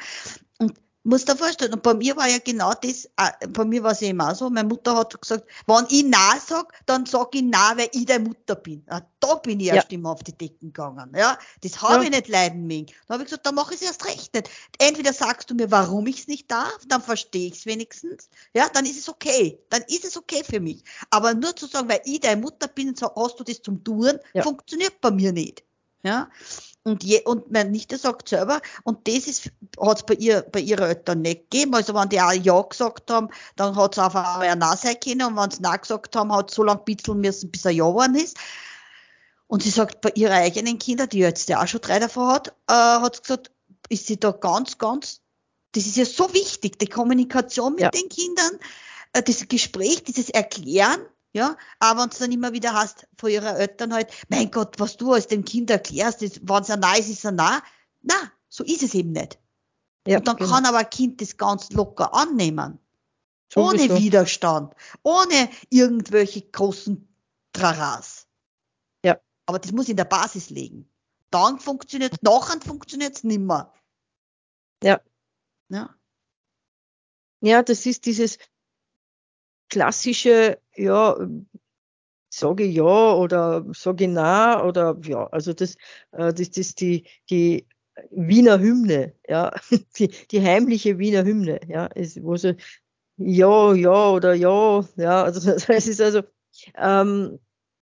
[0.59, 0.74] Und
[1.05, 4.01] muss dir vorstellen, und bei mir war ja genau das, äh, bei mir war es
[4.01, 7.79] ja immer so, meine Mutter hat gesagt, wenn ich Nein sag, dann sag ich Nein,
[7.79, 8.85] weil ich deine Mutter bin.
[8.89, 9.74] Ja, da bin ich Ja.
[9.77, 11.12] erst immer auf die Decken gegangen.
[11.16, 12.03] Ja, das habe Ja.
[12.03, 12.87] ich nicht leiden mögen.
[13.07, 14.49] Dann habe ich gesagt, dann mache ich es erst recht nicht.
[14.79, 18.29] Entweder sagst du mir, warum ich es nicht darf, dann verstehe ich es wenigstens.
[18.55, 19.59] Ja, dann ist es okay.
[19.70, 20.85] Dann ist es okay für mich.
[21.11, 24.19] Aber nur zu sagen, weil ich deine Mutter bin, so hast du das zum Tun,
[24.35, 24.43] Ja.
[24.43, 25.65] funktioniert bei mir nicht.
[26.05, 26.31] Ja.
[26.84, 30.59] Und, je, und meine Nichte sagt selber, und das ist, hat es bei ihr, bei
[30.60, 31.74] ihren Eltern nicht gegeben.
[31.74, 34.96] Also wenn die auch Ja gesagt haben, dann hat es einfach auch ein Nein sein
[34.98, 35.22] können.
[35.28, 37.86] Und wenn sie Nein gesagt haben, hat es so lange bitzeln müssen, bis er Ja
[37.86, 38.36] geworden ist.
[39.46, 42.48] Und sie sagt, bei ihren eigenen Kindern, die jetzt ja auch schon drei davon hat,
[42.68, 43.52] äh, hat sie gesagt,
[43.88, 45.20] ist sie da ganz, ganz,
[45.72, 47.90] das ist ja so wichtig, die Kommunikation mit Ja.
[47.90, 48.59] den Kindern,
[49.12, 51.00] äh, das Gespräch, dieses Erklären,
[51.32, 54.96] ja, aber wenn es dann immer wieder hast von ihrer Eltern halt, mein Gott, was
[54.96, 57.60] du als dem Kind erklärst, wenn es ein Nein ist, ist ein Nein.
[58.02, 58.14] Na,
[58.48, 59.38] so ist es eben nicht.
[60.06, 60.50] Ja, Und dann genau.
[60.50, 62.78] kann aber ein Kind das ganz locker annehmen.
[63.54, 63.98] Ohne Sowieso.
[63.98, 64.74] Widerstand.
[65.02, 67.09] Ohne irgendwelche großen
[67.52, 68.26] Traras.
[69.04, 69.18] Ja.
[69.46, 70.90] Aber das muss in der Basis liegen.
[71.30, 73.72] Dann funktioniert es, nachher funktioniert es nimmer.
[74.82, 75.00] Ja.
[75.68, 75.94] Ja.
[77.40, 78.38] Ja, das ist dieses
[79.73, 81.16] klassische, ja,
[82.31, 85.77] sage ja oder sage na oder ja, also das,
[86.12, 87.66] äh, das, das die, die
[88.11, 89.53] Wiener Hymne, ja,
[89.99, 92.55] die, die heimliche Wiener Hymne, ja, ist, wo so
[93.19, 96.23] ja, ja oder ja, ja, also es ist also,
[96.77, 97.39] ähm,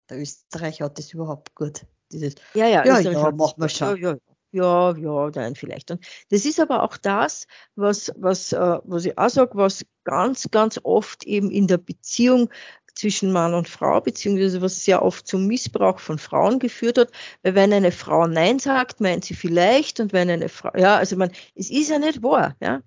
[0.09, 1.85] Der Österreicher hat das überhaupt gut.
[2.11, 3.97] Dieses, ja, ja, Ja, Österreich ja, machen wir schon.
[4.01, 4.17] Ja,
[4.51, 5.91] ja, ja, ja, nein, vielleicht.
[5.91, 10.49] Und das ist aber auch das, was, was, äh, was ich auch sage, was ganz,
[10.51, 12.49] ganz oft eben in der Beziehung
[12.95, 17.11] zwischen Mann und Frau, beziehungsweise was sehr oft zum Missbrauch von Frauen geführt hat,
[17.43, 21.15] weil wenn eine Frau Nein sagt, meint sie vielleicht, und wenn eine Frau, ja, also
[21.15, 22.81] man, es ist ja nicht wahr, ja.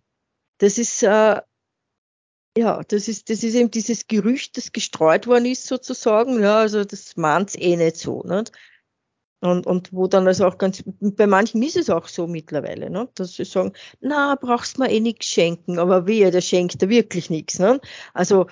[0.59, 1.41] Das ist, äh,
[2.57, 6.85] ja, das ist, das ist eben dieses Gerücht, das gestreut worden ist, sozusagen, ja, also
[6.85, 8.53] das meint's eh nicht so, nicht?
[9.45, 13.11] Und, und wo dann also auch ganz, bei manchen ist es auch so mittlerweile, ne?
[13.15, 17.29] dass sie sagen, na, brauchst mir eh nichts schenken, aber wehe, der schenkt da wirklich
[17.29, 17.59] nichts.
[17.59, 17.79] Ne?
[18.15, 18.47] Also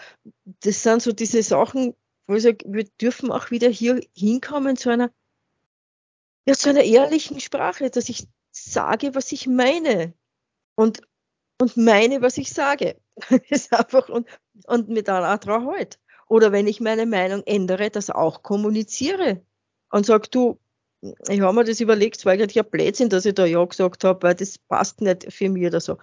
[0.45, 1.95] das sind so diese Sachen,
[2.27, 5.11] wo ich sage, wir dürfen auch wieder hier hinkommen zu einer,
[6.47, 10.13] ja, zu einer ehrlichen Sprache, dass ich sage, was ich meine
[10.75, 11.01] und,
[11.59, 13.01] und meine, was ich sage.
[13.49, 14.29] Ist einfach, und,
[14.67, 15.99] und mir dann auch drauf halt.
[16.29, 19.41] Oder wenn ich meine Meinung ändere, das auch kommuniziere
[19.91, 20.59] und sag, du,
[21.29, 24.05] ich habe mir das überlegt, es war eigentlich ein Blödsinn, dass ich da Ja gesagt
[24.05, 25.99] habe, weil das passt nicht für mich oder so.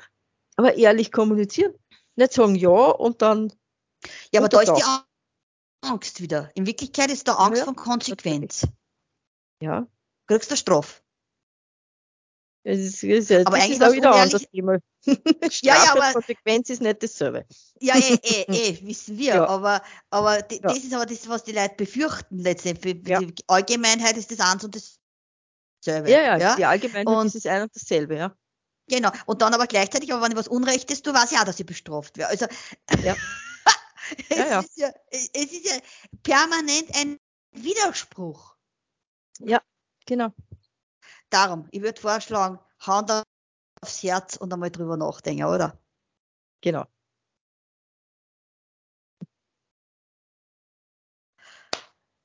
[0.57, 1.73] Aber ehrlich kommunizieren.
[2.15, 3.53] Nicht sagen Ja und dann,
[4.33, 4.83] ja, aber da ist die.
[5.81, 6.51] Angst wieder.
[6.55, 8.67] In Wirklichkeit ist da Angst Ja, von Konsequenz.
[9.61, 9.87] ja,
[10.27, 11.01] Kriegst du Strafe.
[12.63, 14.77] Es ist, es ist, Aber das eigentlich ist auch wieder ein anderes Thema.
[15.61, 17.45] Ja, ja, aber- Konsequenz ist nicht dasselbe.
[17.79, 19.35] Ja, eh, eh, eh, wissen wir.
[19.35, 19.47] Ja.
[19.47, 20.59] Aber, aber Ja.
[20.61, 23.07] das ist aber das, was die Leute befürchten letztendlich.
[23.07, 23.19] Ja.
[23.21, 24.99] Die Allgemeinheit ist das eins und das
[25.81, 28.35] Selbe, ja, ja, ja, die Allgemeinheit und, ist es ein und dasselbe, ja.
[28.89, 29.11] Genau.
[29.25, 31.65] Und dann aber gleichzeitig, aber wenn ich was Unrechtes tue, weiß ich auch, dass ich
[31.65, 32.31] bestraft werde.
[32.31, 32.45] Also,
[33.03, 33.15] ja.
[34.29, 34.59] es, ja.
[34.59, 35.77] Ist ja, es ist ja
[36.23, 37.17] permanent ein
[37.51, 38.55] Widerspruch.
[39.39, 39.61] Ja,
[40.05, 40.33] genau.
[41.29, 43.11] Darum, ich würde vorschlagen, Hand
[43.81, 45.77] aufs Herz und einmal drüber nachdenken, oder?
[46.61, 46.85] Genau.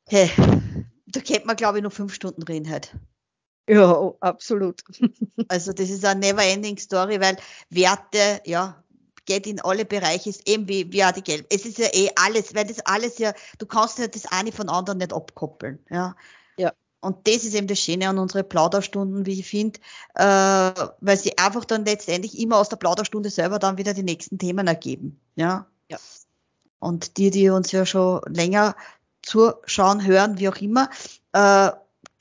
[0.06, 0.30] Hey,
[1.06, 2.90] da könnte man, glaube ich, noch fünf Stunden reden heute.
[3.68, 4.82] Ja, oh, absolut.
[5.48, 7.36] also das ist eine never-ending Story, weil
[7.70, 8.84] Werte, ja,
[9.24, 11.46] geht in alle Bereiche, ist eben wie, wie auch die Geld.
[11.50, 14.68] Es ist ja eh alles, weil das alles ja, du kannst ja das eine von
[14.68, 16.14] anderen nicht abkoppeln, ja.
[17.04, 19.78] Und das ist eben das Schöne an unsere Plauderstunden, wie ich finde,
[20.14, 20.22] äh,
[21.00, 24.66] weil sie einfach dann letztendlich immer aus der Plauderstunde selber dann wieder die nächsten Themen
[24.66, 25.66] ergeben, ja.
[25.90, 25.98] Ja.
[26.78, 28.74] Und die, die uns ja schon länger
[29.20, 30.88] zuschauen, hören, wie auch immer,
[31.32, 31.72] äh,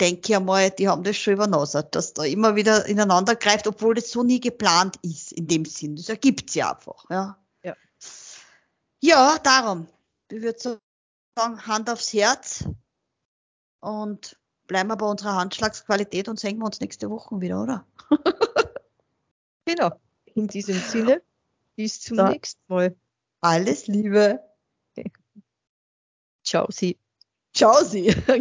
[0.01, 3.95] denke ich einmal, die haben das schon übernasert, dass da immer wieder ineinander greift, obwohl
[3.95, 5.95] das so nie geplant ist in dem Sinn.
[5.95, 7.38] Das ergibt sich einfach, ja.
[7.64, 7.76] Ja,
[8.99, 9.88] ja darum.
[10.30, 10.81] Ich würde
[11.38, 12.65] sagen, Hand aufs Herz
[13.80, 14.38] und
[14.74, 17.86] bleiben wir bei unserer Handschlagsqualität und sehen wir uns nächste Woche wieder, oder?
[19.66, 19.91] genau.
[20.34, 21.22] In diesem Sinne,
[21.76, 22.30] bis zum da.
[22.30, 22.95] nächsten Mal.
[23.40, 24.40] Alles Liebe.
[26.44, 26.98] Ciao, Sie.
[27.54, 28.16] Ciao, Sie.